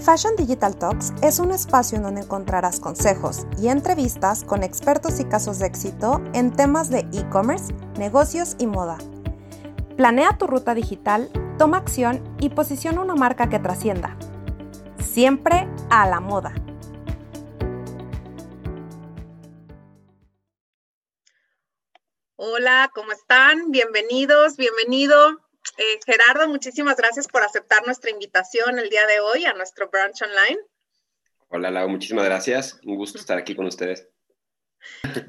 Fashion 0.00 0.34
Digital 0.34 0.76
Talks 0.76 1.12
es 1.22 1.38
un 1.38 1.50
espacio 1.50 1.96
en 1.96 2.02
donde 2.02 2.22
encontrarás 2.22 2.80
consejos 2.80 3.46
y 3.60 3.68
entrevistas 3.68 4.44
con 4.44 4.62
expertos 4.62 5.20
y 5.20 5.24
casos 5.24 5.58
de 5.58 5.66
éxito 5.66 6.22
en 6.32 6.52
temas 6.52 6.88
de 6.88 7.00
e-commerce, 7.12 7.74
negocios 7.98 8.56
y 8.58 8.66
moda. 8.66 8.96
Planea 9.98 10.38
tu 10.38 10.46
ruta 10.46 10.74
digital, 10.74 11.30
toma 11.58 11.76
acción 11.76 12.24
y 12.40 12.48
posiciona 12.48 13.02
una 13.02 13.14
marca 13.14 13.50
que 13.50 13.58
trascienda. 13.58 14.16
Siempre 14.98 15.68
a 15.90 16.08
la 16.08 16.20
moda. 16.20 16.54
Hola, 22.36 22.90
¿cómo 22.94 23.12
están? 23.12 23.70
Bienvenidos, 23.70 24.56
bienvenido. 24.56 25.49
Eh, 25.78 25.98
Gerardo, 26.04 26.48
muchísimas 26.48 26.96
gracias 26.96 27.28
por 27.28 27.42
aceptar 27.42 27.84
nuestra 27.86 28.10
invitación 28.10 28.78
el 28.78 28.90
día 28.90 29.06
de 29.06 29.20
hoy 29.20 29.44
a 29.44 29.52
nuestro 29.52 29.88
brunch 29.88 30.22
online. 30.22 30.60
Hola, 31.48 31.70
Lau, 31.70 31.88
muchísimas 31.88 32.24
gracias. 32.24 32.78
Un 32.84 32.96
gusto 32.96 33.18
estar 33.18 33.38
aquí 33.38 33.54
con 33.54 33.66
ustedes. 33.66 34.08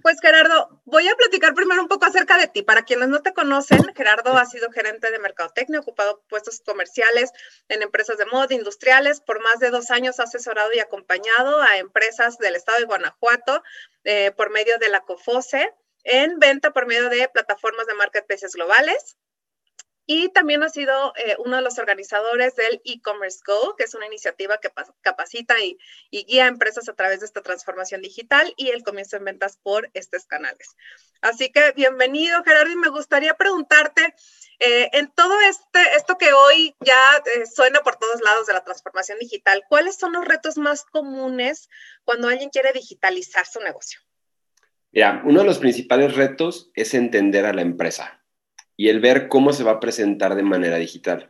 Pues 0.02 0.20
Gerardo, 0.22 0.82
voy 0.86 1.08
a 1.08 1.16
platicar 1.16 1.54
primero 1.54 1.82
un 1.82 1.88
poco 1.88 2.06
acerca 2.06 2.38
de 2.38 2.48
ti. 2.48 2.62
Para 2.64 2.84
quienes 2.84 3.10
no 3.10 3.22
te 3.22 3.34
conocen, 3.34 3.84
Gerardo 3.96 4.38
ha 4.38 4.46
sido 4.46 4.72
gerente 4.72 5.12
de 5.12 5.20
mercadotecnia, 5.20 5.80
ocupado 5.80 6.24
puestos 6.30 6.62
comerciales 6.66 7.32
en 7.68 7.82
empresas 7.82 8.18
de 8.18 8.26
moda 8.26 8.54
industriales. 8.54 9.20
Por 9.20 9.42
más 9.42 9.60
de 9.60 9.70
dos 9.70 9.92
años 9.92 10.20
ha 10.20 10.24
asesorado 10.24 10.72
y 10.74 10.80
acompañado 10.80 11.62
a 11.62 11.78
empresas 11.78 12.38
del 12.38 12.56
estado 12.56 12.80
de 12.80 12.86
Guanajuato 12.86 13.64
eh, 14.04 14.32
por 14.32 14.52
medio 14.52 14.78
de 14.80 14.90
la 14.90 15.02
COFOSE 15.02 15.74
en 16.04 16.40
venta 16.40 16.72
por 16.72 16.88
medio 16.88 17.10
de 17.10 17.28
plataformas 17.30 17.88
de 17.88 17.96
marketplaces 17.96 18.54
globales. 18.54 19.18
Y 20.06 20.30
también 20.30 20.64
ha 20.64 20.70
sido 20.70 21.14
eh, 21.16 21.36
uno 21.40 21.58
de 21.58 21.62
los 21.62 21.78
organizadores 21.78 22.56
del 22.56 22.82
e-commerce 22.86 23.40
Go, 23.46 23.76
que 23.76 23.84
es 23.84 23.94
una 23.94 24.08
iniciativa 24.08 24.58
que 24.58 24.70
capacita 25.02 25.60
y, 25.60 25.78
guía 26.12 26.46
a 26.46 26.48
empresas 26.48 26.90
a 26.90 26.94
través 26.94 27.20
de 27.20 27.28
esta 27.28 27.42
transformación 27.42 28.02
digital 28.02 28.52
y 28.58 28.70
el 28.70 28.84
comienzo 28.84 29.18
en 29.18 29.26
ventas 29.26 29.58
por 29.62 29.90
estos 29.94 30.26
canales. 30.26 30.76
Así 31.22 31.52
que 31.52 31.72
bienvenido, 31.74 32.44
Gerardo, 32.44 32.72
y 32.72 32.76
me 32.76 32.90
gustaría 32.90 33.36
preguntarte, 33.36 34.16
eh, 34.60 34.90
en 34.94 35.12
todo 35.12 35.40
este, 35.42 35.80
esto 35.96 36.18
que 36.18 36.34
hoy 36.34 36.76
ya 36.80 37.00
eh, 37.26 37.46
suena 37.46 37.82
por 37.82 37.98
todos 37.98 38.22
lados 38.22 38.48
de 38.48 38.54
la 38.54 38.64
transformación 38.64 39.20
digital, 39.20 39.64
¿cuáles 39.70 39.98
son 39.98 40.14
los 40.14 40.26
retos 40.26 40.58
más 40.58 40.84
comunes 40.84 41.70
cuando 42.04 42.28
alguien 42.28 42.50
quiere 42.50 42.74
digitalizar 42.74 43.46
su 43.46 43.60
negocio? 43.60 44.00
Mira, 44.92 45.22
uno 45.26 45.40
de 45.40 45.46
los 45.46 45.60
principales 45.60 46.16
retos 46.16 46.72
es 46.74 46.94
entender 46.94 47.46
a 47.46 47.54
la 47.54 47.62
empresa 47.62 48.21
y 48.82 48.90
el 48.90 49.00
ver 49.00 49.28
cómo 49.28 49.54
se 49.54 49.64
va 49.64 49.74
a 49.74 49.80
presentar 49.80 50.34
de 50.34 50.42
manera 50.42 50.78
digital. 50.78 51.30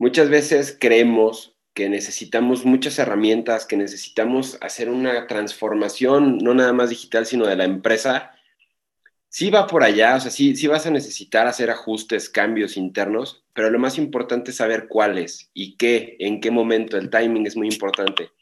Muchas 0.00 0.30
veces 0.30 0.76
creemos 0.80 1.54
que 1.74 1.88
necesitamos 1.88 2.64
muchas 2.64 2.98
herramientas, 2.98 3.66
que 3.66 3.76
necesitamos 3.76 4.58
hacer 4.60 4.90
una 4.90 5.28
transformación, 5.28 6.38
no 6.38 6.52
nada 6.52 6.72
más 6.72 6.90
digital, 6.90 7.24
sino 7.24 7.46
de 7.46 7.54
la 7.54 7.66
empresa. 7.66 8.32
Sí 9.28 9.50
va 9.50 9.68
por 9.68 9.84
allá, 9.84 10.16
o 10.16 10.20
sea, 10.20 10.32
sí, 10.32 10.56
sí 10.56 10.66
vas 10.66 10.86
a 10.86 10.90
necesitar 10.90 11.46
hacer 11.46 11.70
ajustes, 11.70 12.28
cambios 12.28 12.76
internos, 12.76 13.44
pero 13.54 13.70
lo 13.70 13.78
más 13.78 13.96
importante 13.96 14.50
es 14.50 14.56
saber 14.56 14.88
cuáles 14.88 15.52
y 15.54 15.76
qué, 15.76 16.16
en 16.18 16.40
qué 16.40 16.50
momento, 16.50 16.96
el 16.96 17.10
timing 17.10 17.46
es 17.46 17.56
muy 17.56 17.68
importante. 17.68 18.32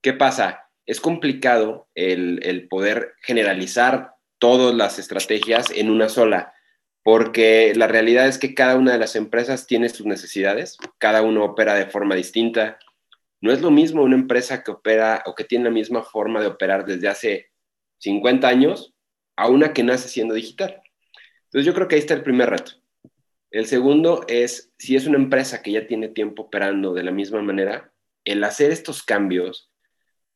¿Qué 0.00 0.12
pasa? 0.12 0.70
Es 0.86 1.00
complicado 1.00 1.88
el, 1.96 2.38
el 2.44 2.68
poder 2.68 3.14
generalizar 3.20 4.12
todas 4.38 4.76
las 4.76 5.00
estrategias 5.00 5.72
en 5.72 5.90
una 5.90 6.08
sola 6.08 6.52
porque 7.02 7.72
la 7.74 7.86
realidad 7.86 8.26
es 8.26 8.38
que 8.38 8.54
cada 8.54 8.76
una 8.76 8.92
de 8.92 8.98
las 8.98 9.16
empresas 9.16 9.66
tiene 9.66 9.88
sus 9.88 10.06
necesidades, 10.06 10.76
cada 10.98 11.22
uno 11.22 11.44
opera 11.44 11.74
de 11.74 11.86
forma 11.86 12.14
distinta. 12.14 12.78
No 13.40 13.52
es 13.52 13.60
lo 13.60 13.70
mismo 13.70 14.02
una 14.02 14.16
empresa 14.16 14.62
que 14.62 14.70
opera 14.70 15.22
o 15.26 15.34
que 15.34 15.44
tiene 15.44 15.64
la 15.64 15.70
misma 15.70 16.02
forma 16.02 16.40
de 16.40 16.48
operar 16.48 16.84
desde 16.84 17.08
hace 17.08 17.50
50 17.98 18.46
años 18.46 18.94
a 19.36 19.48
una 19.48 19.72
que 19.72 19.84
nace 19.84 20.08
siendo 20.08 20.34
digital. 20.34 20.82
Entonces 21.44 21.64
yo 21.64 21.74
creo 21.74 21.88
que 21.88 21.94
ahí 21.94 22.00
está 22.00 22.14
el 22.14 22.22
primer 22.22 22.50
reto. 22.50 22.72
El 23.50 23.66
segundo 23.66 24.24
es, 24.28 24.72
si 24.78 24.96
es 24.96 25.06
una 25.06 25.16
empresa 25.16 25.62
que 25.62 25.72
ya 25.72 25.86
tiene 25.86 26.08
tiempo 26.08 26.42
operando 26.42 26.92
de 26.92 27.02
la 27.02 27.12
misma 27.12 27.40
manera, 27.40 27.92
el 28.24 28.44
hacer 28.44 28.70
estos 28.70 29.02
cambios 29.02 29.70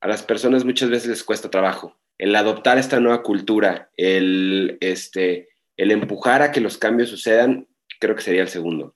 a 0.01 0.09
las 0.09 0.23
personas 0.23 0.65
muchas 0.65 0.89
veces 0.89 1.09
les 1.09 1.25
cuesta 1.25 1.51
trabajo. 1.51 1.99
El 2.19 2.35
adoptar 2.35 2.79
esta 2.79 3.01
nueva 3.01 3.23
cultura, 3.23 3.91
el, 3.97 4.79
este, 4.81 5.51
el 5.77 5.91
empujar 5.91 6.43
a 6.43 6.53
que 6.53 6.61
los 6.61 6.79
cambios 6.79 7.09
sucedan, 7.09 7.67
creo 7.99 8.15
que 8.15 8.23
sería 8.23 8.43
el 8.43 8.49
segundo. 8.49 8.95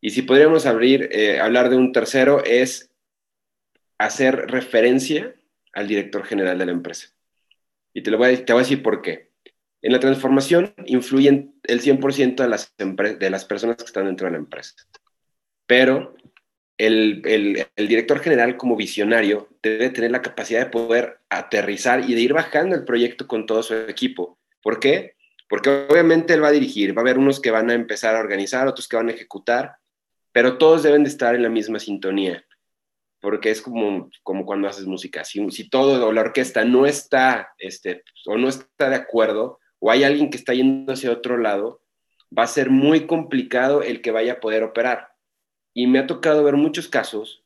Y 0.00 0.10
si 0.10 0.22
podríamos 0.22 0.66
abrir, 0.66 1.08
eh, 1.12 1.40
hablar 1.40 1.70
de 1.70 1.76
un 1.76 1.92
tercero, 1.92 2.44
es 2.44 2.90
hacer 3.98 4.46
referencia 4.48 5.34
al 5.72 5.88
director 5.88 6.24
general 6.24 6.58
de 6.58 6.66
la 6.66 6.72
empresa. 6.72 7.08
Y 7.92 8.02
te, 8.02 8.10
lo 8.10 8.18
voy 8.18 8.26
a, 8.26 8.58
decir 8.58 8.82
por 8.82 9.02
qué. 9.02 9.30
En 9.82 9.92
la 9.92 10.00
transformación 10.00 10.74
influyen 10.86 11.54
el 11.64 11.80
100% 11.80 12.36
de 12.36 12.48
las, 12.48 12.74
de 12.76 13.30
las 13.30 13.44
personas 13.44 13.76
que 13.76 13.84
están 13.84 14.06
dentro 14.06 14.26
de 14.26 14.32
la 14.32 14.38
empresa. 14.38 14.74
Pero 15.66 16.14
el, 16.78 17.22
el, 17.24 17.66
el, 17.74 17.88
director 17.88 18.20
general 18.20 18.56
como 18.56 18.76
visionario 18.76 19.48
debe 19.62 19.90
tener 19.90 20.10
la 20.10 20.22
capacidad 20.22 20.60
de 20.60 20.70
poder 20.70 21.20
aterrizar 21.30 22.08
y 22.08 22.14
de 22.14 22.20
ir 22.20 22.32
bajando 22.34 22.76
el 22.76 22.84
proyecto 22.84 23.26
con 23.26 23.46
todo 23.46 23.62
su 23.62 23.74
equipo. 23.74 24.38
¿Por 24.62 24.78
qué? 24.78 25.16
Porque 25.48 25.86
obviamente 25.88 26.34
él 26.34 26.42
va 26.42 26.48
a 26.48 26.52
dirigir, 26.52 26.96
va 26.96 27.00
a 27.00 27.04
haber 27.04 27.18
unos 27.18 27.40
que 27.40 27.50
van 27.50 27.70
a 27.70 27.74
empezar 27.74 28.16
a 28.16 28.20
organizar, 28.20 28.66
otros 28.66 28.88
que 28.88 28.96
van 28.96 29.08
a 29.08 29.12
ejecutar, 29.12 29.76
pero 30.32 30.58
todos 30.58 30.82
deben 30.82 31.04
de 31.04 31.08
estar 31.08 31.34
en 31.34 31.42
la 31.42 31.48
misma 31.48 31.78
sintonía, 31.78 32.44
porque 33.20 33.50
es 33.50 33.62
como, 33.62 34.10
como 34.22 34.44
cuando 34.44 34.68
haces 34.68 34.86
música. 34.86 35.24
Si, 35.24 35.70
todo 35.70 36.06
o 36.06 36.12
la 36.12 36.20
orquesta 36.20 36.64
no 36.64 36.84
está, 36.84 37.54
este, 37.58 38.02
o 38.26 38.36
no 38.36 38.48
está 38.48 38.90
de 38.90 38.96
acuerdo, 38.96 39.60
o 39.78 39.90
hay 39.90 40.04
alguien 40.04 40.30
que 40.30 40.36
está 40.36 40.52
yendo 40.52 40.92
hacia 40.92 41.12
otro 41.12 41.38
lado, 41.38 41.80
va 42.36 42.42
a 42.42 42.48
ser 42.48 42.70
muy 42.70 43.06
complicado 43.06 43.82
el 43.82 44.02
que 44.02 44.10
vaya 44.10 44.34
a 44.34 44.40
poder 44.40 44.62
operar. 44.62 45.08
Y 45.72 45.86
me 45.86 45.98
ha 45.98 46.06
tocado 46.06 46.42
ver 46.42 46.54
muchos 46.54 46.88
casos 46.88 47.44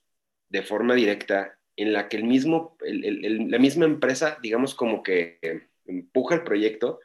de 0.48 0.62
forma 0.62 0.94
directa 0.94 1.58
en 1.76 1.92
la 1.92 2.08
que 2.08 2.16
el 2.16 2.24
mismo, 2.24 2.76
la 2.80 3.58
misma 3.58 3.84
empresa, 3.84 4.38
digamos 4.42 4.74
como 4.74 5.02
que 5.02 5.38
empuja 5.86 6.34
el 6.34 6.44
proyecto, 6.44 7.00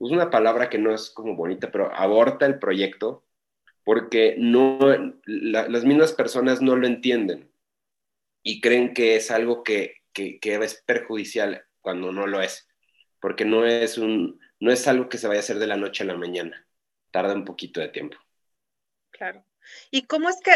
es 0.00 0.10
una 0.10 0.30
palabra 0.30 0.70
que 0.70 0.78
no 0.78 0.94
es 0.94 1.10
como 1.10 1.34
bonita, 1.34 1.70
pero 1.70 1.92
aborta 1.94 2.46
el 2.46 2.58
proyecto 2.58 3.24
porque 3.84 4.36
no, 4.38 4.78
las 5.24 5.84
mismas 5.84 6.12
personas 6.12 6.60
no 6.60 6.76
lo 6.76 6.86
entienden 6.86 7.50
y 8.42 8.60
creen 8.60 8.92
que 8.92 9.16
es 9.16 9.30
algo 9.30 9.62
que, 9.62 10.02
que, 10.12 10.38
es 10.42 10.82
perjudicial 10.82 11.64
cuando 11.80 12.12
no 12.12 12.26
lo 12.26 12.42
es, 12.42 12.68
porque 13.18 13.44
no 13.44 13.64
es, 13.64 13.96
un, 13.96 14.40
no 14.60 14.70
es 14.70 14.86
algo 14.86 15.08
que 15.08 15.18
se 15.18 15.26
vaya 15.26 15.40
a 15.40 15.42
hacer 15.42 15.58
de 15.58 15.66
la 15.66 15.76
noche 15.76 16.04
a 16.04 16.06
la 16.06 16.16
mañana, 16.16 16.66
tarda 17.10 17.34
un 17.34 17.44
poquito 17.44 17.80
de 17.80 17.88
tiempo. 17.88 18.18
Claro. 19.10 19.42
¿Y 19.90 20.02
cómo 20.02 20.28
es 20.28 20.40
que, 20.42 20.52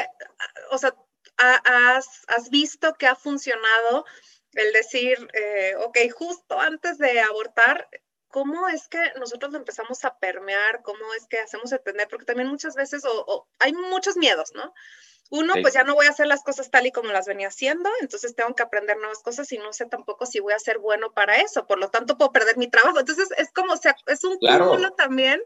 o 0.71 0.79
sea, 0.79 0.95
has, 1.39 2.25
has 2.29 2.51
visto 2.51 2.95
que 2.95 3.07
ha 3.07 3.17
funcionado 3.17 4.05
el 4.53 4.73
decir, 4.73 5.17
eh, 5.33 5.75
ok, 5.79 5.99
justo 6.15 6.61
antes 6.61 6.99
de 6.99 7.21
abortar, 7.21 7.89
¿cómo 8.33 8.67
es 8.69 8.89
que 8.89 8.99
nosotros 9.21 9.53
lo 9.53 9.59
empezamos 9.59 10.05
a 10.05 10.17
permear? 10.19 10.83
¿Cómo 10.83 11.13
es 11.17 11.27
que 11.27 11.39
hacemos 11.39 11.71
entender? 11.71 12.09
Porque 12.09 12.25
también 12.25 12.49
muchas 12.49 12.75
veces 12.75 13.05
o, 13.05 13.47
hay 13.61 13.75
muchos 13.75 14.17
miedos, 14.17 14.53
¿no? 14.55 14.75
Uno, 15.31 15.55
pues 15.63 15.73
ya 15.73 15.85
no 15.85 15.95
voy 15.95 16.07
a 16.07 16.11
hacer 16.11 16.27
las 16.27 16.43
cosas 16.43 16.71
tal 16.71 16.87
y 16.87 16.93
como 16.93 17.11
las 17.11 17.27
venía 17.27 17.49
haciendo, 17.49 17.89
entonces 18.01 18.35
tengo 18.35 18.55
que 18.55 18.63
aprender 18.63 18.99
nuevas 18.99 19.21
cosas 19.21 19.51
y 19.53 19.59
no 19.59 19.73
sé 19.73 19.87
tampoco 19.87 20.27
si 20.27 20.41
voy 20.41 20.53
a 20.53 20.59
ser 20.59 20.79
bueno 20.79 21.13
para 21.13 21.37
eso, 21.37 21.67
por 21.67 21.79
lo 21.79 21.89
tanto 21.89 22.19
puedo 22.19 22.33
perder 22.33 22.59
mi 22.59 22.69
trabajo. 22.69 23.01
Entonces 23.01 23.29
es 23.39 23.51
como, 23.51 23.75
o 23.75 23.77
sea, 23.77 23.95
es 24.09 24.25
un 24.25 24.39
cúmulo 24.39 24.93
también 24.93 25.41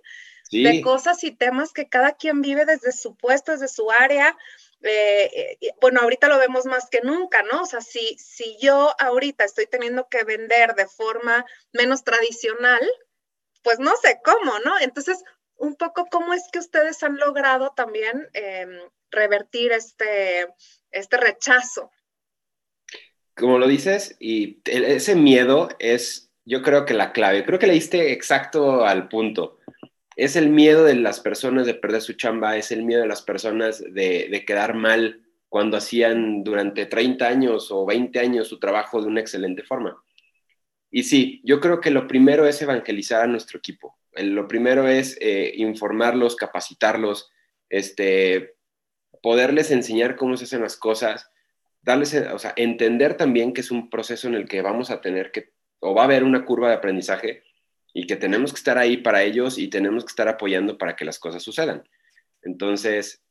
de 0.51 0.81
cosas 0.81 1.23
y 1.25 1.33
temas 1.33 1.73
que 1.73 1.89
cada 1.89 2.13
quien 2.13 2.41
vive 2.41 2.65
desde 2.65 2.93
su 2.93 3.17
puesto, 3.17 3.53
desde 3.53 3.69
su 3.69 3.91
área, 3.91 4.37
eh, 4.83 5.59
bueno, 5.81 6.01
ahorita 6.01 6.29
lo 6.29 6.39
vemos 6.39 6.67
más 6.67 6.89
que 6.91 7.01
nunca, 7.03 7.43
¿no? 7.43 7.63
O 7.63 7.67
sea, 7.67 7.81
si, 7.81 8.17
si 8.19 8.57
yo 8.61 8.95
ahorita 8.99 9.45
estoy 9.45 9.67
teniendo 9.67 10.09
que 10.09 10.25
vender 10.25 10.75
de 10.75 10.87
forma 10.87 11.45
menos 11.73 12.05
tradicional, 12.05 12.81
pues 13.63 13.79
no 13.79 13.97
sé 13.97 14.21
cómo, 14.25 14.59
¿no? 14.65 14.79
Entonces, 14.81 15.23
un 15.57 15.75
poco 15.77 16.07
cómo 16.11 16.35
es 16.35 16.45
que 16.53 16.59
ustedes 16.59 17.03
han 17.03 17.17
logrado 17.17 17.73
también 17.75 18.29
em, 18.35 18.79
revertir 19.11 19.73
este, 19.73 20.47
este 20.91 21.17
rechazo. 21.17 21.91
Como 23.35 23.59
lo 23.59 23.67
dices, 23.67 24.17
y 24.19 24.61
ese 24.65 25.15
miedo 25.15 25.69
es, 25.79 26.31
yo 26.45 26.63
creo 26.63 26.87
que 26.87 26.95
la 26.95 27.13
clave, 27.13 27.45
creo 27.45 27.59
que 27.59 27.67
le 27.67 27.75
diste 27.75 28.13
exacto 28.13 28.85
al 28.85 29.09
punto 29.09 29.59
es 30.17 30.35
el 30.35 30.49
miedo 30.49 30.85
de 30.85 30.95
las 30.95 31.21
personas 31.21 31.67
de 31.67 31.75
perder 31.75 32.01
su 32.01 32.15
chamba, 32.15 32.57
es 32.57 32.73
el 32.73 32.83
miedo 32.83 33.03
de 33.03 33.09
las 33.09 33.23
personas 33.23 33.85
de, 33.87 34.45
quedar 34.47 34.75
mal 34.75 35.21
cuando 35.51 35.77
hacían 35.77 36.43
durante 36.43 36.87
30 36.87 37.27
años 37.27 37.71
o 37.71 37.85
20 37.85 38.19
años 38.19 38.49
su 38.49 38.59
trabajo 38.59 39.01
de 39.01 39.09
una 39.09 39.21
excelente 39.21 39.63
forma. 39.63 40.03
Y 40.91 41.03
sí, 41.03 41.43
yo 41.45 41.61
creo 41.61 41.81
que 41.81 41.91
lo 41.91 42.09
primero 42.09 42.47
es 42.47 42.61
evangelizar 42.63 43.23
a 43.23 43.27
nuestro 43.27 43.59
equipo. 43.59 43.99
Lo 44.15 44.49
primero 44.49 44.89
es 44.89 45.19
eh, 45.21 45.53
informarlos, 45.57 46.37
capacitarlos, 46.37 47.31
este, 47.69 48.55
poderles 49.23 49.71
enseñar 49.71 50.17
cómo 50.17 50.39
se 50.39 50.45
hacen 50.45 50.63
las 50.63 50.79
cosas, 50.79 51.31
darles, 51.83 52.15
o 52.15 52.39
sea, 52.39 52.55
entender 52.57 53.19
también 53.19 53.53
que 53.53 53.61
es 53.61 53.71
un 53.71 53.91
proceso 53.91 54.29
en 54.29 54.35
el 54.35 54.49
que 54.49 54.63
vamos 54.63 54.91
a 54.91 55.03
tener 55.03 55.31
que, 55.31 55.53
o 55.81 55.95
va 55.95 56.03
a 56.03 56.05
haber 56.07 56.25
una 56.25 56.47
curva 56.47 56.71
de 56.71 56.77
aprendizaje 56.77 57.43
y 57.97 58.07
que 58.07 58.17
tenemos 58.17 58.53
que 58.53 58.59
estar 58.59 58.77
ahí 58.77 58.99
para 58.99 59.23
ellos 59.23 59.57
y 59.57 59.69
tenemos 59.69 60.05
que 60.05 60.11
estar 60.11 60.29
apoyando 60.29 60.77
para 60.77 60.95
que 60.95 61.07
las 61.07 61.19
cosas 61.19 61.43
sucedan. 61.43 61.89
Entonces, 62.43 63.23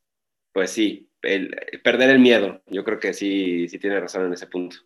pues 0.54 0.72
sí, 0.72 1.08
perder 1.22 2.10
el 2.10 2.18
miedo, 2.18 2.64
yo 2.66 2.84
creo 2.84 3.00
que 3.00 3.14
sí, 3.14 3.70
sí 3.70 3.78
tiene 3.78 4.00
razón 4.00 4.26
en 4.26 4.34
ese 4.34 4.48
punto. 4.48 4.78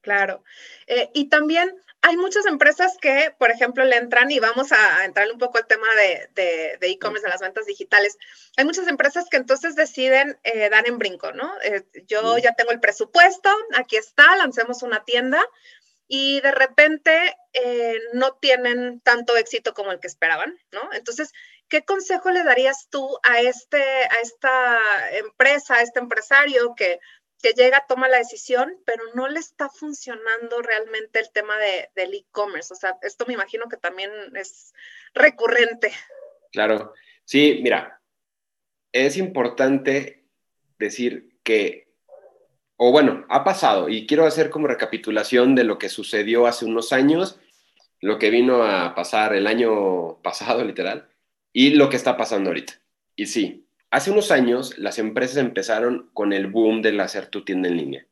Claro. 0.00 0.42
Eh, 0.88 1.08
y 1.14 1.28
también 1.28 1.72
hay 2.02 2.16
muchas 2.16 2.46
empresas 2.46 2.96
que, 3.00 3.32
por 3.38 3.52
ejemplo, 3.52 3.84
le 3.84 3.96
entran 3.96 4.28
y 4.32 4.40
vamos 4.40 4.72
a 4.72 5.04
entrar 5.04 5.30
un 5.30 5.38
poco 5.38 5.58
al 5.58 5.68
tema 5.68 5.86
de 6.34 6.78
e-commerce, 6.80 7.24
de, 7.24 7.30
las 7.30 7.40
ventas 7.40 7.66
digitales. 7.66 8.18
Hay 8.56 8.64
muchas 8.64 8.88
empresas 8.88 9.26
que 9.30 9.36
entonces 9.36 9.76
deciden 9.76 10.36
eh, 10.42 10.68
dar 10.68 10.88
en 10.88 10.98
brinco, 10.98 11.30
¿no? 11.30 11.52
Eh, 11.62 11.84
yo 12.08 12.38
ya 12.38 12.54
tengo 12.56 12.72
el 12.72 12.80
presupuesto, 12.80 13.50
aquí 13.76 13.96
está, 13.96 14.36
lancemos 14.36 14.82
una 14.82 15.04
tienda 15.04 15.40
y 16.12 16.40
de 16.40 16.50
repente 16.50 17.36
no 18.14 18.34
tienen 18.34 19.00
tanto 19.00 19.36
éxito 19.36 19.74
como 19.74 19.92
el 19.92 20.00
que 20.00 20.08
esperaban, 20.08 20.58
¿no? 20.72 20.92
Entonces, 20.92 21.32
¿qué 21.68 21.84
consejo 21.84 22.32
le 22.32 22.42
darías 22.42 22.88
tú 22.90 23.18
a, 23.22 23.40
este, 23.40 23.80
a 23.80 24.20
esta 24.20 24.80
empresa, 25.12 25.76
a 25.76 25.82
este 25.82 26.00
empresario 26.00 26.74
que 26.74 26.98
que 27.42 27.52
llega, 27.54 27.86
toma 27.88 28.08
la 28.08 28.18
decisión, 28.18 28.76
pero 28.84 29.02
no 29.14 29.28
le 29.28 29.40
está 29.40 29.68
funcionando 29.68 30.60
realmente 30.60 31.20
el 31.20 31.30
tema 31.32 31.56
de, 31.56 31.88
del 31.94 32.14
e-commerce. 32.14 32.72
O 32.72 32.76
sea, 32.76 32.98
esto 33.02 33.24
me 33.26 33.34
imagino 33.34 33.66
que 33.68 33.76
también 33.76 34.10
es 34.36 34.74
recurrente. 35.14 35.90
Claro, 36.52 36.92
sí, 37.24 37.60
mira, 37.62 38.00
es 38.92 39.16
importante 39.16 40.26
decir 40.78 41.38
que, 41.42 41.89
o 42.82 42.92
bueno, 42.92 43.26
ha 43.28 43.44
pasado, 43.44 43.90
y 43.90 44.06
quiero 44.06 44.24
hacer 44.24 44.48
como 44.48 44.66
recapitulación 44.66 45.54
de 45.54 45.64
lo 45.64 45.78
que 45.78 45.90
sucedió 45.90 46.46
hace 46.46 46.64
unos 46.64 46.94
años, 46.94 47.38
lo 48.00 48.18
que 48.18 48.30
vino 48.30 48.62
a 48.62 48.94
pasar 48.94 49.34
el 49.34 49.46
año 49.46 50.18
pasado, 50.22 50.64
literal, 50.64 51.08
y 51.52 51.74
lo 51.74 51.90
que 51.90 51.96
está 51.96 52.16
pasando 52.16 52.50
ahorita. 52.50 52.74
Y 53.16 53.26
sí, 53.26 53.66
Hace 53.90 54.12
unos 54.12 54.30
años 54.30 54.78
las 54.78 55.00
empresas 55.00 55.38
empezaron 55.38 56.10
con 56.14 56.32
el 56.32 56.46
boom 56.46 56.80
del 56.80 57.00
hacer 57.00 57.26
tu 57.26 57.44
tienda 57.44 57.68
en 57.68 57.76
línea. 57.76 58.06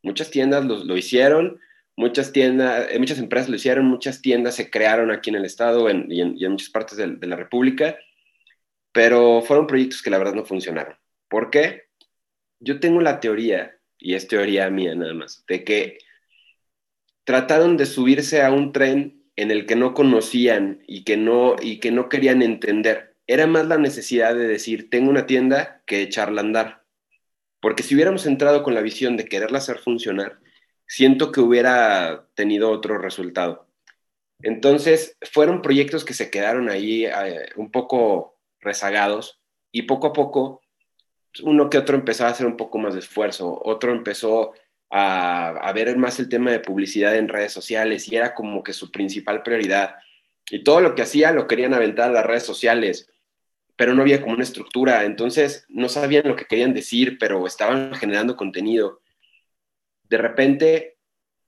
Muchas 0.00 0.30
tiendas 0.30 0.64
lo, 0.64 0.96
hicieron, 0.96 1.60
muchas 1.96 2.32
tiendas, 2.32 2.86
eh, 2.92 2.98
muchas 3.00 3.18
empresas 3.18 3.48
lo 3.48 3.56
hicieron, 3.56 3.84
muchas 3.86 4.22
tiendas 4.22 4.54
se 4.54 4.70
crearon 4.70 5.10
aquí 5.10 5.30
en 5.30 5.36
el 5.36 5.44
estado 5.44 5.90
y, 5.90 6.20
en, 6.20 6.50
muchas 6.52 6.70
partes 6.70 6.96
de, 6.96 7.16
de 7.16 7.26
la 7.26 7.34
República, 7.34 7.98
pero 8.92 9.42
fueron 9.42 9.66
proyectos 9.66 10.02
que 10.02 10.10
la 10.10 10.18
verdad 10.18 10.34
no 10.34 10.44
funcionaron. 10.44 10.96
¿Por 11.28 11.50
qué? 11.50 11.88
Yo 12.60 12.78
tengo 12.78 13.00
la 13.00 13.18
teoría, 13.18 13.77
y 13.98 14.14
es 14.14 14.28
teoría 14.28 14.70
mía 14.70 14.94
nada 14.94 15.14
más, 15.14 15.44
de 15.46 15.64
que 15.64 15.98
trataron 17.24 17.76
de 17.76 17.86
subirse 17.86 18.42
a 18.42 18.50
un 18.50 18.72
tren 18.72 19.22
en 19.36 19.50
el 19.50 19.66
que 19.66 19.76
no 19.76 19.94
conocían 19.94 20.82
y 20.86 21.04
que 21.04 21.16
no, 21.16 21.56
y 21.60 21.78
que 21.80 21.90
no 21.90 22.08
querían 22.08 22.42
entender 22.42 23.08
era 23.28 23.46
más 23.46 23.66
la 23.66 23.76
necesidad 23.76 24.34
de 24.34 24.48
decir, 24.48 24.88
tengo 24.90 25.10
una 25.10 25.26
tienda 25.26 25.82
que 25.86 26.02
echarla 26.02 26.40
a 26.40 26.44
andar. 26.44 26.84
Porque 27.60 27.82
si 27.82 27.94
hubiéramos 27.94 28.26
entrado 28.26 28.62
con 28.62 28.74
la 28.74 28.80
visión 28.80 29.16
de 29.16 29.26
quererla 29.26 29.58
hacer 29.58 29.78
funcionar, 29.78 30.40
siento 30.86 31.30
que 31.30 31.40
hubiera 31.40 32.26
tenido 32.34 32.70
otro 32.70 32.96
resultado. 32.96 33.68
Entonces, 34.40 35.18
fueron 35.30 35.60
proyectos 35.60 36.04
que 36.04 36.14
se 36.14 36.30
quedaron 36.30 36.70
ahí 36.70 37.04
eh, 37.04 37.50
un 37.56 37.70
poco 37.70 38.40
rezagados 38.60 39.40
y 39.72 39.82
poco 39.82 40.08
a 40.08 40.12
poco 40.14 40.62
uno 41.42 41.70
que 41.70 41.78
otro 41.78 41.96
empezó 41.96 42.24
a 42.26 42.30
hacer 42.30 42.46
un 42.46 42.56
poco 42.56 42.78
más 42.78 42.94
de 42.94 43.00
esfuerzo, 43.00 43.60
otro 43.64 43.92
empezó 43.92 44.52
a, 44.90 45.48
a 45.48 45.72
ver 45.72 45.96
más 45.98 46.18
el 46.18 46.28
tema 46.28 46.50
de 46.50 46.60
publicidad 46.60 47.16
en 47.16 47.28
redes 47.28 47.52
sociales 47.52 48.10
y 48.10 48.16
era 48.16 48.34
como 48.34 48.62
que 48.62 48.72
su 48.72 48.90
principal 48.90 49.42
prioridad. 49.42 49.96
Y 50.50 50.64
todo 50.64 50.80
lo 50.80 50.94
que 50.94 51.02
hacía 51.02 51.32
lo 51.32 51.46
querían 51.46 51.74
aventar 51.74 52.10
a 52.10 52.12
las 52.12 52.26
redes 52.26 52.44
sociales 52.44 53.10
pero 53.78 53.94
no 53.94 54.02
había 54.02 54.20
como 54.20 54.34
una 54.34 54.42
estructura, 54.42 55.04
entonces 55.04 55.64
no 55.68 55.88
sabían 55.88 56.26
lo 56.26 56.34
que 56.34 56.46
querían 56.46 56.74
decir, 56.74 57.16
pero 57.16 57.46
estaban 57.46 57.94
generando 57.94 58.36
contenido. 58.36 59.00
De 60.08 60.18
repente, 60.18 60.98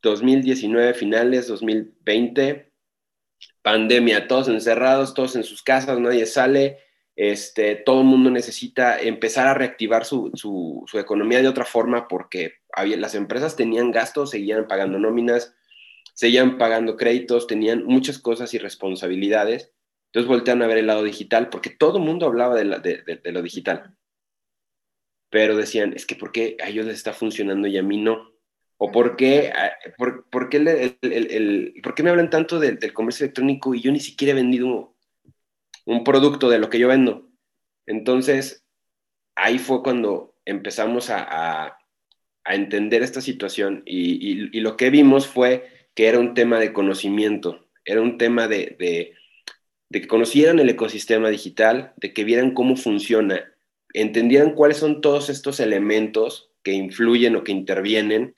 2019 0.01 0.95
finales, 0.95 1.49
2020, 1.49 2.71
pandemia, 3.63 4.29
todos 4.29 4.47
encerrados, 4.47 5.13
todos 5.13 5.35
en 5.35 5.43
sus 5.43 5.65
casas, 5.65 5.99
nadie 5.99 6.25
sale, 6.25 6.79
este, 7.17 7.77
todo 7.77 8.01
el 8.01 8.07
mundo 8.07 8.31
necesita 8.31 9.01
empezar 9.01 9.47
a 9.47 9.55
reactivar 9.55 10.05
su, 10.05 10.31
su, 10.35 10.99
economía 10.99 11.43
de 11.43 11.49
otra 11.49 11.65
forma 11.65 12.09
porque 12.09 12.55
había, 12.73 12.97
las 12.97 13.15
empresas 13.15 13.57
tenían 13.57 13.91
gastos, 13.91 14.31
seguían 14.31 14.69
pagando 14.69 14.99
nóminas, 14.99 15.55
seguían 16.15 16.59
pagando 16.59 16.97
créditos, 16.97 17.47
tenían 17.47 17.85
muchas 17.85 18.19
cosas 18.19 18.55
y 18.55 18.59
responsabilidades 18.59 19.73
entonces 20.11 20.29
voltean 20.29 20.61
a 20.63 20.67
ver 20.67 20.79
el 20.79 20.89
lado 20.89 21.05
digital, 21.05 21.51
porque 21.51 21.71
todo 21.71 21.99
el 21.99 22.05
mundo 22.05 22.27
hablaba 22.27 22.57
de, 22.57 22.65
lo 22.65 23.43
digital. 23.43 23.97
Pero 25.31 25.57
decían, 25.57 25.93
es 25.95 26.05
que 26.05 26.17
¿por 26.17 26.33
qué 26.33 26.57
a 26.61 26.69
ellos 26.69 26.87
les 26.87 26.97
está 26.97 27.13
funcionando 27.13 27.69
y 27.69 27.79
a 27.79 27.83
mí 27.85 27.97
no? 27.99 28.33
¿O 28.77 28.91
por 28.91 29.15
qué, 29.15 29.53
por, 29.97 30.27
me 32.03 32.11
hablan 32.11 32.31
tanto 32.31 32.59
del, 32.59 32.93
comercio 32.93 33.25
electrónico 33.25 33.73
y 33.73 33.83
yo 33.83 33.93
ni 33.93 34.01
siquiera 34.01 34.33
he 34.33 34.35
vendido 34.35 34.97
un 35.85 36.05
producto 36.05 36.49
de 36.49 36.59
lo 36.59 36.71
que 36.71 36.79
yo 36.79 36.89
vendo? 36.89 37.29
Entonces, 37.87 38.65
ahí 39.35 39.59
fue 39.59 39.83
cuando 39.83 40.35
empezamos 40.45 41.11
a, 41.11 41.77
entender 42.47 43.03
esta 43.03 43.21
situación 43.21 43.83
y, 43.87 44.61
lo 44.61 44.77
que 44.77 44.91
vimos 44.91 45.29
fue 45.29 45.69
que 45.95 46.09
era 46.09 46.19
un 46.19 46.35
tema 46.35 46.59
de 46.59 46.73
conocimiento, 46.73 47.69
era 47.85 48.01
un 48.01 48.19
tema 48.19 48.49
de, 48.49 48.77
de 49.89 50.01
que 50.01 50.09
conocieran 50.09 50.59
el 50.59 50.69
ecosistema 50.69 51.29
digital, 51.29 51.93
de 51.97 52.13
que 52.13 52.25
vieran 52.25 52.53
cómo 52.55 52.77
funciona, 52.77 53.45
entendieran 53.93 54.55
cuáles 54.55 54.79
son 54.79 55.01
todos 55.01 55.29
estos 55.29 55.61
elementos 55.61 56.53
que 56.63 56.73
influyen 56.73 57.37
o 57.37 57.45
que 57.45 57.53
intervienen. 57.53 58.35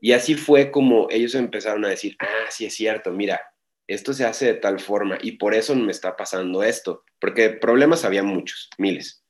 Y 0.00 0.12
así 0.12 0.34
fue 0.34 0.70
como 0.70 1.08
ellos 1.10 1.34
empezaron 1.34 1.84
a 1.84 1.88
decir, 1.88 2.16
ah, 2.20 2.46
sí 2.50 2.64
es 2.66 2.74
cierto, 2.74 3.12
mira, 3.12 3.40
esto 3.86 4.12
se 4.12 4.24
hace 4.24 4.46
de 4.46 4.54
tal 4.54 4.80
forma 4.80 5.18
y 5.20 5.32
por 5.32 5.54
eso 5.54 5.74
me 5.74 5.92
está 5.92 6.16
pasando 6.16 6.62
esto, 6.62 7.04
porque 7.20 7.50
problemas 7.50 8.04
había 8.04 8.22
muchos, 8.22 8.70
miles. 8.78 9.24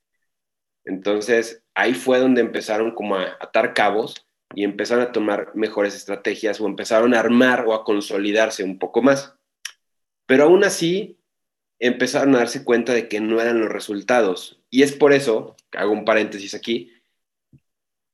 Entonces, 0.85 1.63
ahí 1.75 1.95
fue 1.95 2.19
donde 2.19 2.41
empezaron 2.41 2.95
como 2.95 3.17
a 3.17 3.37
atar 3.41 3.75
cabos 3.75 4.27
y 4.55 4.65
empezaron 4.65 5.05
a 5.05 5.13
tomar 5.13 5.55
mejores 5.55 5.95
estrategias 5.97 6.61
o 6.61 6.67
empezaron 6.67 7.13
a 7.15 7.21
armar 7.21 7.67
o 7.67 7.75
a 7.75 7.85
consolidarse 7.85 8.63
un 8.63 8.79
poco 8.79 9.03
más. 9.03 9.35
Pero 10.27 10.45
aún 10.45 10.65
así, 10.65 11.19
empezaron 11.79 12.35
a 12.35 12.39
darse 12.39 12.65
cuenta 12.65 12.93
de 12.93 13.09
que 13.09 13.21
no 13.21 13.41
eran 13.41 13.61
los 13.61 13.71
resultados. 13.71 14.63
Y 14.71 14.83
es 14.83 14.93
por 14.93 15.13
eso, 15.13 15.57
hago 15.73 15.93
un 15.93 16.05
paréntesis 16.05 16.55
aquí, 16.55 16.93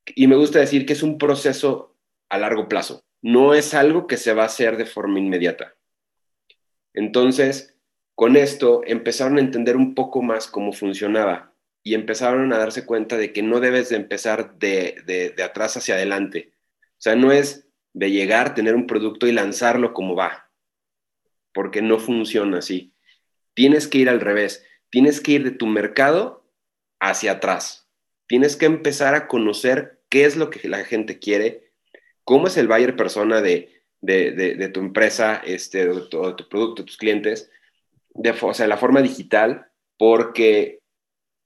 y 0.07 0.27
me 0.27 0.37
gusta 0.37 0.59
decir 0.59 0.85
que 0.87 0.95
es 0.95 1.03
un 1.03 1.19
proceso 1.19 1.97
a 2.29 2.39
largo 2.39 2.69
plazo. 2.69 3.05
No 3.23 3.55
es 3.55 3.75
algo 3.75 4.07
que 4.07 4.17
se 4.17 4.35
va 4.35 4.43
a 4.43 4.47
hacer 4.47 4.77
de 4.77 4.87
forma 4.87 5.21
inmediata. 5.21 5.77
Entonces, 6.95 7.77
con 8.15 8.37
esto 8.37 8.83
empezaron 8.87 9.39
a 9.39 9.41
entender 9.41 9.77
un 9.77 9.95
poco 9.95 10.23
más 10.23 10.47
cómo 10.47 10.73
funcionaba 10.73 11.55
y 11.83 11.95
empezaron 11.95 12.53
a 12.53 12.59
darse 12.59 12.87
cuenta 12.87 13.17
de 13.17 13.33
que 13.33 13.43
no 13.43 13.61
debes 13.61 13.89
de 13.89 13.97
empezar 13.97 14.59
de, 14.59 15.03
de, 15.07 15.31
de 15.31 15.43
atrás 15.43 15.77
hacia 15.77 15.95
adelante. 15.95 16.53
O 16.83 17.03
sea, 17.03 17.17
no 17.17 17.33
es 17.33 17.69
de 17.93 18.11
llegar, 18.11 18.55
tener 18.55 18.75
un 18.75 18.87
producto 18.87 19.27
y 19.27 19.33
lanzarlo 19.33 19.93
como 19.93 20.15
va 20.15 20.53
porque 21.53 21.83
no 21.83 21.99
funciona 21.99 22.59
así. 22.59 22.95
Tienes 23.55 23.87
que 23.87 23.99
ir 23.99 24.09
al 24.09 24.21
revés, 24.21 24.65
tienes 24.91 25.21
que 25.21 25.33
ir 25.33 25.45
de 25.45 25.51
tu 25.51 25.67
mercado 25.67 26.51
hacia 27.01 27.33
atrás. 27.33 27.89
Tienes 28.27 28.57
que 28.57 28.67
empezar 28.67 29.15
a 29.15 29.29
conocer 29.29 30.03
qué 30.09 30.25
es 30.25 30.37
lo 30.37 30.51
que 30.51 30.69
la 30.69 30.85
gente 30.85 31.19
quiere, 31.19 31.73
cómo 32.25 32.47
es 32.47 32.57
el 32.57 32.69
buyer 32.69 32.97
persona 32.97 33.43
de, 33.43 33.82
tu 34.73 34.81
empresa, 34.81 35.43
este, 35.45 35.87
de, 35.87 36.01
tu, 36.03 36.37
tu 36.37 36.49
producto, 36.49 36.83
de 36.83 36.87
tus 36.87 36.97
clientes, 36.97 37.51
de, 38.15 38.35
o 38.41 38.55
sea, 38.55 38.67
la 38.67 38.77
forma 38.77 39.03
digital, 39.03 39.67
porque 39.97 40.81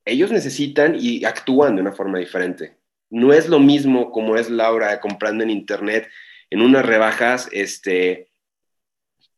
ellos 0.04 0.30
necesitan 0.30 0.96
y 0.98 1.24
actúan 1.24 1.76
de 1.76 1.82
una 1.82 1.92
forma 1.92 2.18
diferente. 2.18 2.76
No 3.10 3.32
es 3.32 3.48
lo 3.48 3.58
mismo 3.58 4.10
como 4.10 4.36
es 4.36 4.50
Laura 4.50 5.00
comprando 5.00 5.44
en 5.44 5.50
internet 5.50 6.08
en 6.50 6.62
unas 6.62 6.86
rebajas, 6.86 7.48
este, 7.52 8.28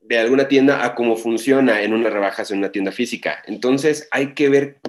de 0.01 0.19
alguna 0.19 0.49
tienda 0.49 0.85
a 0.85 0.95
cómo 0.95 1.17
funciona 1.17 1.83
en 1.83 1.93
una 1.93 2.11
rebajas 2.11 2.51
en 2.51 2.59
una 2.59 2.73
tienda 2.73 2.93
física. 2.93 3.43
Entonces 3.47 4.09
hay 4.11 4.35
que 4.35 4.49
ver 4.49 4.81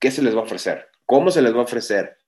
qué 0.00 0.10
se 0.10 0.22
les 0.22 0.34
va 0.34 0.40
a 0.40 0.44
ofrecer, 0.44 0.88
cómo 1.06 1.30
se 1.30 1.42
les 1.42 1.54
va 1.54 1.60
a 1.60 1.64
ofrecer, 1.64 2.18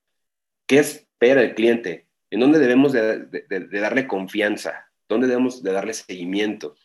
qué 0.67 0.79
espera 0.79 1.43
el 1.43 1.55
cliente, 1.55 2.09
en 2.31 2.41
dónde 2.41 2.59
debemos 2.59 2.93
de, 2.93 3.29
darle 3.71 4.07
confianza, 4.07 4.84
dónde 5.09 5.27
debemos 5.27 5.63
de 5.63 5.73
darle 5.73 5.95
seguimiento. 5.95 6.77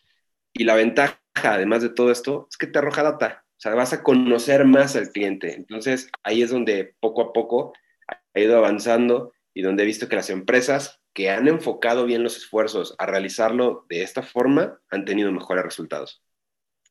Y 0.52 0.64
la 0.64 0.74
ventaja, 0.74 1.20
además 1.42 1.82
de 1.82 1.90
todo 1.90 2.10
esto, 2.10 2.46
es 2.50 2.56
que 2.56 2.66
te 2.66 2.78
arroja 2.78 3.02
data. 3.02 3.44
O 3.56 3.60
sea, 3.60 3.74
vas 3.74 3.92
a 3.92 4.02
conocer 4.02 4.64
más 4.64 4.96
al 4.96 5.10
cliente. 5.10 5.54
Entonces, 5.54 6.10
ahí 6.22 6.42
es 6.42 6.50
donde 6.50 6.96
poco 7.00 7.22
a 7.22 7.32
poco 7.32 7.74
ha 8.08 8.40
ido 8.40 8.56
avanzando 8.56 9.32
y 9.52 9.62
donde 9.62 9.82
he 9.82 9.86
visto 9.86 10.08
que 10.08 10.16
las 10.16 10.30
empresas 10.30 11.00
que 11.12 11.30
han 11.30 11.48
enfocado 11.48 12.06
bien 12.06 12.22
los 12.22 12.36
esfuerzos 12.36 12.94
a 12.98 13.06
realizarlo 13.06 13.84
de 13.88 14.02
esta 14.02 14.22
forma 14.22 14.80
han 14.90 15.04
tenido 15.04 15.32
mejores 15.32 15.64
resultados. 15.64 16.22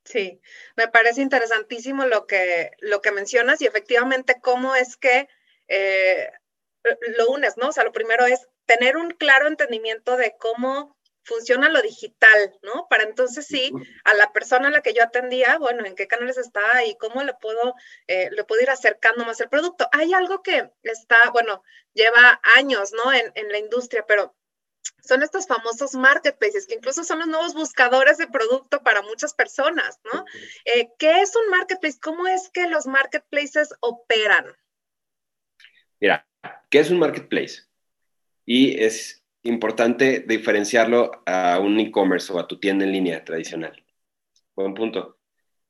Sí, 0.03 0.41
me 0.75 0.87
parece 0.87 1.21
interesantísimo 1.21 2.05
lo 2.05 2.25
que, 2.25 2.71
lo 2.79 3.01
que 3.01 3.11
mencionas 3.11 3.61
y 3.61 3.67
efectivamente 3.67 4.35
cómo 4.41 4.75
es 4.75 4.97
que 4.97 5.27
eh, 5.67 6.29
lo 7.17 7.29
unes, 7.29 7.57
¿no? 7.57 7.69
O 7.69 7.71
sea, 7.71 7.83
lo 7.83 7.91
primero 7.91 8.25
es 8.25 8.47
tener 8.65 8.97
un 8.97 9.11
claro 9.11 9.47
entendimiento 9.47 10.17
de 10.17 10.35
cómo 10.37 10.97
funciona 11.29 11.69
lo 11.69 11.81
digital, 11.81 12.57
¿no? 12.63 12.87
Para 12.89 13.03
entonces 13.03 13.45
sí, 13.45 13.71
a 14.03 14.15
la 14.15 14.33
persona 14.33 14.67
a 14.67 14.71
la 14.71 14.81
que 14.81 14.93
yo 14.93 15.03
atendía, 15.03 15.57
bueno, 15.59 15.85
en 15.85 15.95
qué 15.95 16.07
canales 16.07 16.37
está 16.37 16.83
y 16.85 16.97
cómo 16.97 17.23
le 17.23 17.35
puedo, 17.35 17.75
eh, 18.07 18.29
le 18.31 18.43
puedo 18.43 18.61
ir 18.61 18.71
acercando 18.71 19.23
más 19.25 19.39
el 19.39 19.49
producto. 19.49 19.87
Hay 19.91 20.13
algo 20.13 20.41
que 20.41 20.71
está, 20.81 21.29
bueno, 21.31 21.63
lleva 21.93 22.41
años, 22.57 22.91
¿no? 22.93 23.13
En, 23.13 23.31
en 23.35 23.49
la 23.49 23.59
industria, 23.59 24.03
pero 24.07 24.35
son 25.03 25.23
estos 25.23 25.47
famosos 25.47 25.93
marketplaces, 25.93 26.67
que 26.67 26.75
incluso 26.75 27.03
son 27.03 27.19
los 27.19 27.27
nuevos 27.27 27.53
buscadores 27.53 28.17
de 28.17 28.27
producto 28.27 28.81
para 28.81 29.01
muchas 29.03 29.33
personas, 29.33 29.99
¿no? 30.11 30.25
Eh, 30.65 30.89
¿Qué 30.97 31.21
es 31.21 31.35
un 31.35 31.49
marketplace? 31.49 31.99
¿Cómo 32.01 32.27
es 32.27 32.49
que 32.49 32.67
los 32.67 32.87
marketplaces 32.87 33.73
operan? 33.81 34.45
Mira, 35.99 36.27
¿qué 36.69 36.79
es 36.79 36.89
un 36.89 36.99
marketplace? 36.99 37.63
Y 38.45 38.83
es 38.83 39.18
importante 39.49 40.23
diferenciarlo 40.27 41.23
a 41.25 41.59
un 41.59 41.79
e-commerce 41.79 42.31
o 42.31 42.39
a 42.39 42.47
tu 42.47 42.59
tienda 42.59 42.85
en 42.85 42.91
línea 42.91 43.23
tradicional. 43.23 43.83
Buen 44.55 44.73
punto. 44.73 45.17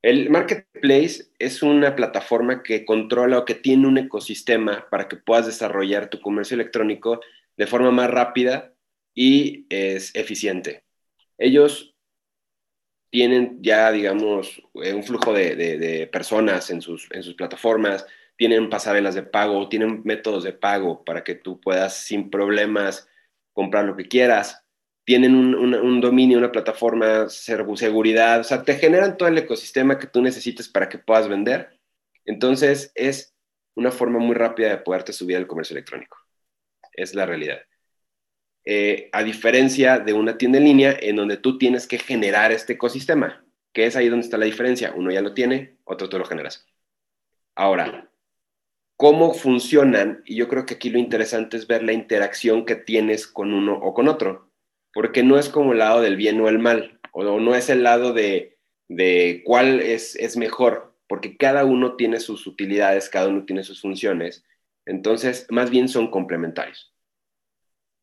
El 0.02 0.30
marketplace 0.30 1.26
es 1.40 1.62
una 1.62 1.96
plataforma 1.96 2.64
que 2.64 2.86
controla 2.86 3.40
o 3.40 3.46
que 3.46 3.56
tiene 3.56 3.88
un 3.88 3.98
ecosistema 3.98 4.88
para 4.90 5.08
que 5.08 5.18
puedas 5.18 5.46
desarrollar 5.46 6.10
tu 6.10 6.22
comercio 6.22 6.56
electrónico 6.56 7.20
de 7.58 7.68
forma 7.68 7.92
más 7.92 8.10
rápida 8.10 8.74
y 9.14 9.66
es 9.70 10.16
eficiente. 10.16 10.86
Ellos 11.38 11.94
tienen 13.10 13.58
ya, 13.62 13.92
digamos, 13.92 14.62
eh, 14.76 14.94
un 14.94 15.04
flujo 15.04 15.34
de, 15.34 16.08
personas 16.12 16.70
en 16.70 16.82
sus, 16.82 17.08
en 17.12 17.24
sus 17.24 17.34
plataformas, 17.34 18.06
tienen 18.38 18.70
pasarelas 18.70 19.16
de 19.16 19.24
pago, 19.24 19.68
tienen 19.68 20.02
métodos 20.06 20.46
de 20.46 20.54
pago 20.54 21.04
para 21.04 21.24
que 21.24 21.36
tú 21.36 21.60
puedas 21.60 22.06
sin 22.06 22.30
problemas 22.30 23.10
comprar 23.54 23.86
lo 23.86 23.96
que 23.96 24.08
quieras, 24.08 24.64
tienen 25.06 25.34
un, 25.36 26.02
dominio, 26.02 26.38
una 26.38 26.52
plataforma, 26.52 27.30
seguridad, 27.30 28.42
o 28.42 28.44
sea, 28.44 28.64
te 28.64 28.76
generan 28.76 29.18
todo 29.18 29.28
el 29.28 29.38
ecosistema 29.40 29.98
que 29.98 30.06
tú 30.06 30.22
necesitas 30.22 30.70
para 30.70 30.88
que 30.88 31.00
puedas 31.00 31.28
vender. 31.28 31.80
Entonces, 32.26 32.92
es 32.94 33.34
una 33.74 33.92
forma 33.92 34.20
muy 34.20 34.36
rápida 34.36 34.70
de 34.70 34.78
poderte 34.78 35.12
subir 35.12 35.38
al 35.38 35.48
comercio 35.48 35.74
electrónico. 35.74 36.18
Es 36.94 37.16
la 37.16 37.26
realidad. 37.26 37.60
Eh, 38.66 39.10
a 39.12 39.24
diferencia 39.24 39.98
de 39.98 40.14
una 40.14 40.38
tienda 40.38 40.60
en 40.60 40.66
línea 40.66 40.96
en 41.00 41.16
donde 41.16 41.38
tú 41.38 41.58
tienes 41.58 41.88
que 41.88 41.98
generar 41.98 42.52
este 42.52 42.74
ecosistema, 42.74 43.44
que 43.74 43.88
es 43.88 43.96
ahí 43.96 44.10
donde 44.10 44.26
está 44.26 44.38
la 44.38 44.46
diferencia. 44.46 44.94
Uno 44.96 45.12
ya 45.12 45.22
lo 45.22 45.34
tiene, 45.34 45.78
otro 45.86 46.08
tú 46.08 46.20
lo 46.20 46.26
generas. 46.26 46.68
Ahora, 47.56 48.09
¿cómo 49.00 49.34
funcionan? 49.34 50.22
Y 50.26 50.36
yo 50.36 50.50
creo 50.50 50.66
que 50.66 50.74
aquí 50.76 50.90
lo 50.90 51.00
interesante 51.00 51.56
es 51.56 51.68
ver 51.68 51.84
la 51.84 51.94
interacción 51.94 52.66
que 52.66 52.76
tienes 52.76 53.28
con 53.28 53.54
uno 53.54 53.80
o 53.82 53.94
con 53.94 54.10
otro, 54.10 54.52
porque 54.94 55.24
no 55.24 55.40
es 55.40 55.48
como 55.50 55.72
el 55.72 55.80
lado 55.80 56.02
del 56.02 56.18
bien 56.18 56.42
o 56.42 56.50
el 56.50 56.60
mal, 56.60 57.00
o 57.14 57.40
no 57.40 57.56
es 57.56 57.70
el 57.70 57.84
lado 57.84 58.14
de, 58.14 58.58
de 58.90 59.42
cuál 59.46 59.80
es, 59.80 60.16
es 60.18 60.38
mejor, 60.38 60.96
porque 61.08 61.38
cada 61.38 61.64
uno 61.66 61.96
tiene 61.96 62.20
sus 62.20 62.46
utilidades, 62.48 63.10
cada 63.10 63.30
uno 63.30 63.46
tiene 63.46 63.64
sus 63.64 63.82
funciones, 63.82 64.44
entonces 64.86 65.48
más 65.50 65.70
bien 65.70 65.88
son 65.88 66.12
complementarios 66.12 66.94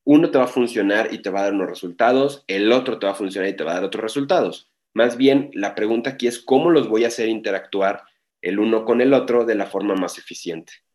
uno 0.07 0.31
te 0.31 0.39
va 0.39 0.45
a 0.45 0.49
funcionar 0.49 1.13
y 1.13 1.19
te 1.19 1.31
va 1.31 1.41
a 1.41 1.43
dar 1.45 1.55
unos 1.55 1.69
resultados, 1.69 2.45
el 2.47 2.71
otro 2.71 3.01
te 3.01 3.07
va 3.07 3.13
a 3.13 3.17
funcionar 3.17 3.51
y 3.51 3.57
te 3.57 3.65
va 3.65 3.73
a 3.73 3.75
dar 3.75 3.85
otros 3.85 4.05
resultados. 4.05 4.71
Más 4.95 5.17
bien, 5.17 5.51
la 5.53 5.75
pregunta 5.75 6.11
aquí 6.11 6.29
es 6.29 6.39
cómo 6.39 6.71
los 6.71 6.89
voy 6.89 7.05
a 7.05 7.09
hacer 7.09 7.29
interactuar 7.29 8.05
el 8.41 8.61
uno 8.61 8.85
con 8.85 9.01
el 9.01 9.13
otro 9.13 9.45
de 9.45 9.57
la 9.57 9.67
forma 9.67 9.97
más 9.97 10.17
eficiente. 10.17 10.86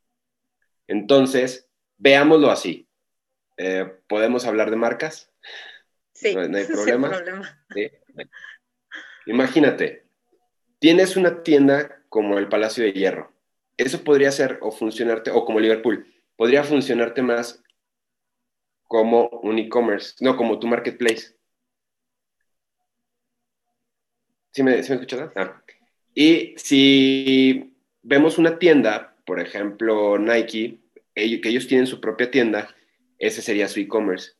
Entonces, 0.91 1.69
veámoslo 1.97 2.51
así. 2.51 2.85
Eh, 3.55 3.89
¿Podemos 4.09 4.45
hablar 4.45 4.69
de 4.69 4.75
marcas? 4.75 5.31
Sí, 6.13 6.35
no, 6.35 6.57
hay 6.57 6.65
problema. 6.67 7.09
Imagínate, 9.25 10.05
tienes 10.79 11.15
una 11.15 11.43
tienda 11.43 12.03
como 12.09 12.37
el 12.37 12.49
Palacio 12.49 12.83
de 12.83 12.91
Hierro. 12.91 13.31
Eso 13.77 14.03
podría 14.03 14.33
ser 14.33 14.59
o 14.61 14.73
funcionarte, 14.73 15.31
o 15.31 15.45
como 15.45 15.61
Liverpool, 15.61 16.05
podría 16.35 16.65
funcionarte 16.65 17.21
más 17.21 17.63
como 18.83 19.29
un 19.29 19.59
e-commerce, 19.59 20.15
no, 20.19 20.35
como 20.35 20.59
tu 20.59 20.67
marketplace. 20.67 21.37
¿Sí 24.51 24.61
me, 24.61 24.83
¿sí 24.83 24.93
ah. 25.37 25.63
Y 26.13 26.53
si 26.57 27.77
vemos 28.01 28.37
una 28.37 28.59
tienda, 28.59 29.15
por 29.25 29.39
ejemplo, 29.39 30.17
Nike, 30.17 30.80
que 31.13 31.49
ellos 31.49 31.67
tienen 31.67 31.87
su 31.87 32.01
propia 32.01 32.31
tienda, 32.31 32.75
ese 33.19 33.41
sería 33.41 33.67
su 33.67 33.79
e-commerce. 33.79 34.33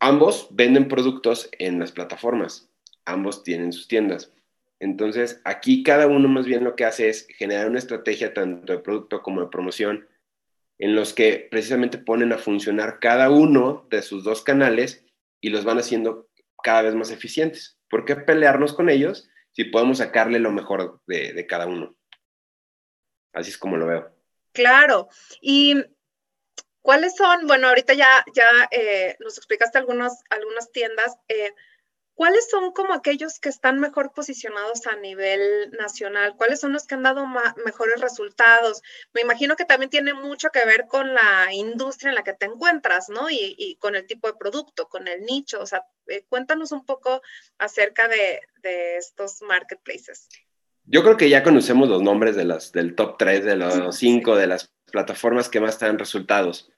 Ambos 0.00 0.48
venden 0.50 0.88
productos 0.88 1.48
en 1.58 1.78
las 1.78 1.92
plataformas, 1.92 2.70
ambos 3.04 3.44
tienen 3.44 3.72
sus 3.72 3.88
tiendas. 3.88 4.32
Entonces, 4.80 5.40
aquí 5.44 5.84
cada 5.84 6.08
uno 6.08 6.28
más 6.28 6.44
bien 6.44 6.64
lo 6.64 6.74
que 6.74 6.84
hace 6.84 7.08
es 7.08 7.28
generar 7.28 7.68
una 7.68 7.78
estrategia 7.78 8.34
tanto 8.34 8.72
de 8.72 8.80
producto 8.80 9.22
como 9.22 9.40
de 9.40 9.46
promoción 9.46 10.08
en 10.78 10.96
los 10.96 11.12
que 11.12 11.46
precisamente 11.48 11.98
ponen 11.98 12.32
a 12.32 12.38
funcionar 12.38 12.98
cada 12.98 13.30
uno 13.30 13.86
de 13.90 14.02
sus 14.02 14.24
dos 14.24 14.42
canales 14.42 15.04
y 15.40 15.50
los 15.50 15.64
van 15.64 15.78
haciendo 15.78 16.28
cada 16.64 16.82
vez 16.82 16.96
más 16.96 17.12
eficientes. 17.12 17.78
¿Por 17.88 18.04
qué 18.04 18.16
pelearnos 18.16 18.72
con 18.72 18.88
ellos 18.88 19.30
si 19.52 19.64
podemos 19.64 19.98
sacarle 19.98 20.40
lo 20.40 20.50
mejor 20.50 21.00
de, 21.06 21.46
cada 21.46 21.68
uno? 21.68 21.94
Así 23.32 23.50
es 23.50 23.58
como 23.58 23.76
lo 23.76 23.86
veo. 23.86 24.21
Claro. 24.52 25.08
Y 25.40 25.76
¿Cuáles 26.82 27.14
son? 27.14 27.46
Bueno, 27.46 27.68
ahorita 27.68 27.94
ya, 27.94 28.24
ya 28.34 28.68
eh, 28.72 29.16
nos 29.20 29.38
explicaste 29.38 29.78
algunos, 29.78 30.14
algunas 30.30 30.72
tiendas. 30.72 31.16
Eh, 31.28 31.54
¿Cuáles 32.14 32.50
son 32.50 32.72
como 32.72 32.92
aquellos 32.92 33.38
que 33.40 33.48
están 33.48 33.80
mejor 33.80 34.12
posicionados 34.12 34.86
a 34.86 34.96
nivel 34.96 35.70
nacional? 35.72 36.36
¿Cuáles 36.36 36.60
son 36.60 36.72
los 36.72 36.86
que 36.86 36.94
han 36.94 37.02
dado 37.04 37.26
mejores 37.64 38.00
resultados? 38.00 38.82
Me 39.12 39.22
imagino 39.22 39.56
que 39.56 39.64
también 39.64 39.90
tiene 39.90 40.12
mucho 40.12 40.50
que 40.50 40.64
ver 40.66 40.86
con 40.88 41.14
la 41.14 41.48
industria 41.52 42.10
en 42.10 42.16
la 42.16 42.24
que 42.24 42.34
te 42.34 42.46
encuentras, 42.46 43.08
¿no? 43.08 43.30
Y, 43.30 43.76
con 43.80 43.96
el 43.96 44.06
tipo 44.06 44.26
de 44.26 44.34
producto, 44.34 44.88
con 44.88 45.08
el 45.08 45.22
nicho. 45.22 45.60
O 45.60 45.66
sea, 45.66 45.86
eh, 46.06 46.24
cuéntanos 46.28 46.72
un 46.72 46.84
poco 46.84 47.22
acerca 47.58 48.08
de, 48.08 48.40
estos 48.98 49.40
marketplaces. 49.42 50.28
Yo 50.84 51.02
creo 51.02 51.16
que 51.16 51.28
ya 51.28 51.42
conocemos 51.42 51.88
los 51.88 52.02
nombres 52.02 52.36
de 52.36 52.44
las, 52.44 52.72
del 52.72 52.94
top 52.94 53.16
3, 53.18 53.44
de 53.44 53.56
los 53.56 53.96
5 53.96 54.36
de 54.36 54.46
las 54.46 54.72
plataformas 54.90 55.48
que 55.48 55.60
más 55.60 55.78
dan 55.78 55.98
resultados. 55.98 56.70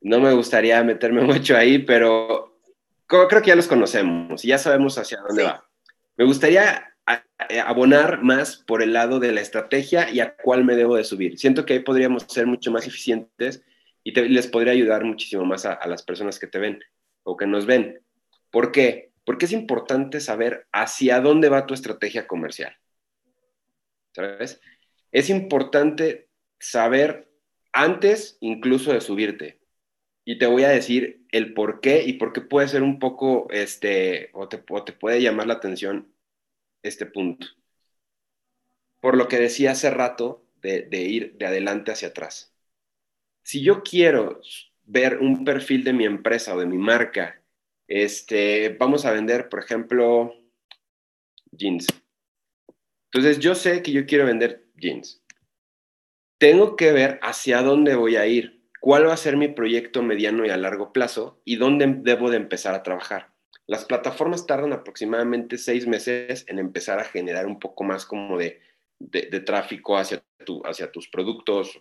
No 0.00 0.20
me 0.20 0.32
gustaría 0.32 0.82
meterme 0.82 1.20
mucho 1.22 1.56
ahí, 1.56 1.78
pero 1.78 2.58
creo 3.06 3.28
que 3.28 3.48
ya 3.48 3.56
los 3.56 3.66
conocemos 3.66 4.44
y 4.44 4.48
ya 4.48 4.58
sabemos 4.58 4.98
hacia 4.98 5.20
dónde 5.20 5.44
va. 5.44 5.68
Me 6.16 6.24
gustaría 6.24 6.94
eh, 7.48 7.60
abonar 7.60 8.22
más 8.22 8.56
por 8.56 8.82
el 8.82 8.92
lado 8.92 9.20
de 9.20 9.32
la 9.32 9.40
estrategia 9.40 10.08
y 10.10 10.20
a 10.20 10.36
cuál 10.36 10.64
me 10.64 10.76
debo 10.76 10.96
de 10.96 11.04
subir. 11.04 11.38
Siento 11.38 11.66
que 11.66 11.74
ahí 11.74 11.80
podríamos 11.80 12.24
ser 12.28 12.46
mucho 12.46 12.70
más 12.70 12.86
eficientes 12.86 13.62
y 14.02 14.12
les 14.12 14.46
podría 14.46 14.72
ayudar 14.72 15.04
muchísimo 15.04 15.44
más 15.44 15.66
a, 15.66 15.86
las 15.86 16.02
personas 16.02 16.38
que 16.38 16.46
te 16.46 16.58
ven 16.58 16.80
o 17.22 17.36
que 17.36 17.46
nos 17.46 17.66
ven. 17.66 18.00
¿Por 18.50 18.72
qué? 18.72 19.12
Porque 19.24 19.46
es 19.46 19.52
importante 19.52 20.20
saber 20.20 20.66
hacia 20.72 21.20
dónde 21.20 21.48
va 21.48 21.66
tu 21.66 21.74
estrategia 21.74 22.26
comercial. 22.26 22.76
¿Sabes? 24.14 24.60
Es 25.12 25.30
importante 25.30 26.28
saber 26.58 27.30
antes 27.72 28.38
incluso 28.40 28.92
de 28.92 29.00
subirte 29.00 29.60
y 30.24 30.38
te 30.38 30.46
voy 30.46 30.64
a 30.64 30.68
decir 30.70 31.26
el 31.32 31.54
por 31.54 31.80
qué 31.80 32.04
y 32.04 32.14
por 32.14 32.32
qué 32.32 32.40
puede 32.40 32.68
ser 32.68 32.82
un 32.82 32.98
poco, 32.98 33.48
este, 33.50 34.30
o 34.32 34.48
te, 34.48 34.58
puede 34.58 35.20
llamar 35.20 35.46
la 35.46 35.54
atención 35.54 36.12
este 36.82 37.06
punto. 37.06 37.46
Por 39.00 39.16
lo 39.16 39.28
que 39.28 39.38
decía 39.38 39.72
hace 39.72 39.90
rato 39.90 40.46
de, 40.62 40.88
ir 41.02 41.36
de 41.36 41.46
adelante 41.46 41.92
hacia 41.92 42.08
atrás. 42.08 42.54
Si 43.42 43.62
yo 43.62 43.82
quiero 43.82 44.40
ver 44.84 45.18
un 45.18 45.44
perfil 45.44 45.84
de 45.84 45.92
mi 45.92 46.06
empresa 46.06 46.54
o 46.54 46.60
de 46.60 46.66
mi 46.66 46.78
marca, 46.78 47.42
este, 47.86 48.70
vamos 48.78 49.04
a 49.04 49.12
vender, 49.12 49.50
por 49.50 49.60
ejemplo, 49.62 50.34
jeans. 51.52 51.86
Entonces 53.14 53.38
yo 53.38 53.54
sé 53.54 53.80
que 53.84 53.92
yo 53.92 54.06
quiero 54.06 54.26
vender 54.26 54.64
jeans. 54.74 55.22
Tengo 56.38 56.74
que 56.74 56.90
ver 56.90 57.20
hacia 57.22 57.62
dónde 57.62 57.94
voy 57.94 58.16
a 58.16 58.26
ir 58.26 58.60
cuál 58.80 59.06
va 59.06 59.14
a 59.14 59.16
ser 59.16 59.36
mi 59.36 59.46
proyecto 59.46 60.02
mediano 60.02 60.44
y 60.44 60.50
a 60.50 60.56
largo 60.56 60.92
plazo 60.92 61.40
y 61.44 61.54
dónde 61.54 61.86
debo 62.02 62.28
de 62.28 62.38
empezar 62.38 62.74
a 62.74 62.82
trabajar. 62.82 63.32
Las 63.68 63.84
plataformas 63.84 64.46
tardan 64.46 64.72
aproximadamente 64.72 65.58
seis 65.58 65.86
meses 65.86 66.44
en 66.48 66.58
empezar 66.58 66.98
a 66.98 67.04
generar 67.04 67.46
un 67.46 67.60
poco 67.60 67.84
más 67.84 68.04
como 68.04 68.36
de, 68.36 68.60
tráfico 69.46 69.96
hacia, 69.96 70.24
tu, 70.44 70.60
hacia 70.66 70.90
tus 70.90 71.08
productos 71.08 71.80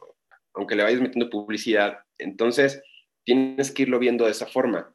aunque 0.53 0.75
le 0.75 0.83
vayas 0.83 1.01
metiendo 1.01 1.31
publicidad. 1.31 2.05
Entonces, 2.19 2.83
tienes 3.25 3.71
que 3.71 3.81
irlo 3.81 3.97
viendo 3.97 4.25
de 4.25 4.31
esa 4.31 4.45
forma. 4.45 4.93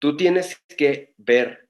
Tú 0.00 0.16
tienes 0.16 0.60
que 0.76 1.14
ver 1.16 1.68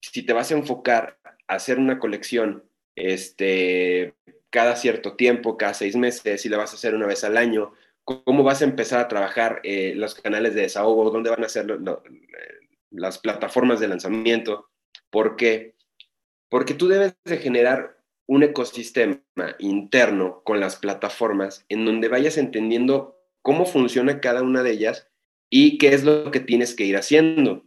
si 0.00 0.22
te 0.22 0.32
vas 0.32 0.52
a 0.52 0.54
enfocar 0.54 1.18
a 1.48 1.54
hacer 1.54 1.80
una 1.80 1.98
colección 1.98 2.69
este, 3.00 4.14
cada 4.50 4.76
cierto 4.76 5.16
tiempo, 5.16 5.56
cada 5.56 5.74
seis 5.74 5.96
meses, 5.96 6.42
si 6.42 6.48
la 6.48 6.58
vas 6.58 6.72
a 6.72 6.76
hacer 6.76 6.94
una 6.94 7.06
vez 7.06 7.24
al 7.24 7.36
año, 7.36 7.72
cómo 8.04 8.42
vas 8.42 8.62
a 8.62 8.64
empezar 8.64 9.00
a 9.00 9.08
trabajar 9.08 9.60
eh, 9.62 9.94
los 9.96 10.14
canales 10.14 10.54
de 10.54 10.62
desahogo, 10.62 11.10
dónde 11.10 11.30
van 11.30 11.44
a 11.44 11.48
ser 11.48 11.66
las 12.90 13.18
plataformas 13.18 13.80
de 13.80 13.88
lanzamiento. 13.88 14.68
¿Por 15.10 15.36
qué? 15.36 15.74
Porque 16.48 16.74
tú 16.74 16.88
debes 16.88 17.14
de 17.24 17.38
generar 17.38 17.98
un 18.26 18.42
ecosistema 18.42 19.20
interno 19.58 20.42
con 20.44 20.60
las 20.60 20.76
plataformas 20.76 21.64
en 21.68 21.84
donde 21.84 22.08
vayas 22.08 22.36
entendiendo 22.36 23.16
cómo 23.42 23.66
funciona 23.66 24.20
cada 24.20 24.42
una 24.42 24.62
de 24.62 24.72
ellas 24.72 25.08
y 25.48 25.78
qué 25.78 25.94
es 25.94 26.04
lo 26.04 26.30
que 26.30 26.40
tienes 26.40 26.74
que 26.74 26.84
ir 26.84 26.96
haciendo. 26.96 27.64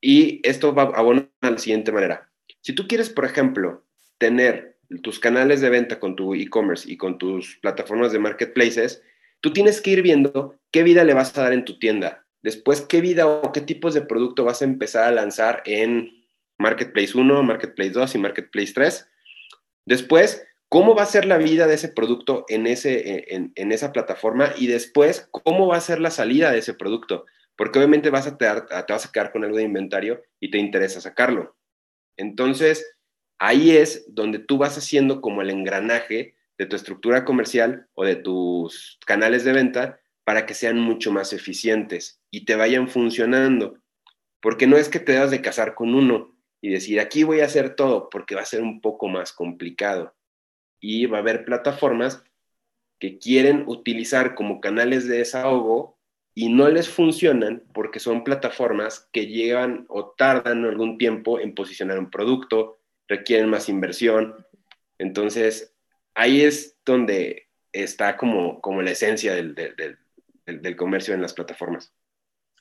Y 0.00 0.40
esto 0.48 0.74
va 0.74 0.92
a 0.94 1.02
de 1.02 1.28
la 1.42 1.58
siguiente 1.58 1.92
manera. 1.92 2.30
Si 2.60 2.72
tú 2.72 2.86
quieres, 2.86 3.10
por 3.10 3.24
ejemplo, 3.24 3.84
tener 4.18 4.76
tus 5.02 5.18
canales 5.18 5.60
de 5.60 5.70
venta 5.70 6.00
con 6.00 6.16
tu 6.16 6.34
e-commerce 6.34 6.90
y 6.90 6.96
con 6.96 7.18
tus 7.18 7.56
plataformas 7.56 8.12
de 8.12 8.18
marketplaces, 8.18 9.02
tú 9.40 9.52
tienes 9.52 9.80
que 9.80 9.90
ir 9.90 10.02
viendo 10.02 10.56
qué 10.70 10.82
vida 10.82 11.04
le 11.04 11.14
vas 11.14 11.36
a 11.36 11.42
dar 11.42 11.52
en 11.52 11.64
tu 11.64 11.78
tienda. 11.78 12.26
Después, 12.42 12.82
qué 12.82 13.00
vida 13.00 13.26
o 13.26 13.52
qué 13.52 13.60
tipos 13.60 13.94
de 13.94 14.02
producto 14.02 14.44
vas 14.44 14.62
a 14.62 14.64
empezar 14.64 15.04
a 15.04 15.10
lanzar 15.10 15.62
en 15.66 16.10
Marketplace 16.58 17.16
1, 17.16 17.42
Marketplace 17.42 17.90
2 17.90 18.14
y 18.14 18.18
Marketplace 18.18 18.72
3. 18.74 19.08
Después, 19.86 20.46
cómo 20.68 20.94
va 20.94 21.02
a 21.02 21.06
ser 21.06 21.24
la 21.24 21.38
vida 21.38 21.66
de 21.66 21.74
ese 21.74 21.88
producto 21.88 22.44
en, 22.48 22.66
ese, 22.66 23.34
en, 23.34 23.72
esa 23.72 23.92
plataforma 23.92 24.52
y 24.56 24.66
después, 24.66 25.28
cómo 25.30 25.66
va 25.66 25.76
a 25.76 25.80
ser 25.80 26.00
la 26.00 26.10
salida 26.10 26.50
de 26.50 26.58
ese 26.58 26.74
producto. 26.74 27.26
Porque 27.56 27.78
obviamente 27.78 28.10
vas 28.10 28.26
a 28.26 28.38
te, 28.38 28.46
te 28.46 28.92
vas 28.92 29.06
a 29.06 29.12
quedar 29.12 29.32
con 29.32 29.44
algo 29.44 29.56
de 29.56 29.64
inventario 29.64 30.22
y 30.38 30.50
te 30.50 30.58
interesa 30.58 31.00
sacarlo. 31.00 31.56
Entonces, 32.16 32.97
ahí 33.38 33.76
es 33.76 34.04
donde 34.08 34.38
tú 34.38 34.58
vas 34.58 34.76
haciendo 34.76 35.20
como 35.20 35.42
el 35.42 35.50
engranaje 35.50 36.34
de 36.58 36.66
tu 36.66 36.76
estructura 36.76 37.24
comercial 37.24 37.86
o 37.94 38.04
de 38.04 38.16
tus 38.16 38.98
canales 39.06 39.44
de 39.44 39.52
venta 39.52 40.00
para 40.24 40.44
que 40.44 40.54
sean 40.54 40.78
mucho 40.78 41.12
más 41.12 41.32
eficientes 41.32 42.20
y 42.30 42.44
te 42.44 42.56
vayan 42.56 42.88
funcionando. 42.88 43.78
Porque 44.40 44.66
no 44.66 44.76
es 44.76 44.88
que 44.88 45.00
te 45.00 45.12
debas 45.12 45.30
de 45.30 45.40
casar 45.40 45.74
con 45.74 45.94
uno 45.94 46.36
y 46.60 46.70
decir, 46.70 47.00
aquí 47.00 47.22
voy 47.22 47.40
a 47.40 47.46
hacer 47.46 47.76
todo, 47.76 48.10
porque 48.10 48.34
va 48.34 48.42
a 48.42 48.46
ser 48.46 48.62
un 48.62 48.80
poco 48.80 49.08
más 49.08 49.32
complicado. 49.32 50.14
Y 50.80 51.06
va 51.06 51.18
a 51.18 51.20
haber 51.20 51.44
plataformas 51.44 52.22
que 52.98 53.18
quieren 53.18 53.64
utilizar 53.66 54.34
como 54.34 54.60
canales 54.60 55.06
de 55.06 55.18
desahogo 55.18 55.98
y 56.34 56.48
no 56.48 56.68
les 56.68 56.88
funcionan 56.88 57.64
porque 57.72 58.00
son 58.00 58.22
plataformas 58.22 59.08
que 59.12 59.26
llevan 59.26 59.86
o 59.88 60.10
tardan 60.10 60.64
algún 60.64 60.98
tiempo 60.98 61.40
en 61.40 61.54
posicionar 61.54 61.98
un 61.98 62.10
producto, 62.10 62.77
requieren 63.08 63.48
más 63.48 63.68
inversión. 63.68 64.46
Entonces, 64.98 65.74
ahí 66.14 66.42
es 66.42 66.76
donde 66.84 67.48
está 67.72 68.16
como, 68.16 68.60
como 68.60 68.82
la 68.82 68.92
esencia 68.92 69.34
del, 69.34 69.54
del, 69.54 70.76
comercio 70.76 71.14
en 71.14 71.22
las 71.22 71.34
plataformas. 71.34 71.92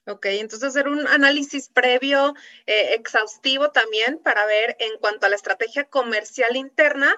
Ok, 0.05 0.25
entonces 0.27 0.69
hacer 0.69 0.87
un 0.87 1.05
análisis 1.07 1.69
previo 1.69 2.33
eh, 2.65 2.93
exhaustivo 2.93 3.71
también 3.71 4.19
para 4.19 4.45
ver 4.45 4.77
en 4.79 4.97
cuanto 4.99 5.25
a 5.25 5.29
la 5.29 5.35
estrategia 5.35 5.85
comercial 5.85 6.55
interna, 6.55 7.13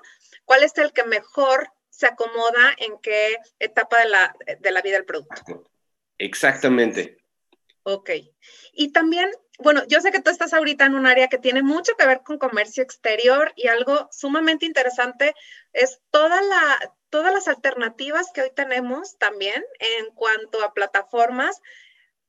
cuál 0.45 0.63
es 0.63 0.75
el 0.77 0.91
que 0.91 1.03
mejor 1.03 1.71
se 1.89 2.07
acomoda 2.07 2.74
en 2.77 2.98
qué 3.00 3.38
etapa 3.59 4.00
de 4.00 4.09
la, 4.09 4.36
de 4.59 4.71
la 4.71 4.81
vida 4.81 4.95
del 4.95 5.05
producto. 5.05 5.69
Exactamente. 6.17 7.17
Ok. 7.83 8.09
Y 8.74 8.92
también 8.92 9.29
bueno, 9.59 9.83
yo 9.87 10.00
sé 10.00 10.11
que 10.11 10.22
tú 10.22 10.29
estás 10.29 10.53
ahorita 10.53 10.85
en 10.85 10.95
un 10.95 11.05
área 11.05 11.27
que 11.27 11.37
tiene 11.37 11.61
mucho 11.61 11.95
que 11.98 12.07
ver 12.07 12.22
con 12.22 12.37
comercio 12.37 12.81
exterior 12.81 13.51
y 13.55 13.67
algo 13.67 14.07
sumamente 14.11 14.65
interesante 14.65 15.35
es 15.74 16.00
toda 16.11 16.41
la, 16.41 16.95
todas 17.09 17.33
las 17.33 17.50
alternativas 17.50 18.31
que 18.33 18.41
hoy 18.41 18.51
tenemos 18.55 19.17
también 19.17 19.63
en 19.79 20.13
cuanto 20.15 20.63
a 20.63 20.74
plataformas 20.74 21.61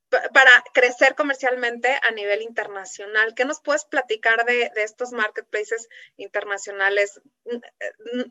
para 0.08 0.50
crecer 0.74 1.14
comercialmente 1.14 1.88
a 2.02 2.10
nivel 2.10 2.42
internacional. 2.42 3.32
¿Qué 3.36 3.44
nos 3.44 3.60
puedes 3.60 3.84
platicar 3.84 4.44
de, 4.44 4.72
estos 4.76 5.12
marketplaces 5.12 5.88
internacionales? 6.16 7.20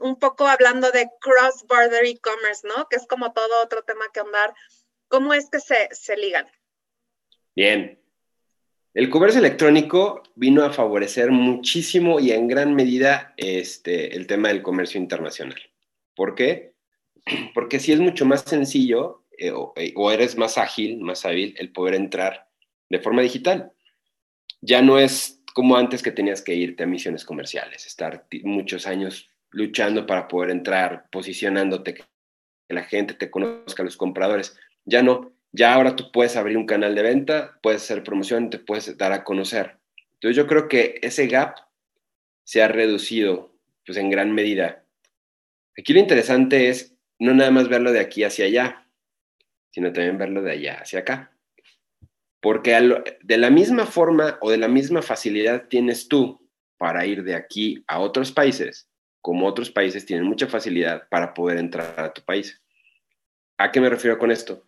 Un 0.01 0.19
poco 0.19 0.45
hablando 0.45 0.91
de 0.91 1.09
cross-border 1.21 2.03
e-commerce, 2.03 2.67
¿no? 2.67 2.89
Que 2.89 2.97
es 2.97 3.07
como 3.07 3.31
todo 3.31 3.63
otro 3.63 3.83
tema 3.83 4.05
que 4.13 4.19
andar. 4.19 4.53
¿Cómo 5.07 5.33
es 5.33 5.49
que 5.49 5.61
se 5.61 6.17
ligan? 6.17 6.51
Bien, 7.55 7.97
el 8.93 9.09
comercio 9.09 9.39
electrónico 9.39 10.23
vino 10.35 10.63
a 10.63 10.73
favorecer 10.73 11.31
muchísimo 11.31 12.19
y 12.19 12.31
en 12.31 12.47
gran 12.47 12.73
medida 12.75 13.33
este, 13.37 14.15
el 14.15 14.27
tema 14.27 14.47
del 14.49 14.61
comercio 14.61 14.99
internacional. 14.99 15.59
¿Por 16.15 16.35
qué? 16.35 16.73
Porque 17.53 17.79
si 17.79 17.91
es 17.91 17.99
mucho 17.99 18.25
más 18.25 18.41
sencillo 18.41 19.25
eh, 19.39 19.53
eh, 19.77 19.93
o, 19.95 20.11
eres 20.11 20.37
más 20.37 20.57
ágil, 20.57 20.99
más 20.99 21.25
hábil, 21.25 21.55
el 21.57 21.71
poder 21.71 21.95
entrar 21.95 22.49
de 22.89 22.99
forma 22.99 23.21
digital. 23.21 23.71
Ya 24.61 24.81
no 24.81 24.99
es 24.99 25.41
como 25.53 25.77
antes 25.77 26.03
que 26.03 26.11
tenías 26.11 26.41
que 26.41 26.55
irte 26.55 26.83
a 26.83 26.87
misiones 26.87 27.23
comerciales, 27.23 27.85
estar 27.85 28.27
muchos 28.43 28.85
años 28.85 29.29
luchando 29.51 30.05
para 30.05 30.27
poder 30.27 30.51
entrar, 30.51 31.09
posicionándote, 31.09 31.93
que 31.93 32.03
la 32.67 32.83
gente 32.83 33.13
te 33.13 33.31
conozca, 33.31 33.83
los 33.83 33.95
compradores. 33.95 34.57
Ya 34.83 35.01
no, 35.01 35.31
ya 35.51 35.73
ahora 35.73 35.95
tú 35.95 36.11
puedes 36.11 36.35
abrir 36.35 36.57
un 36.57 36.65
canal 36.65 36.95
de 36.95 37.01
venta, 37.01 37.59
puedes 37.61 37.83
hacer 37.83 38.03
promoción, 38.03 38.49
te 38.49 38.59
puedes 38.59 38.97
dar 38.97 39.11
a 39.11 39.23
conocer. 39.23 39.77
Entonces 40.13 40.35
yo 40.35 40.47
creo 40.47 40.67
que 40.67 40.99
ese 41.01 41.27
gap 41.27 41.55
se 42.43 42.61
ha 42.61 42.67
reducido 42.67 43.55
pues 43.85 43.97
en 43.97 44.09
gran 44.09 44.33
medida. 44.33 44.83
Aquí 45.77 45.93
lo 45.93 45.99
interesante 45.99 46.69
es 46.69 46.95
no 47.17 47.33
nada 47.33 47.51
más 47.51 47.67
verlo 47.67 47.91
de 47.91 47.99
aquí 47.99 48.23
hacia 48.23 48.45
allá, 48.45 48.87
sino 49.71 49.91
también 49.91 50.17
verlo 50.17 50.41
de 50.41 50.51
allá 50.51 50.79
hacia 50.81 50.99
acá. 50.99 51.31
Porque 52.41 52.77
de 53.21 53.37
la 53.37 53.49
misma 53.49 53.85
forma 53.85 54.37
o 54.41 54.51
de 54.51 54.57
la 54.57 54.67
misma 54.67 55.01
facilidad 55.01 55.67
tienes 55.67 56.07
tú 56.07 56.47
para 56.77 57.05
ir 57.05 57.23
de 57.23 57.35
aquí 57.35 57.83
a 57.87 57.99
otros 57.99 58.31
países, 58.31 58.89
como 59.21 59.45
otros 59.45 59.69
países 59.69 60.05
tienen 60.05 60.25
mucha 60.25 60.47
facilidad 60.47 61.07
para 61.09 61.33
poder 61.33 61.57
entrar 61.57 61.99
a 61.99 62.13
tu 62.13 62.21
país. 62.23 62.61
¿A 63.57 63.71
qué 63.71 63.81
me 63.81 63.89
refiero 63.89 64.17
con 64.17 64.31
esto? 64.31 64.63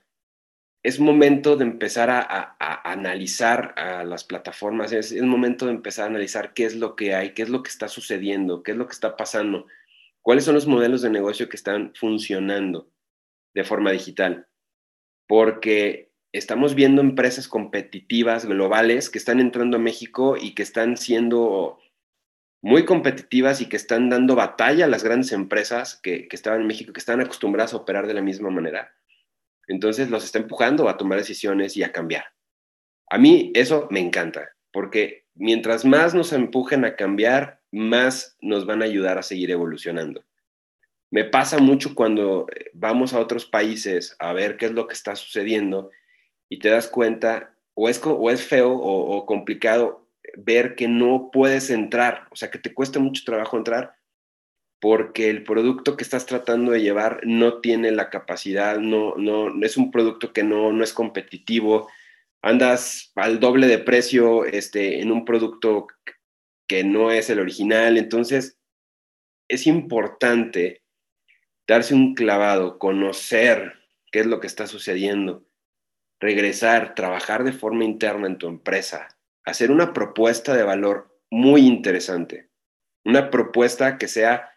Es 0.84 1.00
momento 1.00 1.58
de 1.58 1.64
empezar 1.64 2.10
a, 2.10 2.56
analizar 2.84 3.74
a 3.78 4.04
las 4.04 4.24
plataformas, 4.24 4.92
es, 4.92 5.12
es, 5.12 5.22
momento 5.22 5.68
de 5.68 5.74
empezar 5.74 6.06
a 6.06 6.10
analizar 6.10 6.54
qué 6.54 6.66
es 6.66 6.76
lo 6.76 6.96
que 6.96 7.14
hay, 7.14 7.34
qué 7.34 7.44
es 7.44 7.50
lo 7.50 7.62
que 7.62 7.70
está 7.70 7.88
sucediendo, 7.88 8.64
qué 8.64 8.72
es 8.72 8.78
lo 8.78 8.88
que 8.88 8.94
está 8.94 9.16
pasando, 9.16 9.68
cuáles 10.22 10.44
son 10.44 10.56
los 10.56 10.66
modelos 10.66 11.04
de 11.04 11.12
negocio 11.12 11.50
que 11.50 11.58
están 11.58 11.94
funcionando 11.96 12.90
de 13.54 13.64
forma 13.64 13.92
digital. 13.92 14.48
Porque 15.28 16.12
estamos 16.34 16.74
viendo 16.74 17.02
empresas 17.02 17.48
competitivas 17.48 18.46
globales 18.46 19.10
que 19.10 19.20
están 19.20 19.40
entrando 19.40 19.78
a 19.78 19.82
México 19.82 20.36
y 20.36 20.56
que 20.56 20.64
están 20.64 20.98
siendo 20.98 21.80
muy 22.64 22.86
competitivas 22.86 23.62
y 23.62 23.70
que 23.70 23.78
están 23.78 24.10
dando 24.10 24.36
batalla 24.36 24.86
a 24.86 24.90
las 24.90 25.04
grandes 25.04 25.32
empresas 25.32 26.00
que, 26.02 26.28
que 26.28 26.36
estaban 26.36 26.62
en 26.62 26.68
México, 26.68 26.92
que 26.92 27.00
están 27.00 27.22
acostumbradas 27.22 27.74
a 27.74 27.78
operar 27.78 28.08
de 28.08 28.14
la 28.16 28.22
misma 28.22 28.50
manera 28.50 28.96
entonces 29.68 30.10
los 30.10 30.24
está 30.24 30.40
empujando 30.40 30.90
a 30.90 30.98
tomar 30.98 31.18
decisiones 31.18 31.78
y 31.78 31.84
a 31.84 31.92
cambiar. 31.92 32.26
A 33.10 33.18
mí 33.18 33.52
eso 33.56 33.88
me 33.92 34.00
encanta, 34.00 34.56
porque 34.72 35.26
mientras 35.36 35.86
más 35.86 36.14
nos 36.14 36.34
empujen 36.34 36.86
a 36.86 36.96
cambiar, 36.96 37.62
más 37.72 38.38
nos 38.42 38.66
van 38.66 38.82
a 38.82 38.86
ayudar 38.86 39.18
a 39.18 39.24
seguir 39.24 39.52
evolucionando. 39.52 40.24
Me 41.10 41.26
pasa 41.26 41.58
mucho 41.60 41.94
cuando 41.94 42.48
eh, 42.56 42.72
vamos 42.74 43.14
a 43.14 43.20
otros 43.20 43.46
países 43.46 44.16
a 44.20 44.32
ver 44.34 44.58
qué 44.58 44.68
es 44.68 44.72
lo 44.72 44.88
que 44.88 44.94
está 44.94 45.16
sucediendo 45.16 45.92
y 46.48 46.60
te 46.60 46.70
das 46.70 46.88
cuenta, 46.88 47.54
o 47.74 47.90
es, 47.90 48.02
o 48.04 48.30
es 48.30 48.46
feo 48.46 48.72
o, 48.72 49.18
o 49.18 49.26
complicado 49.26 50.08
ver 50.38 50.76
que 50.76 50.88
no 50.88 51.30
puedes 51.32 51.70
entrar, 51.70 52.28
o 52.32 52.36
sea, 52.36 52.50
que 52.50 52.60
te 52.60 52.74
cuesta 52.74 53.00
mucho 53.00 53.24
trabajo 53.26 53.58
entrar 53.58 53.94
porque 54.82 55.30
el 55.30 55.44
producto 55.44 55.96
que 55.96 56.04
estás 56.04 56.26
tratando 56.26 56.72
de 56.72 56.82
llevar 56.82 57.22
no 57.24 57.62
tiene 57.62 57.92
la 57.92 58.10
capacidad, 58.10 58.80
no, 58.80 59.16
no, 59.16 59.64
es 59.64 59.78
un 59.78 59.92
producto 59.92 60.34
que 60.34 60.44
no, 60.44 60.74
no 60.74 60.84
es 60.84 60.92
competitivo, 60.92 61.88
andas 62.42 63.12
al 63.16 63.40
doble 63.40 63.68
de 63.68 63.78
precio 63.78 64.44
este, 64.44 65.00
en 65.00 65.12
un 65.12 65.24
producto 65.24 65.86
que 66.68 66.84
no 66.84 67.12
es 67.12 67.30
el 67.30 67.40
original, 67.40 67.96
entonces 68.00 68.58
es 69.48 69.68
importante 69.68 70.82
darse 71.68 71.94
un 71.94 72.16
clavado, 72.16 72.80
conocer 72.80 73.74
qué 74.12 74.22
es 74.22 74.26
lo 74.26 74.40
que 74.40 74.48
está 74.48 74.66
sucediendo, 74.66 75.46
regresar, 76.20 76.96
trabajar 76.96 77.44
de 77.44 77.54
forma 77.54 77.86
interna 77.86 78.26
en 78.26 78.40
tu 78.40 78.48
empresa, 78.48 79.16
hacer 79.46 79.70
una 79.70 79.94
propuesta 79.94 80.56
de 80.56 80.64
valor 80.64 81.20
muy 81.30 81.68
interesante, 81.68 82.50
una 83.06 83.30
propuesta 83.30 84.00
que 84.00 84.08
sea 84.08 84.51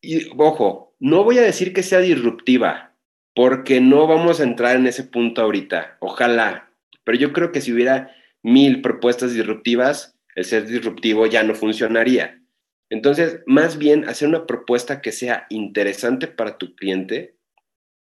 y 0.00 0.30
ojo, 0.36 0.94
no 1.00 1.24
voy 1.24 1.38
a 1.38 1.42
decir 1.42 1.72
que 1.72 1.82
sea 1.82 2.00
disruptiva, 2.00 2.94
porque 3.34 3.80
no 3.80 4.06
vamos 4.06 4.40
a 4.40 4.44
entrar 4.44 4.76
en 4.76 4.86
ese 4.86 5.04
punto 5.04 5.42
ahorita, 5.42 5.96
ojalá, 6.00 6.70
pero 7.04 7.18
yo 7.18 7.32
creo 7.32 7.52
que 7.52 7.60
si 7.60 7.72
hubiera 7.72 8.14
mil 8.42 8.82
propuestas 8.82 9.32
disruptivas, 9.32 10.18
el 10.34 10.44
ser 10.44 10.66
disruptivo 10.66 11.26
ya 11.26 11.42
no 11.42 11.54
funcionaría. 11.54 12.40
Entonces, 12.90 13.40
más 13.46 13.78
bien 13.78 14.08
hacer 14.08 14.28
una 14.28 14.46
propuesta 14.46 15.00
que 15.00 15.12
sea 15.12 15.46
interesante 15.50 16.26
para 16.26 16.58
tu 16.58 16.74
cliente 16.74 17.36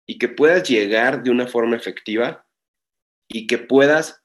y 0.05 0.17
que 0.17 0.29
puedas 0.29 0.67
llegar 0.67 1.23
de 1.23 1.31
una 1.31 1.47
forma 1.47 1.75
efectiva 1.75 2.47
y 3.27 3.47
que 3.47 3.57
puedas 3.57 4.23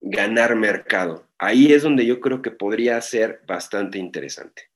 ganar 0.00 0.56
mercado. 0.56 1.28
Ahí 1.38 1.72
es 1.72 1.82
donde 1.82 2.04
yo 2.04 2.20
creo 2.20 2.42
que 2.42 2.50
podría 2.50 3.00
ser 3.00 3.40
bastante 3.46 3.98
interesante. 3.98 4.70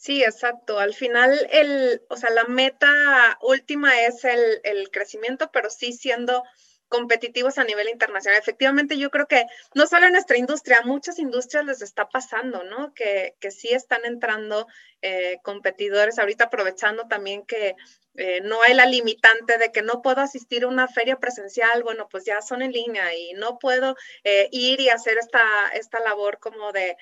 Sí, 0.00 0.24
exacto. 0.24 0.78
Al 0.78 0.94
final, 0.94 1.46
el, 1.50 2.00
o 2.08 2.16
sea, 2.16 2.30
la 2.30 2.44
meta 2.44 3.36
última 3.42 4.00
es 4.00 4.24
el, 4.24 4.58
el 4.64 4.90
crecimiento, 4.90 5.50
pero 5.52 5.68
sí 5.68 5.92
siendo 5.92 6.42
competitivos 6.88 7.58
a 7.58 7.64
nivel 7.64 7.90
internacional. 7.90 8.40
Efectivamente, 8.40 8.96
yo 8.96 9.10
creo 9.10 9.26
que 9.26 9.44
no 9.74 9.86
solo 9.86 10.06
en 10.06 10.12
nuestra 10.12 10.38
industria, 10.38 10.78
a 10.78 10.86
muchas 10.86 11.18
industrias 11.18 11.66
les 11.66 11.82
está 11.82 12.08
pasando, 12.08 12.64
¿no? 12.64 12.94
Que, 12.94 13.34
que 13.40 13.50
sí 13.50 13.68
están 13.74 14.06
entrando 14.06 14.66
eh, 15.02 15.36
competidores, 15.42 16.18
ahorita 16.18 16.44
aprovechando 16.44 17.06
también 17.06 17.44
que 17.44 17.76
eh, 18.14 18.40
no 18.40 18.62
hay 18.62 18.72
la 18.72 18.86
limitante 18.86 19.58
de 19.58 19.70
que 19.70 19.82
no 19.82 20.00
puedo 20.00 20.22
asistir 20.22 20.64
a 20.64 20.68
una 20.68 20.88
feria 20.88 21.16
presencial, 21.16 21.82
bueno, 21.82 22.08
pues 22.08 22.24
ya 22.24 22.40
son 22.40 22.62
en 22.62 22.72
línea 22.72 23.14
y 23.14 23.34
no 23.34 23.58
puedo 23.58 23.96
eh, 24.24 24.48
ir 24.50 24.80
y 24.80 24.88
hacer 24.88 25.18
esta, 25.18 25.42
esta 25.74 26.00
labor 26.00 26.38
como 26.38 26.72
de, 26.72 26.96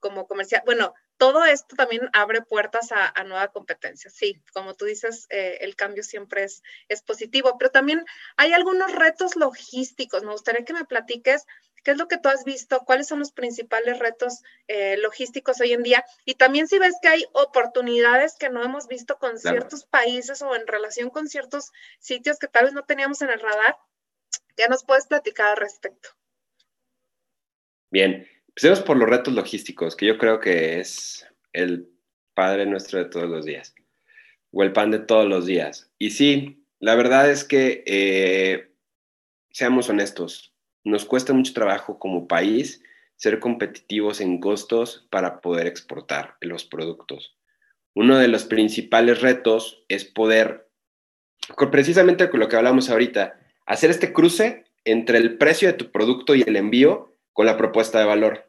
como 0.00 0.26
comercial. 0.26 0.62
Bueno, 0.64 0.94
todo 1.18 1.44
esto 1.44 1.76
también 1.76 2.08
abre 2.12 2.42
puertas 2.42 2.90
a, 2.92 3.24
nueva 3.24 3.48
competencia. 3.48 4.08
Sí, 4.08 4.40
como 4.54 4.74
tú 4.74 4.84
dices, 4.84 5.26
eh, 5.30 5.58
el 5.60 5.76
cambio 5.76 6.02
siempre 6.02 6.44
es, 6.44 6.62
es 6.88 7.02
positivo, 7.02 7.56
pero 7.58 7.70
también 7.70 8.04
hay 8.36 8.52
algunos 8.52 8.92
retos 8.92 9.36
logísticos. 9.36 10.22
Me 10.22 10.32
gustaría 10.32 10.64
que 10.64 10.72
me 10.72 10.84
platiques 10.84 11.44
qué 11.82 11.92
es 11.92 11.96
lo 11.96 12.08
que 12.08 12.18
tú 12.18 12.28
has 12.28 12.44
visto, 12.44 12.84
cuáles 12.84 13.08
son 13.08 13.18
los 13.18 13.32
principales 13.32 13.98
retos 13.98 14.42
eh, 14.68 14.96
logísticos 14.98 15.60
hoy 15.60 15.72
en 15.72 15.82
día 15.82 16.04
y 16.24 16.34
también 16.34 16.68
si 16.68 16.78
ves 16.78 16.94
que 17.00 17.08
hay 17.08 17.24
oportunidades 17.32 18.36
que 18.38 18.50
no 18.50 18.62
hemos 18.62 18.88
visto 18.88 19.18
con 19.18 19.38
ciertos 19.38 19.84
países 19.86 20.42
o 20.42 20.54
en 20.54 20.66
relación 20.66 21.10
con 21.10 21.28
ciertos 21.28 21.70
sitios 21.98 22.38
que 22.38 22.48
tal 22.48 22.64
vez 22.64 22.74
no 22.74 22.84
teníamos 22.84 23.22
en 23.22 23.30
el 23.30 23.40
radar, 23.40 23.76
ya 24.56 24.66
nos 24.68 24.84
puedes 24.84 25.06
platicar 25.06 25.50
al 25.50 25.56
respecto. 25.56 26.10
Bien, 27.90 28.28
Empecemos 28.58 28.80
por 28.80 28.96
los 28.96 29.08
retos 29.08 29.34
logísticos, 29.34 29.94
que 29.94 30.04
yo 30.04 30.18
creo 30.18 30.40
que 30.40 30.80
es 30.80 31.24
el 31.52 31.88
padre 32.34 32.66
nuestro 32.66 32.98
de 32.98 33.04
todos 33.04 33.30
los 33.30 33.44
días, 33.44 33.72
o 34.50 34.64
el 34.64 34.72
pan 34.72 34.90
de 34.90 34.98
todos 34.98 35.28
los 35.28 35.46
días. 35.46 35.92
Y 35.96 36.10
sí, 36.10 36.66
la 36.80 36.96
verdad 36.96 37.30
es 37.30 37.44
que, 37.44 37.84
eh, 37.86 38.72
seamos 39.52 39.88
honestos, 39.88 40.56
nos 40.82 41.04
cuesta 41.04 41.32
mucho 41.32 41.52
trabajo 41.52 42.00
como 42.00 42.26
país 42.26 42.82
ser 43.14 43.38
competitivos 43.38 44.20
en 44.20 44.40
costos 44.40 45.06
para 45.08 45.40
poder 45.40 45.68
exportar 45.68 46.34
los 46.40 46.64
productos. 46.64 47.36
Uno 47.94 48.18
de 48.18 48.26
los 48.26 48.42
principales 48.42 49.20
retos 49.20 49.84
es 49.86 50.04
poder, 50.04 50.68
precisamente 51.70 52.28
con 52.28 52.40
lo 52.40 52.48
que 52.48 52.56
hablamos 52.56 52.90
ahorita, 52.90 53.38
hacer 53.66 53.90
este 53.90 54.12
cruce 54.12 54.64
entre 54.84 55.18
el 55.18 55.38
precio 55.38 55.68
de 55.68 55.74
tu 55.74 55.92
producto 55.92 56.34
y 56.34 56.42
el 56.42 56.56
envío 56.56 57.14
con 57.32 57.46
la 57.46 57.56
propuesta 57.56 58.00
de 58.00 58.04
valor. 58.04 58.47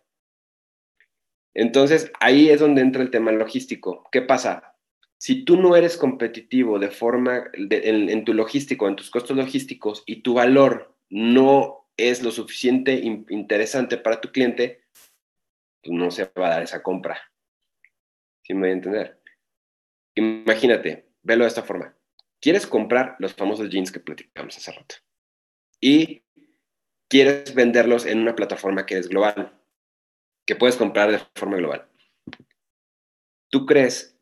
Entonces, 1.54 2.12
ahí 2.20 2.50
es 2.50 2.60
donde 2.60 2.82
entra 2.82 3.02
el 3.02 3.12
tema 3.12 3.32
logístico. 3.32 4.08
¿Qué 4.12 4.22
pasa? 4.22 4.76
Si 5.18 5.44
tú 5.44 5.58
no 5.58 5.76
eres 5.76 5.98
competitivo 5.98 6.80
de 6.80 6.90
forma, 6.90 7.46
en, 7.54 8.26
tu 8.26 8.34
logístico, 8.34 8.88
en 8.88 8.96
tus 8.96 9.10
costos 9.10 9.36
logísticos, 9.36 10.04
y 10.06 10.22
tu 10.22 10.36
valor 10.36 10.96
no 11.10 11.90
es 11.98 12.24
lo 12.24 12.32
suficiente 12.32 12.94
interesante 12.94 13.98
para 13.98 14.22
tu 14.22 14.32
cliente, 14.32 14.84
pues 15.84 15.98
no 15.98 16.12
se 16.12 16.26
va 16.38 16.48
a 16.48 16.52
dar 16.52 16.64
esa 16.64 16.82
compra. 16.82 17.20
¿Sí 18.44 18.54
me 18.54 18.62
voy 18.62 18.70
a 18.70 18.74
entender? 18.74 19.20
Imagínate, 20.16 21.10
velo 21.24 21.44
de 21.44 21.50
esta 21.50 21.64
forma. 21.64 21.96
Quieres 22.40 22.66
comprar 22.66 23.18
los 23.20 23.34
famosos 23.34 23.70
jeans 23.70 23.92
que 23.92 24.00
platicamos 24.00 24.56
hace 24.56 24.72
rato 24.72 24.96
y 25.82 26.24
quieres 27.10 27.54
venderlos 27.54 28.06
en 28.06 28.20
una 28.20 28.36
plataforma 28.36 28.86
que 28.86 28.98
es 28.98 29.10
global 29.10 29.59
que 30.50 30.56
puedes 30.56 30.78
comprar 30.78 31.12
de 31.12 31.22
forma 31.36 31.58
global. 31.58 31.88
¿Tú 33.52 33.68
crees 33.68 34.18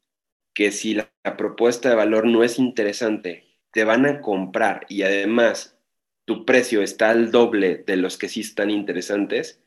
que 0.54 0.74
si 0.74 0.94
la, 0.94 1.10
propuesta 1.38 1.88
de 1.88 1.96
valor 1.96 2.28
no 2.28 2.44
es 2.44 2.60
interesante, 2.60 3.48
te 3.72 3.86
van 3.86 4.06
a 4.06 4.20
comprar 4.20 4.86
y 4.90 5.04
además 5.04 5.80
tu 6.26 6.44
precio 6.44 6.82
está 6.82 7.12
al 7.12 7.32
doble 7.32 7.78
de 7.78 7.96
los 7.96 8.18
que 8.18 8.28
sí 8.28 8.42
están 8.42 8.72
interesantes? 8.72 9.63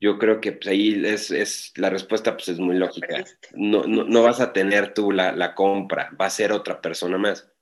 Yo 0.00 0.18
creo 0.18 0.40
que 0.40 0.52
pues, 0.52 0.66
ahí 0.66 1.02
es, 1.04 1.74
la 1.76 1.90
respuesta 1.90 2.38
pues, 2.38 2.48
es 2.48 2.58
muy 2.58 2.76
lógica. 2.76 3.22
No, 3.52 3.84
no, 3.84 4.22
vas 4.22 4.40
a 4.40 4.54
tener 4.54 4.94
tú 4.94 5.12
la, 5.12 5.32
la 5.32 5.54
compra, 5.54 6.10
va 6.18 6.24
a 6.24 6.30
ser 6.30 6.52
otra 6.52 6.80
persona 6.80 7.18
más. 7.18 7.52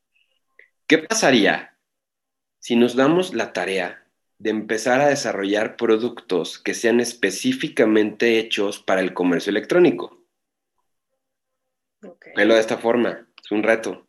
¿Qué 0.87 0.99
pasaría 0.99 1.77
si 2.61 2.77
nos 2.77 2.95
damos 2.95 3.35
la 3.35 3.53
tarea 3.53 4.04
de 4.39 4.51
empezar 4.51 5.01
a 5.01 5.09
desarrollar 5.09 5.77
productos 5.77 6.59
que 6.59 6.75
sean 6.75 7.01
específicamente 7.01 8.39
hechos 8.39 8.79
para 8.79 9.01
el 9.01 9.15
comercio 9.15 9.51
electrónico. 9.51 10.25
Okay. 12.03 12.33
de 12.35 12.59
esta 12.59 12.77
forma, 12.77 13.27
es 13.43 13.51
un 13.51 13.63
reto. 13.63 14.07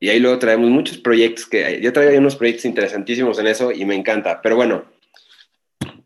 Y 0.00 0.08
ahí 0.08 0.18
luego 0.18 0.38
traemos 0.38 0.68
muchos 0.68 0.98
proyectos 0.98 1.46
que 1.46 1.80
yo 1.80 1.92
traigo 1.92 2.18
unos 2.18 2.36
proyectos 2.36 2.64
interesantísimos 2.64 3.38
en 3.38 3.46
eso 3.46 3.72
y 3.72 3.84
me 3.84 3.94
encanta. 3.94 4.42
Pero 4.42 4.56
bueno, 4.56 4.84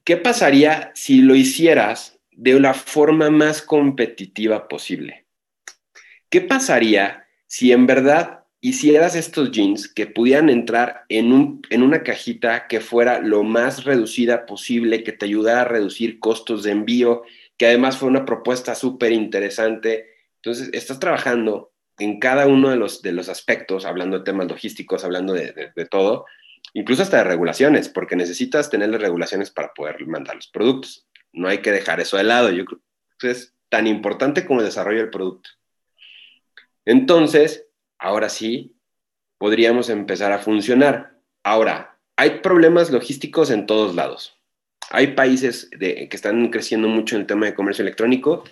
¿qué 0.05 0.17
pasaría 0.17 0.93
si 0.95 1.21
lo 1.21 1.35
hicieras 1.35 2.19
de 2.31 2.61
la 2.61 2.75
forma 2.75 3.31
más 3.31 3.63
competitiva 3.63 4.69
posible? 4.69 5.27
¿Qué 6.29 6.43
pasaría 6.43 7.27
si 7.47 7.73
en 7.73 7.87
verdad 7.87 8.38
hicieras 8.61 9.15
estos 9.15 9.53
jeans 9.53 9.89
que 9.89 10.07
pudieran 10.07 10.51
entrar 10.51 11.05
en, 11.09 11.33
un, 11.33 11.63
en 11.71 11.83
una 11.83 12.03
cajita 12.03 12.67
que 12.67 12.81
fuera 12.81 13.21
lo 13.21 13.45
más 13.45 13.85
reducida 13.85 14.47
posible, 14.47 15.05
que 15.05 15.13
te 15.13 15.27
ayudara 15.27 15.63
a 15.63 15.65
reducir 15.65 16.19
costos 16.19 16.65
de 16.65 16.73
envío, 16.73 17.23
que 17.57 17.67
además 17.67 17.99
fue 17.99 18.09
una 18.09 18.25
propuesta 18.25 18.75
súper 18.75 19.13
interesante. 19.13 20.07
Entonces, 20.37 20.71
estás 20.73 20.99
trabajando 20.99 21.73
en 21.99 22.19
cada 22.19 22.47
uno 22.47 22.71
de 22.71 22.77
los, 22.77 23.03
de 23.03 23.13
los 23.13 23.29
aspectos, 23.29 23.85
hablando 23.85 24.19
de 24.19 24.25
temas 24.25 24.49
logísticos, 24.49 25.05
hablando 25.05 25.33
de, 25.33 25.73
de, 25.75 25.87
todo, 25.87 26.27
incluso 26.75 27.03
hasta 27.03 27.19
de 27.19 27.25
regulaciones, 27.25 27.89
porque 27.89 28.17
necesitas 28.17 28.71
tener 28.71 28.89
las 28.89 29.01
regulaciones 29.01 29.51
para 29.51 29.73
poder 29.75 30.05
mandar 30.07 30.37
los 30.37 30.49
productos. 30.49 31.07
No 31.33 31.49
hay 31.49 31.59
que 31.59 31.73
dejar 31.73 32.01
eso 32.01 32.17
de 32.17 32.25
lado. 32.25 32.51
Yo 32.51 32.65
creo 32.65 32.81
que 33.19 33.31
es 33.31 33.55
tan 33.69 33.87
importante 33.87 34.47
como 34.47 34.61
el 34.61 34.67
desarrollo 34.67 35.01
del 35.01 35.11
producto. 35.11 35.51
Entonces, 36.85 37.68
ahora 37.99 38.29
sí 38.29 38.77
podríamos 39.39 39.89
empezar 39.89 40.33
a 40.33 40.39
funcionar. 40.39 41.19
Ahora, 41.43 41.99
hay 42.17 42.41
problemas 42.41 42.91
logísticos 42.91 43.51
en 43.51 43.67
todos 43.67 43.95
lados. 43.95 44.37
Hay 44.91 45.09
países 45.09 45.69
que 45.79 46.09
están 46.11 46.49
creciendo 46.51 46.89
mucho 46.89 47.15
en 47.15 47.23
el 47.23 47.27
tema 47.27 47.47
de 47.47 47.55
comercio 47.55 47.83
electrónico, 47.83 48.45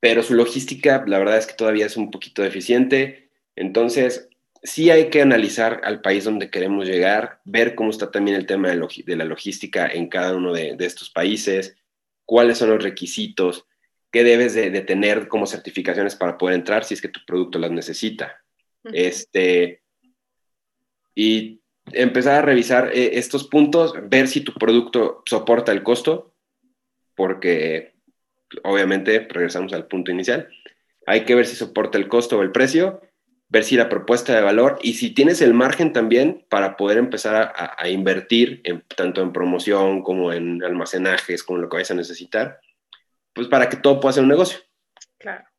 pero 0.00 0.22
su 0.22 0.34
logística, 0.34 1.04
la 1.06 1.18
verdad 1.18 1.38
es 1.38 1.46
que 1.46 1.54
todavía 1.54 1.86
es 1.86 1.96
un 1.96 2.10
poquito 2.10 2.42
deficiente. 2.42 3.30
Entonces, 3.54 4.28
sí 4.62 4.90
hay 4.90 5.10
que 5.10 5.22
analizar 5.22 5.80
al 5.84 6.00
país 6.00 6.24
donde 6.24 6.50
queremos 6.50 6.86
llegar, 6.86 7.40
ver 7.44 7.74
cómo 7.74 7.90
está 7.90 8.10
también 8.10 8.36
el 8.36 8.46
tema 8.46 8.68
de, 8.68 9.16
la 9.16 9.24
logística 9.24 9.86
en 9.86 10.08
cada 10.08 10.36
uno 10.36 10.52
de, 10.52 10.76
estos 10.80 11.10
países, 11.10 11.76
cuáles 12.24 12.58
son 12.58 12.70
los 12.70 12.82
requisitos, 12.82 13.66
qué 14.10 14.24
debes 14.24 14.54
de, 14.54 14.70
tener 14.82 15.28
como 15.28 15.46
certificaciones 15.46 16.16
para 16.16 16.36
poder 16.36 16.56
entrar 16.56 16.84
si 16.84 16.94
es 16.94 17.00
que 17.00 17.08
tu 17.08 17.20
producto 17.26 17.58
las 17.58 17.70
necesita. 17.70 18.39
Este, 18.84 19.82
y 21.14 21.60
empezar 21.92 22.36
a 22.36 22.42
revisar 22.42 22.90
eh, 22.94 23.18
estos 23.18 23.46
puntos, 23.48 23.94
ver 24.08 24.28
si 24.28 24.40
tu 24.40 24.54
producto 24.54 25.22
soporta 25.26 25.72
el 25.72 25.82
costo, 25.82 26.34
porque 27.14 27.94
obviamente 28.62 29.26
regresamos 29.30 29.72
al 29.72 29.86
punto 29.86 30.10
inicial. 30.10 30.48
Hay 31.06 31.24
que 31.24 31.34
ver 31.34 31.46
si 31.46 31.56
soporta 31.56 31.98
el 31.98 32.08
costo 32.08 32.38
o 32.38 32.42
el 32.42 32.52
precio, 32.52 33.00
ver 33.48 33.64
si 33.64 33.76
la 33.76 33.88
propuesta 33.88 34.34
de 34.34 34.42
valor 34.42 34.78
y 34.80 34.94
si 34.94 35.10
tienes 35.10 35.42
el 35.42 35.54
margen 35.54 35.92
también 35.92 36.46
para 36.48 36.76
poder 36.76 36.98
empezar 36.98 37.52
a, 37.54 37.88
invertir 37.88 38.60
en, 38.64 38.84
tanto 38.96 39.22
en 39.22 39.32
promoción 39.32 40.02
como 40.02 40.32
en 40.32 40.62
almacenajes, 40.62 41.42
como 41.42 41.58
lo 41.58 41.68
que 41.68 41.76
vayas 41.76 41.90
a 41.90 41.94
necesitar, 41.94 42.60
pues 43.32 43.48
para 43.48 43.68
que 43.68 43.76
todo 43.76 43.98
pueda 43.98 44.12
ser 44.12 44.22
un 44.22 44.28
negocio. 44.28 44.60
Claro. 45.18 45.49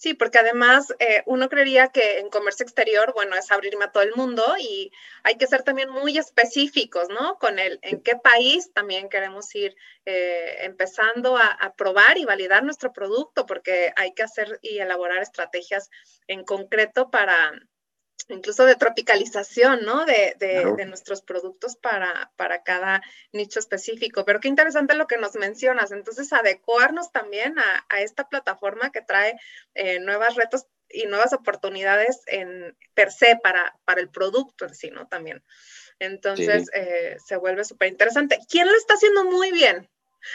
Sí, 0.00 0.14
porque 0.14 0.38
además 0.38 0.94
eh, 0.98 1.22
uno 1.26 1.50
creería 1.50 1.88
que 1.88 2.20
en 2.20 2.30
comercio 2.30 2.64
exterior, 2.64 3.12
bueno, 3.12 3.36
es 3.36 3.50
abrirme 3.50 3.84
a 3.84 3.92
todo 3.92 4.02
el 4.02 4.14
mundo 4.14 4.42
y 4.58 4.90
hay 5.24 5.36
que 5.36 5.46
ser 5.46 5.62
también 5.62 5.90
muy 5.90 6.16
específicos, 6.16 7.10
¿no? 7.10 7.36
Con 7.38 7.58
el 7.58 7.78
en 7.82 8.00
qué 8.00 8.16
país 8.16 8.72
también 8.72 9.10
queremos 9.10 9.54
ir 9.54 9.76
eh, 10.06 10.64
empezando 10.64 11.36
a, 11.36 11.48
a, 11.48 11.74
probar 11.74 12.16
y 12.16 12.24
validar 12.24 12.64
nuestro 12.64 12.94
producto, 12.94 13.44
porque 13.44 13.92
hay 13.94 14.14
que 14.14 14.22
hacer 14.22 14.58
y 14.62 14.78
elaborar 14.78 15.20
estrategias 15.20 15.90
en 16.28 16.44
concreto 16.44 17.10
para, 17.10 17.52
incluso 18.28 18.64
de 18.66 18.76
tropicalización, 18.76 19.84
¿no? 19.84 20.04
De, 20.04 20.36
de, 20.38 20.86
nuestros 20.86 21.22
productos 21.22 21.76
para, 21.76 22.32
para, 22.36 22.62
cada 22.62 23.02
nicho 23.32 23.58
específico. 23.58 24.24
Pero 24.24 24.40
qué 24.40 24.48
interesante 24.48 24.94
lo 24.94 25.06
que 25.06 25.16
nos 25.16 25.34
mencionas. 25.34 25.92
Entonces, 25.92 26.32
adecuarnos 26.32 27.12
también 27.12 27.58
a, 27.58 27.86
a 27.88 28.00
esta 28.00 28.28
plataforma 28.28 28.90
que 28.90 29.02
trae 29.02 29.38
eh, 29.74 30.00
nuevos 30.00 30.34
retos 30.34 30.66
y 30.88 31.06
nuevas 31.06 31.32
oportunidades 31.32 32.22
en 32.26 32.76
per 32.94 33.12
se 33.12 33.36
para, 33.36 33.78
para 33.84 34.00
el 34.00 34.10
producto 34.10 34.66
en 34.66 34.74
sí, 34.74 34.90
¿no? 34.90 35.06
También. 35.06 35.42
Entonces, 35.98 36.70
eh, 36.72 37.16
se 37.24 37.36
vuelve 37.36 37.64
súper 37.64 37.88
interesante. 37.88 38.38
¿Quién 38.48 38.66
lo 38.66 38.76
está 38.76 38.94
haciendo 38.94 39.24
muy 39.24 39.52
bien? 39.52 39.88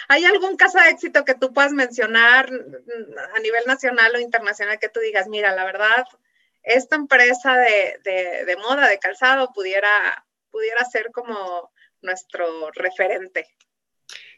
¿Hay 0.08 0.24
algún 0.26 0.58
caso 0.58 0.80
de 0.80 0.90
éxito 0.90 1.26
que 1.26 1.36
tú 1.36 1.54
puedas 1.54 1.72
mencionar 1.72 2.50
a 3.34 3.40
nivel 3.40 3.64
nacional 3.66 4.16
o 4.16 4.20
internacional 4.20 4.80
que 4.80 4.90
tú 4.90 5.00
digas, 5.00 5.28
mira, 5.28 5.54
la 5.56 5.66
verdad, 5.66 6.06
esta 6.66 6.96
empresa 6.96 7.56
de, 7.58 8.58
moda, 8.62 8.90
de 8.90 9.00
calzado, 9.00 9.52
pudiera, 9.54 10.26
pudiera 10.52 10.84
ser 10.86 11.12
como 11.12 11.72
nuestro 12.02 12.72
referente. 12.72 13.48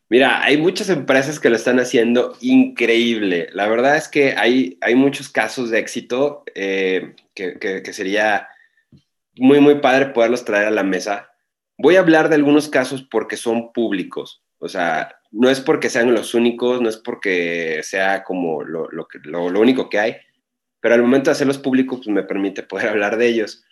Mira, 0.10 0.42
hay 0.44 0.58
muchas 0.58 0.90
empresas 0.90 1.40
que 1.40 1.50
lo 1.50 1.56
están 1.56 1.80
haciendo 1.80 2.38
increíble. 2.40 3.50
La 3.52 3.68
verdad 3.68 3.98
es 3.98 4.08
que 4.08 4.36
hay, 4.38 4.78
hay 4.82 4.96
muchos 4.96 5.30
casos 5.30 5.70
de 5.70 5.80
éxito 5.80 6.44
eh, 6.56 7.14
que, 7.34 7.82
sería 7.92 8.48
muy, 9.36 9.60
muy 9.60 9.80
padre 9.80 10.08
poderlos 10.08 10.46
traer 10.46 10.68
a 10.68 10.72
la 10.72 10.84
mesa. 10.84 11.32
Voy 11.78 11.98
a 11.98 12.00
hablar 12.00 12.30
de 12.30 12.36
algunos 12.36 12.70
casos 12.70 13.04
porque 13.04 13.36
son 13.36 13.74
públicos. 13.74 14.44
O 14.60 14.70
sea, 14.70 15.20
no 15.32 15.50
es 15.50 15.60
porque 15.60 15.90
sean 15.90 16.14
los 16.14 16.34
únicos, 16.34 16.82
no 16.82 16.90
es 16.90 16.98
porque 16.98 17.82
sea 17.84 18.24
como 18.24 18.64
lo, 18.64 18.90
lo 18.90 19.60
único 19.60 19.90
que 19.90 20.00
hay, 20.00 20.18
pero 20.80 20.96
al 20.96 21.02
momento 21.02 21.30
de 21.30 21.34
hacerlos 21.34 21.58
públicos, 21.58 22.00
pues 22.00 22.10
me 22.10 22.24
permite 22.24 22.64
poder 22.64 22.88
hablar 22.90 23.18
de 23.18 23.28
ellos. 23.28 23.64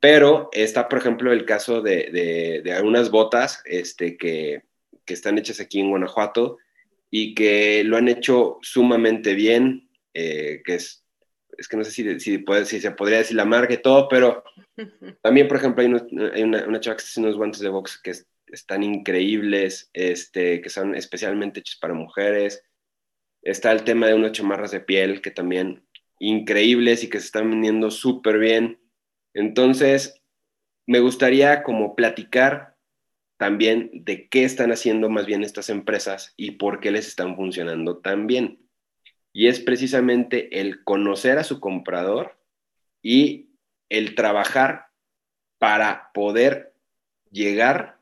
Pero 0.00 0.48
está, 0.52 0.88
por 0.88 1.00
ejemplo, 1.00 1.32
el 1.32 1.44
caso 1.44 1.82
de, 1.82 2.62
de, 2.64 2.72
algunas 2.72 3.10
botas 3.10 3.62
este, 3.64 4.16
que, 4.16 4.62
que, 5.04 5.14
están 5.14 5.38
hechas 5.38 5.58
aquí 5.58 5.80
en 5.80 5.90
Guanajuato 5.90 6.58
y 7.10 7.34
que 7.34 7.82
lo 7.82 7.96
han 7.96 8.06
hecho 8.06 8.58
sumamente 8.62 9.34
bien, 9.34 9.88
eh, 10.14 10.62
que 10.64 10.76
es, 10.76 11.04
es 11.56 11.66
que 11.66 11.76
no 11.76 11.82
sé 11.82 11.90
si, 11.90 12.20
si, 12.20 12.38
puede, 12.38 12.64
si, 12.64 12.80
se 12.80 12.92
podría 12.92 13.18
decir 13.18 13.36
la 13.36 13.44
marca 13.44 13.74
y 13.74 13.82
todo, 13.82 14.08
pero 14.08 14.44
también, 15.22 15.48
por 15.48 15.56
ejemplo, 15.56 15.82
hay, 15.82 15.92
hay 16.32 16.42
una, 16.44 16.64
una, 16.64 16.78
chava 16.78 16.96
que 16.96 17.02
hace 17.02 17.18
unos 17.18 17.36
guantes 17.36 17.60
de 17.60 17.68
box 17.68 18.00
que 18.00 18.12
están 18.46 18.84
increíbles, 18.84 19.90
este, 19.92 20.60
que 20.60 20.70
son 20.70 20.94
especialmente 20.94 21.60
hechos 21.60 21.78
para 21.80 21.94
mujeres. 21.94 22.62
Está 23.42 23.72
el 23.72 23.82
tema 23.82 24.06
de 24.06 24.14
unas 24.14 24.32
chamarras 24.32 24.70
de 24.70 24.80
piel 24.80 25.20
que 25.20 25.30
también 25.30 25.87
increíbles 26.18 27.04
y 27.04 27.08
que 27.08 27.20
se 27.20 27.26
están 27.26 27.50
vendiendo 27.50 27.90
súper 27.90 28.38
bien. 28.38 28.80
Entonces, 29.34 30.20
me 30.86 31.00
gustaría 31.00 31.62
como 31.62 31.94
platicar 31.94 32.76
también 33.36 33.90
de 33.92 34.28
qué 34.28 34.44
están 34.44 34.72
haciendo 34.72 35.08
más 35.08 35.26
bien 35.26 35.44
estas 35.44 35.70
empresas 35.70 36.34
y 36.36 36.52
por 36.52 36.80
qué 36.80 36.90
les 36.90 37.06
están 37.06 37.36
funcionando 37.36 37.98
tan 37.98 38.26
bien. 38.26 38.60
Y 39.32 39.46
es 39.46 39.60
precisamente 39.60 40.60
el 40.60 40.82
conocer 40.82 41.38
a 41.38 41.44
su 41.44 41.60
comprador 41.60 42.38
y 43.00 43.50
el 43.88 44.14
trabajar 44.14 44.86
para 45.58 46.10
poder 46.12 46.74
llegar 47.30 47.98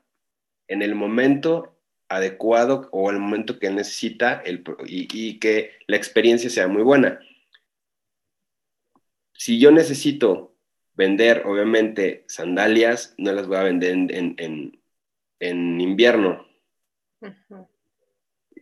en 0.67 0.81
el 0.81 0.95
momento 0.95 1.77
adecuado 2.09 2.89
o 2.91 3.11
el 3.11 3.19
momento 3.19 3.59
que 3.59 3.69
necesita 3.69 4.41
el, 4.45 4.63
y, 4.87 5.07
y 5.11 5.39
que 5.39 5.73
la 5.87 5.97
experiencia 5.97 6.49
sea 6.49 6.67
muy 6.67 6.81
buena 6.81 7.19
si 9.37 9.59
yo 9.59 9.71
necesito 9.71 10.55
vender, 10.95 11.43
obviamente, 11.45 12.25
sandalias, 12.27 13.13
no 13.17 13.31
las 13.31 13.47
voy 13.47 13.57
a 13.57 13.63
vender 13.63 13.91
en, 13.91 14.81
invierno. 15.39 16.47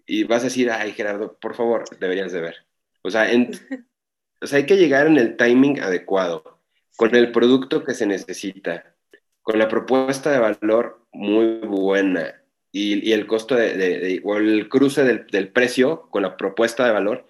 Y 0.06 0.26
vas 0.26 0.42
a 0.42 0.46
decir, 0.46 0.70
ay, 0.70 0.92
Gerardo, 0.92 1.38
por 1.40 1.56
favor, 1.56 1.86
deberías 1.98 2.34
de 2.34 2.42
ver. 2.42 2.56
O 3.04 3.10
sea, 3.10 3.22
hay 4.52 4.66
que 4.66 4.76
llegar 4.76 5.08
en 5.08 5.18
el 5.18 5.38
timing 5.38 5.80
adecuado, 5.80 6.60
con 6.98 7.16
el 7.16 7.32
producto 7.32 7.86
que 7.86 7.94
se 7.94 8.06
necesita, 8.06 8.96
con 9.42 9.58
la 9.58 9.70
propuesta 9.70 10.32
de 10.32 10.40
valor 10.40 11.06
muy 11.14 11.60
buena 11.60 12.42
y, 12.72 13.14
el 13.14 13.28
costo 13.28 13.56
de, 13.56 14.22
o 14.26 14.36
el 14.36 14.68
cruce 14.68 15.06
del, 15.06 15.26
del 15.28 15.48
precio 15.48 16.10
con 16.10 16.24
la 16.24 16.36
propuesta 16.36 16.86
de 16.86 16.92
valor, 16.92 17.26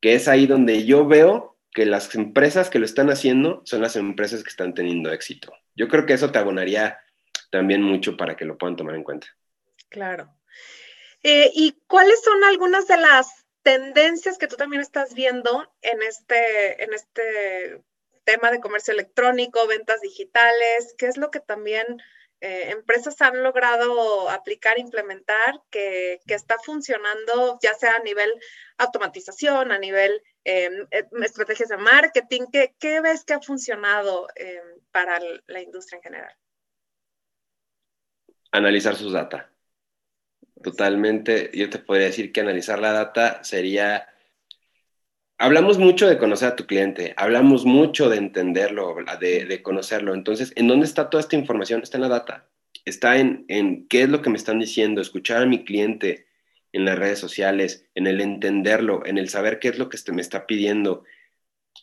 que 0.00 0.14
es 0.14 0.28
ahí 0.28 0.46
donde 0.46 0.86
yo 0.86 1.06
veo 1.06 1.55
que 1.76 1.84
las 1.84 2.14
empresas 2.14 2.70
que 2.70 2.78
lo 2.78 2.86
están 2.86 3.10
haciendo 3.10 3.60
son 3.66 3.82
las 3.82 3.96
empresas 3.96 4.42
que 4.42 4.48
están 4.48 4.72
teniendo 4.72 5.12
éxito. 5.12 5.52
Yo 5.74 5.88
creo 5.88 6.06
que 6.06 6.14
eso 6.14 6.32
te 6.32 6.38
abonaría 6.38 6.98
también 7.50 7.82
mucho 7.82 8.16
para 8.16 8.34
que 8.34 8.46
lo 8.46 8.56
puedan 8.56 8.76
tomar 8.76 8.94
en 8.94 9.04
cuenta. 9.04 9.26
Claro. 9.90 10.34
Eh, 11.22 11.50
¿Y 11.54 11.78
cuáles 11.86 12.22
son 12.22 12.42
algunas 12.44 12.88
de 12.88 12.96
las 12.96 13.44
tendencias 13.62 14.38
que 14.38 14.48
tú 14.48 14.56
también 14.56 14.80
estás 14.80 15.12
viendo 15.12 15.70
en 15.82 16.00
este, 16.00 16.82
en 16.82 16.94
este 16.94 17.82
tema 18.24 18.50
de 18.50 18.60
comercio 18.60 18.94
electrónico, 18.94 19.66
ventas 19.66 20.00
digitales? 20.00 20.94
¿Qué 20.96 21.08
es 21.08 21.18
lo 21.18 21.30
que 21.30 21.40
también 21.40 21.84
eh, 22.40 22.70
empresas 22.70 23.20
han 23.20 23.42
logrado 23.42 24.30
aplicar, 24.30 24.78
implementar, 24.78 25.60
que, 25.70 26.20
está 26.26 26.56
funcionando, 26.58 27.58
ya 27.62 27.74
sea 27.74 27.96
a 27.96 28.02
nivel 28.02 28.32
automatización, 28.78 29.72
a 29.72 29.78
nivel 29.78 30.22
eh, 30.46 30.86
estrategias 31.24 31.68
de 31.68 31.76
marketing? 31.76 32.42
¿Qué, 32.52 32.74
¿Qué, 32.78 33.00
ves 33.00 33.24
que 33.24 33.34
ha 33.34 33.40
funcionado 33.40 34.28
eh, 34.36 34.60
para 34.92 35.18
la 35.48 35.60
industria 35.60 35.96
en 35.96 36.02
general? 36.02 36.34
Analizar 38.52 38.94
sus 38.94 39.12
data. 39.12 39.50
Totalmente, 40.62 41.50
yo 41.52 41.68
te 41.68 41.80
podría 41.80 42.06
decir 42.06 42.32
que 42.32 42.40
analizar 42.40 42.78
la 42.78 42.92
data 42.92 43.42
sería 43.42 44.08
hablamos 45.38 45.78
mucho 45.78 46.08
de 46.08 46.16
conocer 46.16 46.48
a 46.48 46.56
tu 46.56 46.66
cliente, 46.66 47.12
hablamos 47.16 47.64
mucho 47.64 48.08
de 48.08 48.16
entenderlo, 48.16 48.96
de, 49.20 49.62
conocerlo. 49.62 50.14
Entonces, 50.14 50.52
¿en 50.56 50.68
dónde 50.68 50.86
está 50.86 51.10
toda 51.10 51.20
esta 51.20 51.36
información? 51.36 51.82
Está 51.82 51.98
en 51.98 52.02
la 52.02 52.08
data. 52.08 52.48
Está 52.84 53.18
en, 53.18 53.44
en 53.48 53.88
qué 53.88 54.02
es 54.02 54.08
lo 54.08 54.22
que 54.22 54.30
me 54.30 54.36
están 54.36 54.60
diciendo, 54.60 55.00
escuchar 55.00 55.42
a 55.42 55.46
mi 55.46 55.64
cliente 55.64 56.25
en 56.76 56.84
las 56.84 56.98
redes 56.98 57.18
sociales, 57.18 57.86
en 57.94 58.06
el 58.06 58.20
entenderlo, 58.20 59.04
en 59.06 59.18
el 59.18 59.28
saber 59.28 59.58
qué 59.58 59.68
es 59.68 59.78
lo 59.78 59.88
que 59.88 59.96
este 59.96 60.12
me 60.12 60.20
está 60.20 60.46
pidiendo, 60.46 61.04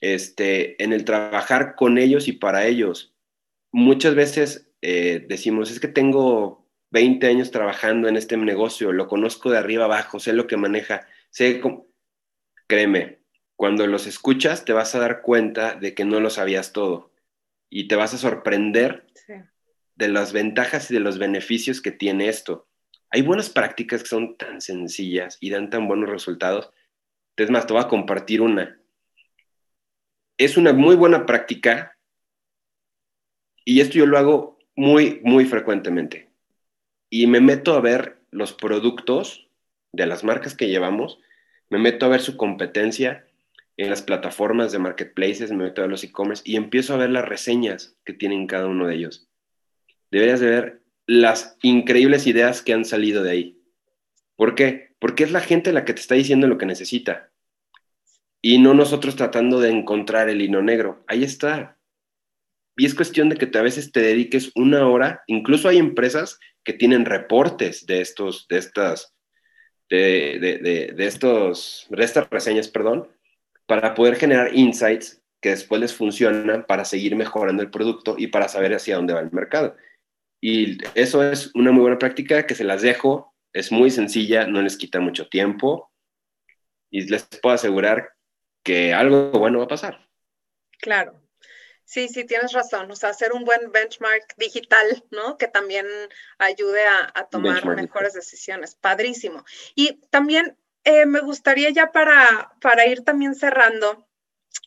este, 0.02 0.82
en 0.84 0.94
el 0.94 1.04
trabajar 1.04 1.76
con 1.76 1.98
ellos 1.98 2.28
y 2.28 2.34
para 2.34 2.66
ellos. 2.66 3.14
Muchas 3.72 4.16
veces 4.16 4.70
eh, 4.82 5.26
decimos, 5.28 5.72
es 5.72 5.80
que 5.80 5.88
tengo 5.88 6.68
20 6.92 7.26
años 7.28 7.50
trabajando 7.50 8.08
en 8.08 8.18
este 8.18 8.38
negocio, 8.38 8.92
lo 8.92 9.08
conozco 9.08 9.50
de 9.50 9.58
arriba 9.58 9.86
abajo, 9.86 10.20
sé 10.20 10.34
lo 10.34 10.48
que 10.48 10.58
maneja, 10.58 11.08
sé 11.30 11.60
cómo... 11.60 11.88
Créeme, 12.68 13.20
cuando 13.56 13.88
los 13.88 14.06
escuchas 14.08 14.64
te 14.64 14.74
vas 14.74 14.94
a 14.94 15.00
dar 15.00 15.22
cuenta 15.22 15.76
de 15.76 15.94
que 15.94 16.06
no 16.06 16.20
lo 16.20 16.30
sabías 16.30 16.72
todo 16.72 17.12
y 17.70 17.88
te 17.88 17.96
vas 17.96 18.14
a 18.14 18.18
sorprender 18.18 19.08
de 19.96 20.08
las 20.08 20.34
ventajas 20.34 20.90
y 20.90 20.94
de 20.94 21.00
los 21.00 21.18
beneficios 21.18 21.82
que 21.82 21.92
tiene 21.92 22.30
esto. 22.30 22.68
Hay 23.14 23.22
buenas 23.22 23.52
prácticas 23.52 24.02
que 24.02 24.10
son 24.10 24.38
tan 24.38 24.60
sencillas 24.60 25.38
y 25.40 25.52
dan 25.52 25.70
tan 25.70 25.88
buenos 25.88 26.10
resultados. 26.10 26.72
Es 27.36 27.52
más, 27.52 27.68
te 27.68 27.74
voy 27.74 27.84
a 27.84 27.88
compartir 27.88 28.42
una. 28.42 28.80
Es 30.36 30.58
una 30.58 30.74
muy 30.74 30.96
buena 30.96 31.28
práctica 31.28 31.96
y 33.64 33.82
esto 33.82 34.00
yo 34.00 34.08
lo 34.08 34.18
hago 34.18 34.58
muy, 34.76 35.22
muy 35.24 35.46
frecuentemente. 35.46 36.32
Y 37.12 37.28
me 37.28 37.40
meto 37.40 37.76
a 37.76 37.82
ver 37.82 38.18
los 38.32 38.52
productos 38.52 39.48
de 39.92 40.08
las 40.08 40.24
marcas 40.24 40.56
que 40.56 40.70
llevamos, 40.70 41.20
me 41.70 41.78
meto 41.78 42.08
a 42.08 42.10
ver 42.10 42.20
su 42.20 42.36
competencia 42.36 43.28
en 43.78 43.92
las 43.92 44.02
plataformas 44.02 44.72
de 44.72 44.80
marketplaces, 44.80 45.52
me 45.52 45.66
meto 45.66 45.84
a 45.84 45.88
los 45.88 46.04
e-commerce 46.04 46.42
y 46.48 46.56
empiezo 46.56 46.96
a 46.96 46.98
ver 46.98 47.12
las 47.12 47.26
reseñas 47.26 47.96
que 48.06 48.14
tienen 48.14 48.48
cada 48.48 48.66
uno 48.66 48.88
de 48.88 48.96
ellos. 48.96 49.30
Deberías 50.10 50.40
de 50.40 50.48
ver 50.48 50.83
las 51.06 51.58
increíbles 51.62 52.28
ideas 52.28 52.62
que 52.62 52.74
han 52.74 52.86
salido 52.86 53.24
de 53.24 53.32
ahí. 53.32 53.62
¿Por 54.36 54.56
qué? 54.56 54.96
Porque 55.00 55.24
es 55.24 55.32
la 55.32 55.42
gente 55.42 55.74
la 55.74 55.86
que 55.86 55.94
te 55.94 56.02
está 56.02 56.16
diciendo 56.16 56.48
lo 56.48 56.58
que 56.58 56.66
necesita. 56.66 57.32
Y 58.42 58.60
no 58.60 58.74
nosotros 58.74 59.16
tratando 59.16 59.60
de 59.60 59.70
encontrar 59.70 60.30
el 60.30 60.42
hilo 60.42 60.62
negro. 60.62 61.04
Ahí 61.08 61.24
está. 61.24 61.78
Y 62.76 62.86
es 62.86 62.96
cuestión 62.96 63.30
de 63.30 63.38
que 63.38 63.58
a 63.58 63.62
veces 63.62 63.92
te 63.92 64.02
dediques 64.02 64.52
una 64.56 64.88
hora. 64.88 65.24
Incluso 65.28 65.70
hay 65.70 65.78
empresas 65.78 66.40
que 66.64 66.74
tienen 66.74 67.06
reportes 67.06 67.86
de 67.86 68.02
estos, 68.02 68.48
de 68.48 68.58
estas, 68.58 69.14
de, 69.90 70.40
de, 70.40 70.94
de, 70.94 71.06
estos, 71.06 71.88
de 71.90 72.04
estas 72.04 72.30
reseñas, 72.30 72.68
perdón, 72.68 73.08
para 73.66 73.94
poder 73.94 74.16
generar 74.16 74.56
insights 74.56 75.22
que 75.40 75.50
después 75.50 75.80
les 75.82 75.94
funcionan 75.94 76.66
para 76.66 76.86
seguir 76.86 77.16
mejorando 77.16 77.62
el 77.62 77.70
producto 77.70 78.16
y 78.18 78.28
para 78.28 78.48
saber 78.48 78.74
hacia 78.74 78.96
dónde 78.96 79.14
va 79.14 79.20
el 79.20 79.32
mercado. 79.32 79.76
Y 80.46 80.78
eso 80.94 81.24
es 81.24 81.52
una 81.56 81.72
muy 81.72 81.84
buena 81.84 81.98
práctica 81.98 82.46
que 82.46 82.54
se 82.54 82.66
las 82.66 82.82
dejo, 82.82 83.34
es 83.54 83.72
muy 83.72 83.90
sencilla, 83.90 84.46
no 84.46 84.62
les 84.62 84.76
quita 84.76 85.00
mucho 85.00 85.30
tiempo 85.30 85.90
y 86.90 87.08
les 87.08 87.24
puedo 87.42 87.56
asegurar 87.56 88.10
que 88.62 88.94
algo 88.94 89.32
bueno 89.32 89.60
va 89.60 89.64
a 89.64 89.70
pasar. 89.70 90.10
Claro. 90.82 91.18
Sí, 91.86 92.10
sí, 92.10 92.26
tienes 92.26 92.52
razón. 92.52 92.92
O 92.92 92.96
sea, 92.98 93.12
hacer 93.12 93.32
un 93.32 93.46
buen 93.46 93.72
benchmark 93.72 94.36
digital, 94.36 95.06
¿no? 95.12 95.38
Que 95.38 95.48
también 95.48 95.88
ayude 96.40 96.84
a, 96.88 97.26
tomar 97.32 97.66
mejores 97.66 98.12
decisiones. 98.12 98.76
Padrísimo. 98.76 99.46
Y 99.76 100.02
también 100.10 100.58
eh, 100.84 101.06
me 101.06 101.22
gustaría 101.22 101.70
ya 101.70 101.94
para, 101.94 102.52
para 102.60 102.86
ir 102.86 103.06
también 103.06 103.34
cerrando, 103.34 104.10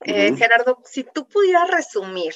eh, 0.07 0.35
Gerardo, 0.37 0.83
si 0.87 1.05
tú 1.05 1.29
pudieras 1.29 1.71
resumir 1.71 2.35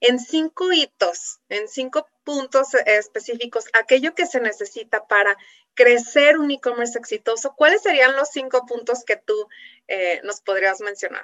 en 0.00 0.18
cinco 0.18 0.72
hitos, 0.72 1.40
en 1.50 1.68
cinco 1.68 2.06
puntos 2.28 2.74
específicos, 2.84 3.64
aquello 3.72 4.14
que 4.14 4.26
se 4.26 4.38
necesita 4.38 5.06
para 5.06 5.34
crecer 5.72 6.36
un 6.36 6.50
e-commerce 6.50 6.98
exitoso, 6.98 7.54
¿cuáles 7.56 7.80
serían 7.80 8.14
los 8.16 8.28
cinco 8.28 8.66
puntos 8.66 9.02
que 9.02 9.16
tú 9.16 9.48
eh, 9.86 10.20
nos 10.24 10.42
podrías 10.42 10.82
mencionar? 10.82 11.22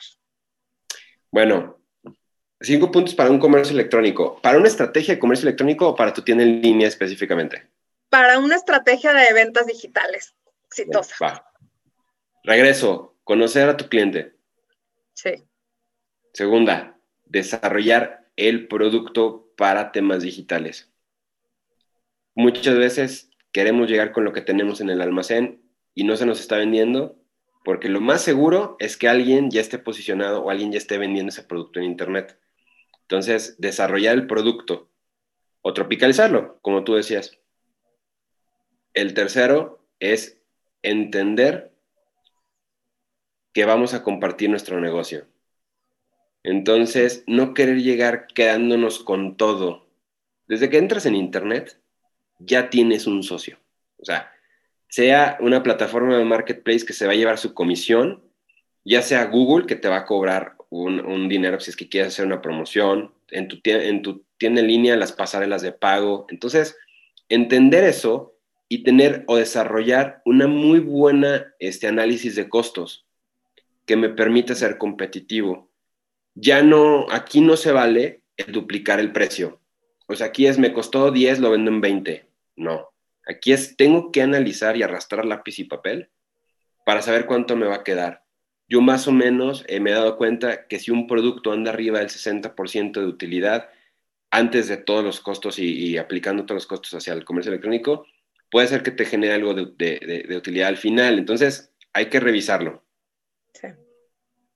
Bueno, 1.31 1.79
cinco 2.59 2.91
puntos 2.91 3.15
para 3.15 3.29
un 3.29 3.39
comercio 3.39 3.75
electrónico. 3.75 4.41
¿Para 4.41 4.57
una 4.57 4.69
estrategia 4.69 5.13
de 5.13 5.21
comercio 5.21 5.47
electrónico 5.47 5.89
o 5.89 5.95
para 5.95 6.15
tu 6.15 6.23
tienda 6.23 6.43
en 6.43 6.63
línea 6.63 6.89
específicamente? 6.89 7.69
Para 8.09 8.39
una 8.39 8.57
estrategia 8.57 9.13
de 9.13 9.31
ventas 9.35 9.67
digitales 9.67 10.35
exitosa. 10.69 11.45
Regreso, 12.45 13.15
conocer 13.25 13.69
a 13.69 13.77
tu 13.77 13.91
cliente. 13.91 14.37
Sí. 15.13 15.45
Segunda, 16.33 16.97
desarrollar 17.27 18.27
el 18.37 18.69
producto 18.69 19.53
para 19.55 19.93
temas 19.93 20.23
digitales. 20.23 20.94
Muchas 22.35 22.77
veces 22.77 23.31
queremos 23.53 23.89
llegar 23.89 24.13
con 24.13 24.25
lo 24.25 24.33
que 24.33 24.43
tenemos 24.43 24.81
en 24.81 24.91
el 24.91 25.01
almacén 25.01 25.63
y 25.95 26.05
no 26.05 26.17
se 26.17 26.27
nos 26.27 26.41
está 26.41 26.57
vendiendo 26.57 27.17
porque 27.65 27.89
lo 27.89 28.01
más 28.01 28.21
seguro 28.21 28.77
es 28.79 28.97
que 28.99 29.09
alguien 29.09 29.51
ya 29.51 29.63
esté 29.63 29.79
posicionado 29.79 30.43
o 30.43 30.51
alguien 30.51 30.71
ya 30.71 30.79
esté 30.79 30.99
vendiendo 30.99 31.31
ese 31.31 31.43
producto 31.43 31.81
en 31.81 31.87
Internet. 31.87 32.39
Entonces, 33.03 33.57
desarrollar 33.59 34.15
el 34.15 34.27
producto 34.27 34.91
o 35.63 35.73
tropicalizarlo, 35.73 36.59
como 36.61 36.85
tú 36.85 36.95
decías. 36.95 37.39
El 38.93 39.15
tercero 39.15 39.87
es 39.99 40.43
entender 40.83 41.73
que 43.55 43.65
vamos 43.65 43.95
a 43.95 44.03
compartir 44.03 44.51
nuestro 44.51 44.79
negocio. 44.79 45.27
Entonces, 46.43 47.25
no 47.27 47.55
querer 47.55 47.83
llegar 47.83 48.27
quedándonos 48.27 49.03
con 49.03 49.39
todo. 49.39 49.89
Desde 50.47 50.69
que 50.69 50.77
entras 50.77 51.07
en 51.07 51.15
Internet, 51.15 51.81
ya 52.39 52.71
tienes 52.71 53.07
un 53.07 53.23
socio. 53.23 53.59
O 53.99 54.05
sea, 54.05 54.31
sea 54.89 55.37
una 55.41 55.63
plataforma 55.63 56.17
de 56.17 56.25
marketplace 56.25 56.85
que 56.85 56.93
se 56.93 57.07
va 57.07 57.13
a 57.13 57.17
llevar 57.17 57.39
su 57.39 57.55
comisión, 57.55 58.23
ya 58.85 59.03
sea 59.03 59.27
Google 59.27 59.67
que 59.67 59.77
te 59.77 59.89
va 59.89 59.99
a 59.99 60.07
cobrar 60.07 60.57
un, 60.71 61.29
dinero 61.29 61.61
si 61.61 61.71
es 61.71 61.77
que 61.77 61.89
quieres 61.89 62.13
hacer 62.13 62.27
una 62.27 62.43
promoción, 62.43 63.13
en 63.31 63.49
tu, 63.49 63.59
en 63.65 64.03
tu 64.03 64.25
tienda 64.37 64.61
en 64.61 64.67
línea 64.67 64.97
las 64.97 65.13
pasarelas 65.13 65.63
de 65.63 65.73
pago. 65.73 66.27
Entonces, 66.29 66.77
entender 67.29 67.85
eso 67.85 68.35
y 68.69 68.83
tener 68.83 69.25
o 69.27 69.37
desarrollar 69.37 70.21
una 70.25 70.47
muy 70.47 70.81
buena 70.81 71.55
este, 71.59 71.87
análisis 71.87 72.35
de 72.35 72.49
costos 72.49 73.07
que 73.87 73.97
me 73.97 74.09
permita 74.09 74.55
ser 74.55 74.79
competitivo 74.79 75.71
ya 76.35 76.63
no, 76.63 77.07
aquí 77.11 77.41
no 77.41 77.57
se 77.57 77.73
vale 77.73 78.23
el 78.37 78.53
duplicar 78.53 79.01
el 79.01 79.13
precio. 79.13 79.61
O 80.07 80.15
sea, 80.15 80.27
aquí 80.29 80.47
es, 80.47 80.59
me 80.59 80.73
costó 80.73 81.11
10, 81.11 81.39
lo 81.41 81.51
vendo 81.51 81.71
en 81.71 81.81
20. 81.81 82.29
No. 82.57 82.91
Aquí 83.27 83.53
es, 83.53 83.77
tengo 83.77 84.13
que 84.13 84.23
analizar 84.23 84.77
y 84.77 84.83
arrastrar 84.83 85.25
lápiz 85.25 85.59
y 85.59 85.65
papel 85.65 86.11
para 86.85 87.03
saber 87.03 87.27
cuánto 87.27 87.57
me 87.57 87.67
va 87.67 87.77
a 87.77 87.85
quedar. 87.85 88.25
Yo 88.69 88.81
más 88.81 89.09
o 89.09 89.13
menos 89.13 89.65
eh, 89.69 89.81
me 89.81 89.91
he 89.91 89.95
dado 89.95 90.17
cuenta 90.17 90.67
que 90.67 90.79
si 90.79 90.91
un 90.91 91.07
producto 91.07 91.53
anda 91.53 91.71
arriba 91.71 92.01
del 92.01 92.09
60% 92.09 93.01
de 93.01 93.07
utilidad, 93.07 93.71
antes 94.31 94.69
de 94.69 94.77
todos 94.77 95.05
los 95.05 95.21
costos 95.21 95.59
y, 95.59 95.97
aplicando 95.97 96.45
todos 96.45 96.57
los 96.57 96.67
costos 96.67 96.95
hacia 96.95 97.13
el 97.13 97.25
comercio 97.25 97.51
electrónico, 97.51 98.07
puede 98.51 98.67
ser 98.67 98.83
que 98.83 98.91
te 98.91 99.05
genere 99.05 99.35
algo 99.35 99.55
de, 99.55 100.27
de 100.29 100.37
utilidad 100.37 100.69
al 100.69 100.77
final. 100.77 101.19
Entonces, 101.19 101.73
hay 101.93 102.07
que 102.07 102.21
revisarlo. 102.21 102.85
Sí. 103.53 103.69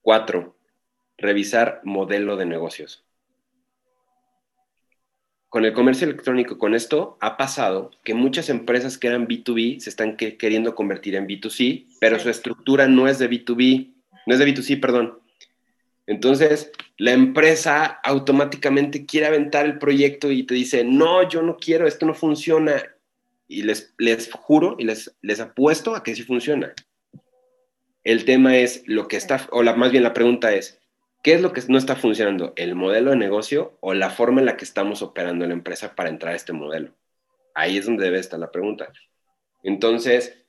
Cuatro, 0.02 0.56
revisar 1.16 1.80
modelo 1.84 2.36
de 2.36 2.46
negocios. 2.46 3.07
Con 5.48 5.64
el 5.64 5.72
comercio 5.72 6.06
electrónico, 6.06 6.58
con 6.58 6.74
esto 6.74 7.16
ha 7.20 7.38
pasado 7.38 7.90
que 8.04 8.12
muchas 8.12 8.50
empresas 8.50 8.98
que 8.98 9.06
eran 9.06 9.26
B2B 9.26 9.80
se 9.80 9.88
están 9.88 10.16
queriendo 10.16 10.74
convertir 10.74 11.14
en 11.14 11.26
B2C, 11.26 11.86
pero 12.00 12.18
su 12.18 12.28
estructura 12.28 12.86
no 12.86 13.08
es 13.08 13.18
de 13.18 13.30
B2B, 13.30 13.94
no 14.26 14.34
es 14.34 14.38
de 14.38 14.46
B2C, 14.46 14.78
perdón. 14.78 15.18
Entonces, 16.06 16.70
la 16.98 17.12
empresa 17.12 17.84
automáticamente 17.84 19.06
quiere 19.06 19.26
aventar 19.26 19.64
el 19.64 19.78
proyecto 19.78 20.30
y 20.30 20.42
te 20.42 20.54
dice, 20.54 20.84
no, 20.84 21.26
yo 21.26 21.40
no 21.42 21.56
quiero, 21.56 21.86
esto 21.86 22.04
no 22.04 22.14
funciona. 22.14 22.82
Y 23.46 23.62
les, 23.62 23.94
les 23.96 24.30
juro 24.30 24.76
y 24.78 24.84
les, 24.84 25.14
les 25.22 25.40
apuesto 25.40 25.94
a 25.94 26.02
que 26.02 26.14
sí 26.14 26.24
funciona. 26.24 26.74
El 28.04 28.26
tema 28.26 28.58
es 28.58 28.82
lo 28.86 29.08
que 29.08 29.16
está, 29.16 29.46
o 29.50 29.62
la, 29.62 29.74
más 29.76 29.92
bien 29.92 30.02
la 30.02 30.12
pregunta 30.12 30.54
es, 30.54 30.78
¿Qué 31.22 31.34
es 31.34 31.40
lo 31.40 31.52
que 31.52 31.62
no 31.68 31.78
está 31.78 31.96
funcionando? 31.96 32.52
¿El 32.56 32.74
modelo 32.74 33.10
de 33.10 33.16
negocio 33.16 33.76
o 33.80 33.94
la 33.94 34.10
forma 34.10 34.40
en 34.40 34.46
la 34.46 34.56
que 34.56 34.64
estamos 34.64 35.02
operando 35.02 35.46
la 35.46 35.52
empresa 35.52 35.94
para 35.94 36.08
entrar 36.08 36.32
a 36.32 36.36
este 36.36 36.52
modelo? 36.52 36.94
Ahí 37.54 37.76
es 37.76 37.86
donde 37.86 38.04
debe 38.04 38.18
estar 38.18 38.38
la 38.38 38.52
pregunta. 38.52 38.92
Entonces, 39.62 40.44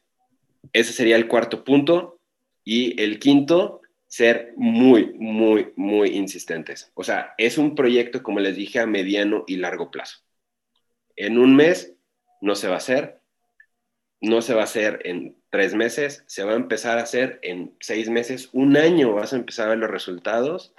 ese 0.74 0.94
sería 0.94 1.16
el 1.16 1.28
cuarto 1.28 1.64
punto. 1.64 2.20
Y 2.64 3.02
el 3.02 3.18
quinto, 3.20 3.82
ser 4.06 4.54
muy, 4.58 5.14
muy, 5.18 5.74
muy 5.76 6.10
insistentes. 6.10 6.92
O 6.94 7.04
sea, 7.04 7.34
es 7.38 7.58
un 7.58 7.74
proyecto, 7.74 8.22
como 8.22 8.40
les 8.40 8.56
dije, 8.56 8.80
a 8.80 8.86
mediano 8.86 9.44
y 9.48 9.58
largo 9.58 9.90
plazo. 9.90 10.20
En 11.16 11.38
un 11.38 11.56
mes 11.56 11.96
no 12.42 12.56
se 12.56 12.68
va 12.68 12.76
a 12.76 12.78
hacer, 12.78 13.19
no 14.22 14.42
se 14.42 14.54
va 14.54 14.62
a 14.62 14.66
hacer 14.66 15.02
en 15.06 15.38
tres 15.50 15.76
meses, 15.76 16.24
se 16.28 16.44
va 16.44 16.54
a 16.54 16.58
empezar 16.58 16.98
a 16.98 17.04
hacer 17.04 17.40
en 17.42 17.76
seis 17.80 18.10
meses, 18.10 18.50
un 18.54 18.78
año 18.78 19.14
vas 19.14 19.34
a 19.34 19.38
empezar 19.38 19.68
a 19.68 19.70
ver 19.70 19.80
los 19.80 19.90
resultados. 19.90 20.74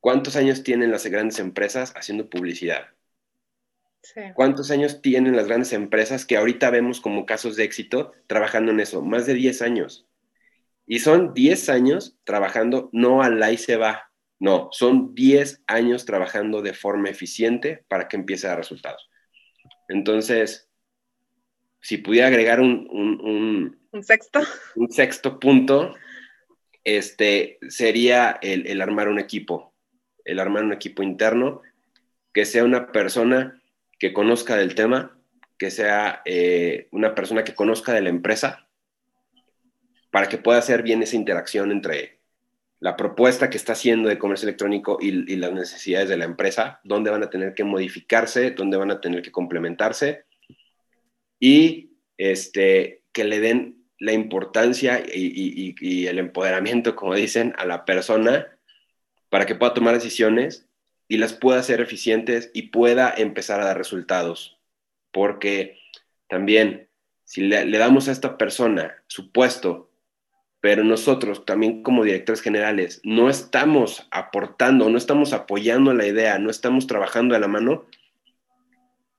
¿Cuántos 0.00 0.36
años 0.36 0.62
tienen 0.62 0.92
las 0.92 1.06
grandes 1.06 1.38
empresas 1.40 1.92
haciendo 1.96 2.30
publicidad? 2.30 2.88
¿Cuántos 4.34 4.70
años 4.70 5.02
tienen 5.02 5.34
las 5.34 5.46
grandes 5.46 5.72
empresas 5.72 6.24
que 6.24 6.36
ahorita 6.36 6.70
vemos 6.70 7.00
como 7.00 7.26
casos 7.26 7.56
de 7.56 7.64
éxito 7.64 8.12
trabajando 8.28 8.70
en 8.70 8.78
eso? 8.78 9.02
Más 9.02 9.26
de 9.26 9.34
10 9.34 9.62
años. 9.62 10.06
Y 10.86 11.00
son 11.00 11.34
10 11.34 11.68
años 11.68 12.16
trabajando 12.22 12.88
no 12.92 13.22
al 13.22 13.42
ahí 13.42 13.58
se 13.58 13.76
va, 13.76 14.12
no, 14.38 14.68
son 14.70 15.14
10 15.14 15.62
años 15.66 16.04
trabajando 16.04 16.62
de 16.62 16.74
forma 16.74 17.08
eficiente 17.08 17.84
para 17.88 18.06
que 18.06 18.16
empiece 18.16 18.46
a 18.46 18.50
dar 18.50 18.58
resultados. 18.58 19.10
Entonces, 19.88 20.65
si 21.86 21.98
pudiera 21.98 22.26
agregar 22.26 22.60
un, 22.60 22.88
un, 23.92 24.02
sexto. 24.02 24.40
Un 24.74 24.90
sexto 24.90 25.38
punto, 25.38 25.94
este, 26.82 27.58
sería 27.68 28.40
el, 28.42 28.80
armar 28.80 29.08
un 29.08 29.20
equipo, 29.20 29.72
el 30.24 30.40
armar 30.40 30.64
un 30.64 30.72
equipo 30.72 31.04
interno, 31.04 31.62
que 32.32 32.44
sea 32.44 32.64
una 32.64 32.90
persona 32.90 33.62
que 34.00 34.12
conozca 34.12 34.56
del 34.56 34.74
tema, 34.74 35.16
que 35.58 35.70
sea 35.70 36.22
eh, 36.24 36.88
una 36.90 37.14
persona 37.14 37.44
que 37.44 37.54
conozca 37.54 37.92
de 37.92 38.00
la 38.00 38.08
empresa, 38.08 38.66
para 40.10 40.28
que 40.28 40.38
pueda 40.38 40.58
hacer 40.58 40.82
bien 40.82 41.04
esa 41.04 41.14
interacción 41.14 41.70
entre 41.70 42.18
la 42.80 42.96
propuesta 42.96 43.48
que 43.48 43.58
está 43.58 43.74
haciendo 43.74 44.08
de 44.08 44.18
comercio 44.18 44.48
electrónico 44.48 44.98
y, 45.00 45.32
y, 45.32 45.36
las 45.36 45.52
necesidades 45.52 46.08
de 46.08 46.16
la 46.16 46.24
empresa, 46.24 46.80
dónde 46.82 47.10
van 47.10 47.22
a 47.22 47.30
tener 47.30 47.54
que 47.54 47.62
modificarse, 47.62 48.50
dónde 48.50 48.76
van 48.76 48.90
a 48.90 49.00
tener 49.00 49.22
que 49.22 49.30
complementarse 49.30 50.25
y 51.38 51.90
este, 52.18 53.02
que 53.12 53.24
le 53.24 53.40
den 53.40 53.76
la 53.98 54.12
importancia 54.12 55.02
y, 55.06 56.06
el 56.06 56.18
empoderamiento, 56.18 56.94
como 56.96 57.14
dicen, 57.14 57.54
a 57.56 57.64
la 57.64 57.84
persona 57.84 58.46
para 59.30 59.46
que 59.46 59.54
pueda 59.54 59.74
tomar 59.74 59.94
decisiones 59.94 60.66
y 61.08 61.18
las 61.18 61.32
pueda 61.32 61.60
hacer 61.60 61.80
eficientes 61.80 62.50
y 62.52 62.62
pueda 62.62 63.12
empezar 63.16 63.60
a 63.60 63.64
dar 63.64 63.78
resultados. 63.78 64.58
Porque 65.12 65.78
también, 66.28 66.88
si 67.24 67.42
le, 67.42 67.64
le 67.64 67.78
damos 67.78 68.08
a 68.08 68.12
esta 68.12 68.36
persona 68.36 69.02
su 69.06 69.32
puesto, 69.32 69.90
pero 70.60 70.84
nosotros 70.84 71.44
también 71.46 71.82
como 71.82 72.04
directores 72.04 72.42
generales 72.42 73.00
no 73.04 73.30
estamos 73.30 74.08
aportando, 74.10 74.90
no 74.90 74.98
estamos 74.98 75.32
apoyando 75.32 75.94
la 75.94 76.06
idea, 76.06 76.38
no 76.38 76.50
estamos 76.50 76.86
trabajando 76.86 77.34
de 77.34 77.40
la 77.40 77.48
mano, 77.48 77.86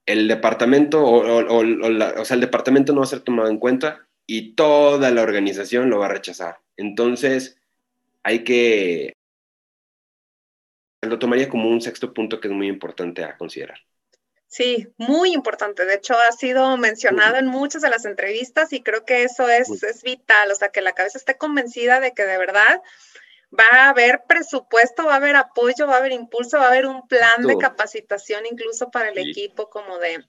el 0.07 0.27
departamento 0.27 1.05
o, 1.05 2.25
sea, 2.25 2.35
el 2.35 2.41
departamento 2.41 2.93
no 2.93 3.01
va 3.01 3.05
a 3.05 3.09
ser 3.09 3.19
tomado 3.19 3.49
en 3.49 3.59
cuenta 3.59 4.07
y 4.25 4.55
toda 4.55 5.11
la 5.11 5.21
organización 5.21 5.89
lo 5.89 5.99
va 5.99 6.07
a 6.07 6.09
rechazar. 6.09 6.59
Entonces, 6.77 7.57
hay 8.23 8.43
que... 8.43 9.13
Lo 11.01 11.19
tomaría 11.19 11.47
como 11.47 11.69
un 11.69 11.81
sexto 11.81 12.13
punto 12.13 12.39
que 12.39 12.47
es 12.47 12.53
muy 12.53 12.67
importante 12.67 13.23
a 13.23 13.37
considerar. 13.37 13.79
Sí, 14.47 14.87
muy 14.97 15.33
importante. 15.33 15.85
De 15.85 15.95
hecho, 15.95 16.15
ha 16.15 16.31
sido 16.31 16.75
mencionado 16.77 17.35
en 17.35 17.47
muchas 17.47 17.81
de 17.81 17.89
las 17.89 18.05
entrevistas 18.05 18.71
y 18.73 18.81
creo 18.81 19.05
que 19.05 19.23
eso 19.23 19.47
es, 19.49 19.83
es, 19.83 20.03
vital, 20.03 20.51
o 20.51 20.55
sea, 20.55 20.69
que 20.69 20.81
la 20.81 20.93
cabeza 20.93 21.17
esté 21.17 21.37
convencida 21.37 21.99
de 21.99 22.13
que 22.13 22.25
de 22.25 22.37
verdad 22.37 22.81
va 23.51 23.67
a 23.71 23.89
haber 23.89 24.23
presupuesto, 24.27 25.05
va 25.05 25.13
a 25.13 25.17
haber 25.17 25.35
apoyo, 25.35 25.87
va 25.87 25.95
a 25.95 25.97
haber 25.97 26.11
impulso, 26.11 26.57
va 26.57 26.65
a 26.65 26.69
haber 26.69 26.85
un 26.85 27.07
plan 27.07 27.43
de 27.43 27.57
capacitación 27.57 28.45
incluso 28.45 28.91
para 28.91 29.09
el 29.09 29.17
equipo, 29.17 29.69
como 29.69 29.97
de, 29.99 30.25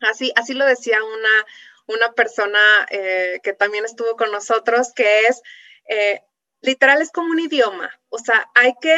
así, 0.00 0.32
así 0.36 0.54
lo 0.54 0.66
decía 0.66 0.98
una, 1.02 1.46
una 1.86 2.12
persona 2.12 2.60
eh, 2.90 3.40
que 3.42 3.52
también 3.52 3.84
estuvo 3.84 4.16
con 4.16 4.30
nosotros, 4.30 4.92
que 4.94 5.20
es, 5.20 5.42
eh, 5.88 6.22
literal, 6.60 7.00
es 7.00 7.10
como 7.10 7.30
un 7.30 7.40
idioma, 7.40 7.98
o 8.08 8.18
sea, 8.18 8.50
hay 8.54 8.74
que 8.80 8.96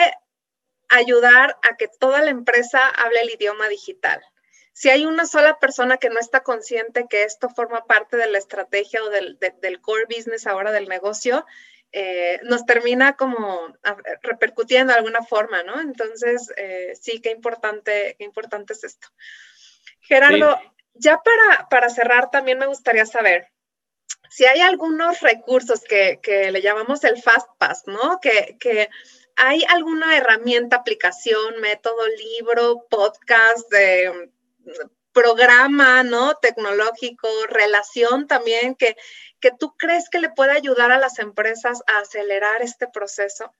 ayudar 0.89 1.57
a 1.63 1.77
que 1.77 1.89
toda 1.89 2.21
la 2.21 2.31
empresa 2.31 2.87
hable 2.89 3.21
el 3.21 3.31
idioma 3.31 3.69
digital. 3.69 4.21
Si 4.75 4.89
hay 4.89 5.07
una 5.07 5.27
sola 5.27 5.59
persona 5.59 5.99
que 5.99 6.09
no 6.09 6.19
está 6.19 6.43
consciente 6.43 7.07
que 7.09 7.25
esto 7.25 7.49
forma 7.51 7.85
parte 7.87 8.17
de 8.17 8.27
la 8.27 8.39
estrategia 8.39 9.03
o 9.05 9.11
del, 9.11 9.39
del 9.39 9.81
core 9.81 10.07
business 10.07 10.47
ahora 10.47 10.73
del 10.73 10.89
negocio, 10.89 11.47
eh, 11.93 12.41
nos 12.45 12.65
termina 12.65 13.17
como 13.17 13.75
repercutiendo 14.23 14.93
de 14.93 14.99
alguna 14.99 15.23
forma, 15.23 15.63
¿no? 15.63 15.81
Entonces, 15.81 16.51
eh, 16.57 16.95
sí, 17.01 17.21
qué 17.21 17.31
importante, 17.31 18.17
qué 18.19 18.25
importante 18.25 18.73
es 18.73 18.85
esto. 18.85 19.09
Gerardo, 20.01 20.59
ya 20.95 21.23
para, 21.23 21.69
para, 21.69 21.91
cerrar, 21.91 22.31
también 22.31 22.59
me 22.59 22.67
gustaría 22.67 23.07
saber 23.07 23.49
si 24.31 24.47
hay 24.47 24.61
algunos 24.61 25.21
recursos 25.21 25.83
que, 25.83 26.19
que 26.23 26.51
le 26.51 26.63
llamamos 26.63 27.05
el 27.05 27.21
Fast 27.21 27.49
Pass, 27.59 27.83
¿no? 27.87 28.19
Que, 28.21 28.57
que, 28.59 28.89
hay 29.37 29.65
alguna 29.69 30.17
herramienta, 30.17 30.77
aplicación, 30.77 31.61
método, 31.61 32.07
libro, 32.37 32.87
podcast, 32.91 33.71
de 33.71 34.31
programa, 35.13 36.03
¿no? 36.03 36.35
Tecnológico, 36.37 37.29
relación 37.49 38.27
también, 38.27 38.75
que, 38.75 38.97
que 39.41 39.51
tú 39.59 39.75
crees 39.77 40.09
que 40.09 40.21
le 40.21 40.31
puede 40.31 40.53
ayudar 40.53 40.93
a 40.93 40.99
las 40.99 41.19
empresas 41.19 41.83
a 41.87 41.99
acelerar 41.99 42.63
este 42.63 42.87
proceso? 42.89 43.53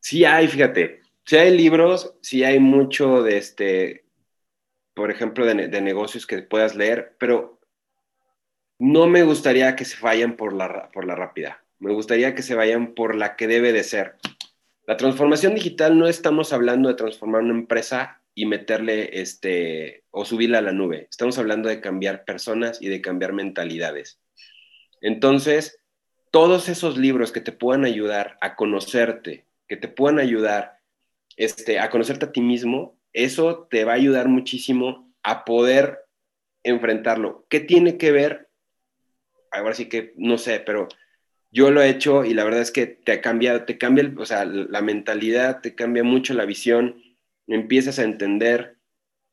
Sí 0.00 0.24
hay, 0.24 0.46
fíjate, 0.46 1.00
sí 1.24 1.36
hay 1.36 1.56
libros, 1.56 2.14
sí 2.22 2.44
hay 2.44 2.60
mucho 2.60 3.22
de 3.22 3.38
este, 3.38 4.04
por 4.94 5.10
ejemplo, 5.10 5.44
de, 5.44 5.80
negocios 5.80 6.26
que 6.26 6.42
puedas 6.42 6.74
leer, 6.74 7.16
pero 7.18 7.58
no 8.78 9.06
me 9.06 9.22
gustaría 9.24 9.74
que 9.74 9.84
se 9.84 10.00
vayan 10.00 10.36
por 10.36 10.52
la, 10.52 10.90
por 10.90 11.06
la 11.06 11.16
rápida, 11.16 11.64
me 11.78 11.92
gustaría 11.92 12.34
que 12.34 12.42
se 12.42 12.54
vayan 12.54 12.94
por 12.94 13.14
la 13.14 13.36
que 13.36 13.48
debe 13.48 13.72
de 13.72 13.82
ser. 13.82 14.16
La 14.86 14.96
transformación 14.96 15.54
digital 15.54 15.98
no 15.98 16.06
estamos 16.06 16.52
hablando 16.52 16.88
de 16.88 16.94
transformar 16.94 17.42
una 17.42 17.54
empresa 17.54 18.20
y 18.36 18.44
meterle 18.44 19.18
este 19.20 20.04
o 20.10 20.26
subirla 20.26 20.58
a 20.58 20.62
la 20.62 20.72
nube. 20.72 21.08
Estamos 21.10 21.38
hablando 21.38 21.70
de 21.70 21.80
cambiar 21.80 22.24
personas 22.24 22.80
y 22.82 22.88
de 22.88 23.00
cambiar 23.00 23.32
mentalidades. 23.32 24.20
Entonces, 25.00 25.80
todos 26.30 26.68
esos 26.68 26.98
libros 26.98 27.32
que 27.32 27.40
te 27.40 27.50
puedan 27.50 27.86
ayudar 27.86 28.36
a 28.42 28.54
conocerte, 28.54 29.46
que 29.66 29.78
te 29.78 29.88
puedan 29.88 30.18
ayudar 30.18 30.80
este, 31.36 31.80
a 31.80 31.88
conocerte 31.88 32.26
a 32.26 32.32
ti 32.32 32.42
mismo, 32.42 32.98
eso 33.14 33.66
te 33.70 33.84
va 33.84 33.92
a 33.92 33.96
ayudar 33.96 34.28
muchísimo 34.28 35.10
a 35.22 35.46
poder 35.46 36.00
enfrentarlo. 36.62 37.46
¿Qué 37.48 37.60
tiene 37.60 37.96
que 37.96 38.12
ver? 38.12 38.50
Ahora 39.50 39.72
sí 39.72 39.88
que 39.88 40.12
no 40.16 40.36
sé, 40.36 40.60
pero 40.60 40.88
yo 41.50 41.70
lo 41.70 41.80
he 41.80 41.88
hecho 41.88 42.26
y 42.26 42.34
la 42.34 42.44
verdad 42.44 42.60
es 42.60 42.70
que 42.70 42.86
te 42.86 43.22
cambia, 43.22 43.64
te 43.64 43.78
cambia, 43.78 44.12
o 44.18 44.26
sea, 44.26 44.44
la 44.44 44.82
mentalidad, 44.82 45.62
te 45.62 45.74
cambia 45.74 46.04
mucho 46.04 46.34
la 46.34 46.44
visión 46.44 47.02
empiezas 47.46 47.98
a 47.98 48.04
entender, 48.04 48.76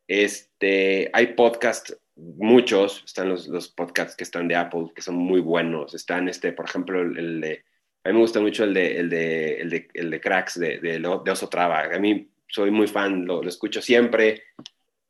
este, 0.07 1.09
hay 1.13 1.27
podcasts, 1.33 1.97
muchos, 2.15 3.03
están 3.05 3.29
los, 3.29 3.47
los, 3.47 3.69
podcasts 3.69 4.15
que 4.15 4.23
están 4.23 4.47
de 4.47 4.55
Apple, 4.55 4.91
que 4.95 5.01
son 5.01 5.15
muy 5.15 5.41
buenos, 5.41 5.93
están, 5.93 6.29
este, 6.29 6.51
por 6.53 6.65
ejemplo, 6.65 7.01
el, 7.01 7.41
de, 7.41 7.63
a 8.03 8.09
mí 8.09 8.13
me 8.15 8.21
gusta 8.21 8.39
mucho 8.39 8.63
el 8.63 8.73
de, 8.73 8.99
el 8.99 9.09
de, 9.09 9.61
el 9.61 9.69
de, 9.69 9.87
el 9.93 10.11
de 10.11 10.21
Cracks, 10.21 10.59
de, 10.59 10.79
de, 10.79 10.99
de, 10.99 11.31
Oso 11.31 11.49
Traba, 11.49 11.85
a 11.85 11.99
mí 11.99 12.29
soy 12.47 12.69
muy 12.69 12.87
fan, 12.87 13.25
lo, 13.25 13.41
lo, 13.41 13.49
escucho 13.49 13.81
siempre, 13.81 14.43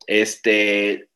este, 0.08 1.10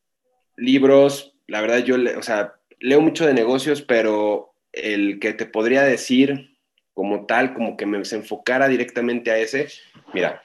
libros, 0.57 1.35
la 1.47 1.61
verdad 1.61 1.79
yo, 1.79 1.95
o 2.17 2.23
sea, 2.23 2.55
leo 2.79 2.99
mucho 2.99 3.25
de 3.25 3.33
negocios, 3.33 3.81
pero 3.81 4.53
el 4.73 5.19
que 5.19 5.33
te 5.33 5.45
podría 5.45 5.83
decir 5.83 6.57
como 6.93 7.25
tal, 7.25 7.53
como 7.53 7.77
que 7.77 7.85
me 7.85 8.03
se 8.05 8.15
enfocara 8.15 8.67
directamente 8.67 9.31
a 9.31 9.37
ese, 9.37 9.67
mira, 10.13 10.43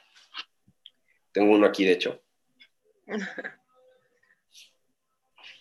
tengo 1.33 1.51
uno 1.51 1.65
aquí, 1.65 1.83
de 1.83 1.91
hecho. 1.91 2.21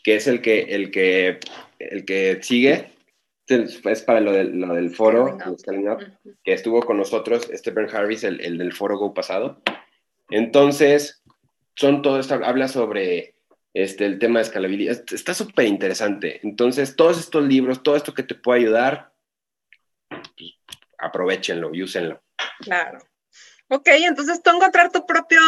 que 0.05 0.16
es 0.16 0.27
el 0.27 0.41
que, 0.43 0.61
el 0.62 0.91
que, 0.91 1.39
el 1.79 2.05
que 2.05 2.39
sigue. 2.43 2.93
Es 3.49 4.03
para 4.03 4.20
lo 4.20 4.33
del, 4.33 4.61
lo 4.61 4.75
del 4.75 4.91
foro, 4.91 5.37
que 6.43 6.53
estuvo 6.53 6.81
con 6.81 6.97
nosotros, 6.97 7.51
Stephen 7.53 7.89
Harris, 7.93 8.25
el, 8.25 8.41
el, 8.41 8.57
del 8.57 8.73
foro 8.73 8.97
Go 8.97 9.12
pasado. 9.12 9.61
Entonces, 10.31 11.23
son 11.75 12.01
todo 12.01 12.18
esto, 12.18 12.35
habla 12.35 12.68
sobre 12.68 13.35
este, 13.75 14.07
el 14.07 14.18
tema 14.18 14.39
de 14.39 14.45
escalabilidad. 14.45 15.03
Está 15.12 15.35
súper 15.35 15.66
interesante. 15.66 16.41
Entonces, 16.43 16.97
todos 16.97 17.18
estos 17.18 17.45
libros, 17.45 17.83
todo 17.83 17.97
esto 17.97 18.14
que 18.14 18.23
te 18.23 18.35
puede 18.35 18.61
ayudar, 18.61 19.12
pues, 20.09 20.55
aprovechenlo 20.97 21.75
y 21.75 21.83
úsenlo. 21.83 22.23
Claro. 22.61 23.01
Ok, 23.75 23.89
entonces 23.89 24.43
tú 24.43 24.51
encontrar 24.51 24.93
tu 24.93 25.07
propio 25.07 25.41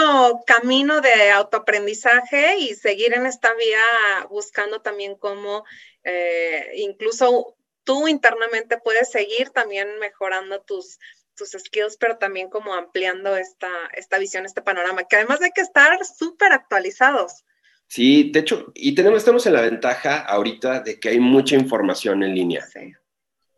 camino 0.46 1.02
de 1.02 1.30
autoaprendizaje 1.30 2.56
y 2.58 2.74
seguir 2.74 3.12
en 3.12 3.26
esta 3.26 3.52
vía 3.52 4.26
buscando 4.30 4.80
también 4.80 5.14
cómo 5.14 5.66
eh, 6.04 6.70
incluso 6.76 7.54
tú 7.84 8.08
internamente 8.08 8.78
puedes 8.82 9.10
seguir 9.10 9.50
también 9.50 9.98
mejorando 9.98 10.62
tus, 10.62 10.98
tus 11.36 11.50
skills, 11.50 11.98
pero 11.98 12.16
también 12.16 12.48
como 12.48 12.72
ampliando 12.72 13.36
esta, 13.36 13.68
esta 13.92 14.18
visión, 14.18 14.46
este 14.46 14.62
panorama, 14.62 15.04
que 15.04 15.16
además 15.16 15.42
hay 15.42 15.50
que 15.54 15.60
estar 15.60 16.02
súper 16.06 16.52
actualizados. 16.52 17.44
Sí, 17.88 18.30
de 18.32 18.40
hecho, 18.40 18.72
y 18.74 18.94
tenemos, 18.94 19.18
estamos 19.18 19.44
en 19.44 19.52
la 19.52 19.60
ventaja 19.60 20.20
ahorita 20.20 20.80
de 20.80 20.98
que 20.98 21.10
hay 21.10 21.20
mucha 21.20 21.56
información 21.56 22.22
en 22.22 22.34
línea. 22.34 22.66
Sí. 22.72 22.90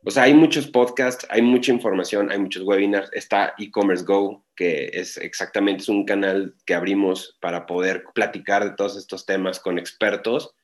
O 0.08 0.10
sea, 0.12 0.22
hay 0.22 0.34
muchos 0.34 0.68
podcasts, 0.68 1.26
hay 1.30 1.42
mucha 1.42 1.72
información, 1.72 2.30
hay 2.30 2.38
muchos 2.38 2.62
webinars. 2.62 3.10
Está 3.12 3.54
e-commerce 3.58 4.04
Go, 4.04 4.44
que 4.54 4.88
es 4.92 5.16
exactamente 5.16 5.82
es 5.82 5.88
un 5.88 6.04
canal 6.04 6.54
que 6.64 6.74
abrimos 6.74 7.36
para 7.40 7.66
poder 7.66 8.04
platicar 8.14 8.62
de 8.62 8.76
todos 8.76 8.96
estos 8.96 9.26
temas 9.26 9.58
con 9.58 9.80
expertos. 9.80 10.54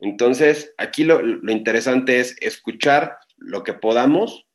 Entonces, 0.00 0.74
aquí 0.76 1.04
lo, 1.04 1.22
lo 1.22 1.52
interesante 1.52 2.20
es 2.20 2.36
escuchar 2.42 3.16
lo 3.38 3.62
que 3.64 3.72
podamos, 3.72 4.46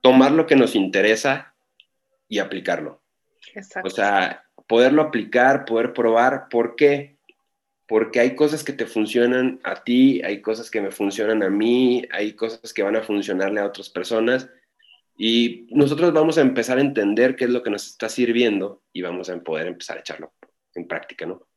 tomar 0.00 0.30
lo 0.30 0.46
que 0.46 0.54
nos 0.54 0.76
interesa 0.76 1.52
y 2.28 2.38
aplicarlo. 2.38 3.02
Exacto. 3.52 3.88
O 3.88 3.90
sea, 3.90 4.44
poderlo 4.68 5.02
aplicar, 5.02 5.64
poder 5.64 5.92
probar. 5.92 6.48
¿Por 6.50 6.76
qué? 6.76 7.16
Porque 7.90 8.20
hay 8.20 8.36
cosas 8.36 8.62
que 8.62 8.72
te 8.72 8.86
funcionan 8.86 9.58
a 9.64 9.82
ti, 9.82 10.22
hay 10.22 10.40
cosas 10.40 10.70
que 10.70 10.80
me 10.80 10.92
funcionan 10.92 11.42
a 11.42 11.50
mí, 11.50 12.06
hay 12.12 12.34
cosas 12.34 12.72
que 12.72 12.84
van 12.84 12.94
a 12.94 13.02
funcionarle 13.02 13.58
a 13.58 13.66
otras 13.66 13.90
personas 13.90 14.48
y 15.18 15.66
nosotros 15.72 16.12
vamos 16.12 16.38
a 16.38 16.42
empezar 16.42 16.78
a 16.78 16.82
entender 16.82 17.34
qué 17.34 17.46
es 17.46 17.50
lo 17.50 17.64
que 17.64 17.70
nos 17.70 17.84
está 17.88 18.08
sirviendo 18.08 18.80
y 18.92 19.02
vamos 19.02 19.28
a 19.28 19.36
poder 19.40 19.66
empezar 19.66 19.96
a 19.96 20.00
echarlo 20.02 20.32
en 20.76 20.86
práctica, 20.86 21.26
¿no? 21.26 21.48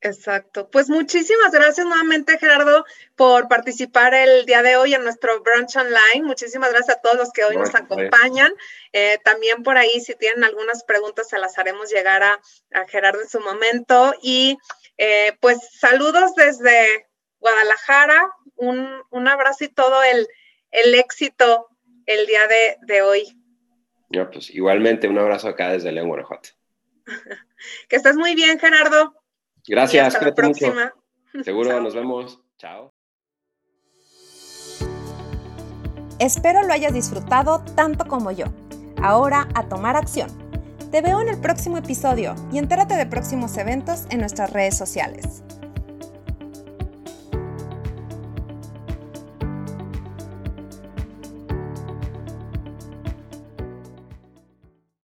Exacto. 0.00 0.68
Pues 0.68 0.88
muchísimas 0.88 1.52
gracias 1.52 1.86
nuevamente, 1.86 2.38
Gerardo, 2.38 2.84
por 3.14 3.46
participar 3.46 4.14
el 4.14 4.46
día 4.46 4.62
de 4.62 4.76
hoy 4.76 4.94
en 4.94 5.04
nuestro 5.04 5.40
brunch 5.42 5.76
online. 5.76 6.24
Muchísimas 6.24 6.70
gracias 6.70 6.96
a 6.96 7.00
todos 7.00 7.16
los 7.16 7.30
que 7.30 7.44
hoy 7.44 7.56
nos 7.56 7.74
acompañan. 7.76 8.52
Eh, 8.92 9.18
también 9.22 9.62
por 9.62 9.76
ahí, 9.76 10.00
si 10.00 10.16
tienen 10.16 10.42
algunas 10.42 10.82
preguntas, 10.82 11.28
se 11.28 11.38
las 11.38 11.56
haremos 11.56 11.92
llegar 11.92 12.24
a, 12.24 12.40
a 12.74 12.84
Gerardo 12.88 13.20
en 13.22 13.28
su 13.28 13.38
momento. 13.40 14.12
Y 14.22 14.58
eh, 14.98 15.36
pues 15.40 15.58
saludos 15.78 16.34
desde 16.34 17.06
Guadalajara, 17.38 18.30
un, 18.56 19.28
abrazo 19.28 19.64
y 19.64 19.68
todo 19.68 20.02
el, 20.02 20.26
éxito 20.94 21.68
el 22.06 22.26
día 22.26 22.40
de, 22.86 23.02
hoy. 23.02 23.40
No, 24.10 24.28
pues 24.30 24.50
igualmente 24.50 25.08
un 25.08 25.18
abrazo 25.18 25.48
acá 25.48 25.70
desde 25.70 25.92
León, 25.92 26.08
Guanajuato. 26.08 26.50
que 27.88 27.96
estés 27.96 28.16
muy 28.16 28.34
bien, 28.34 28.58
Gerardo. 28.58 29.14
Gracias. 29.66 30.14
hasta 30.14 30.26
la 30.26 30.34
próxima. 30.34 30.92
Seguro, 31.44 31.80
nos 31.80 31.94
vemos. 31.94 32.40
Chao. 32.56 32.92
Espero 36.18 36.62
lo 36.62 36.72
hayas 36.72 36.92
disfrutado 36.92 37.64
tanto 37.76 38.04
como 38.06 38.32
yo. 38.32 38.46
Ahora 39.00 39.46
a 39.54 39.68
tomar 39.68 39.94
acción 39.94 40.47
te 40.90 41.02
veo 41.02 41.20
en 41.20 41.28
el 41.28 41.38
próximo 41.38 41.76
episodio 41.76 42.34
y 42.52 42.58
entérate 42.58 42.94
de 42.94 43.06
próximos 43.06 43.56
eventos 43.58 44.04
en 44.10 44.20
nuestras 44.20 44.50
redes 44.52 44.76
sociales. 44.76 45.42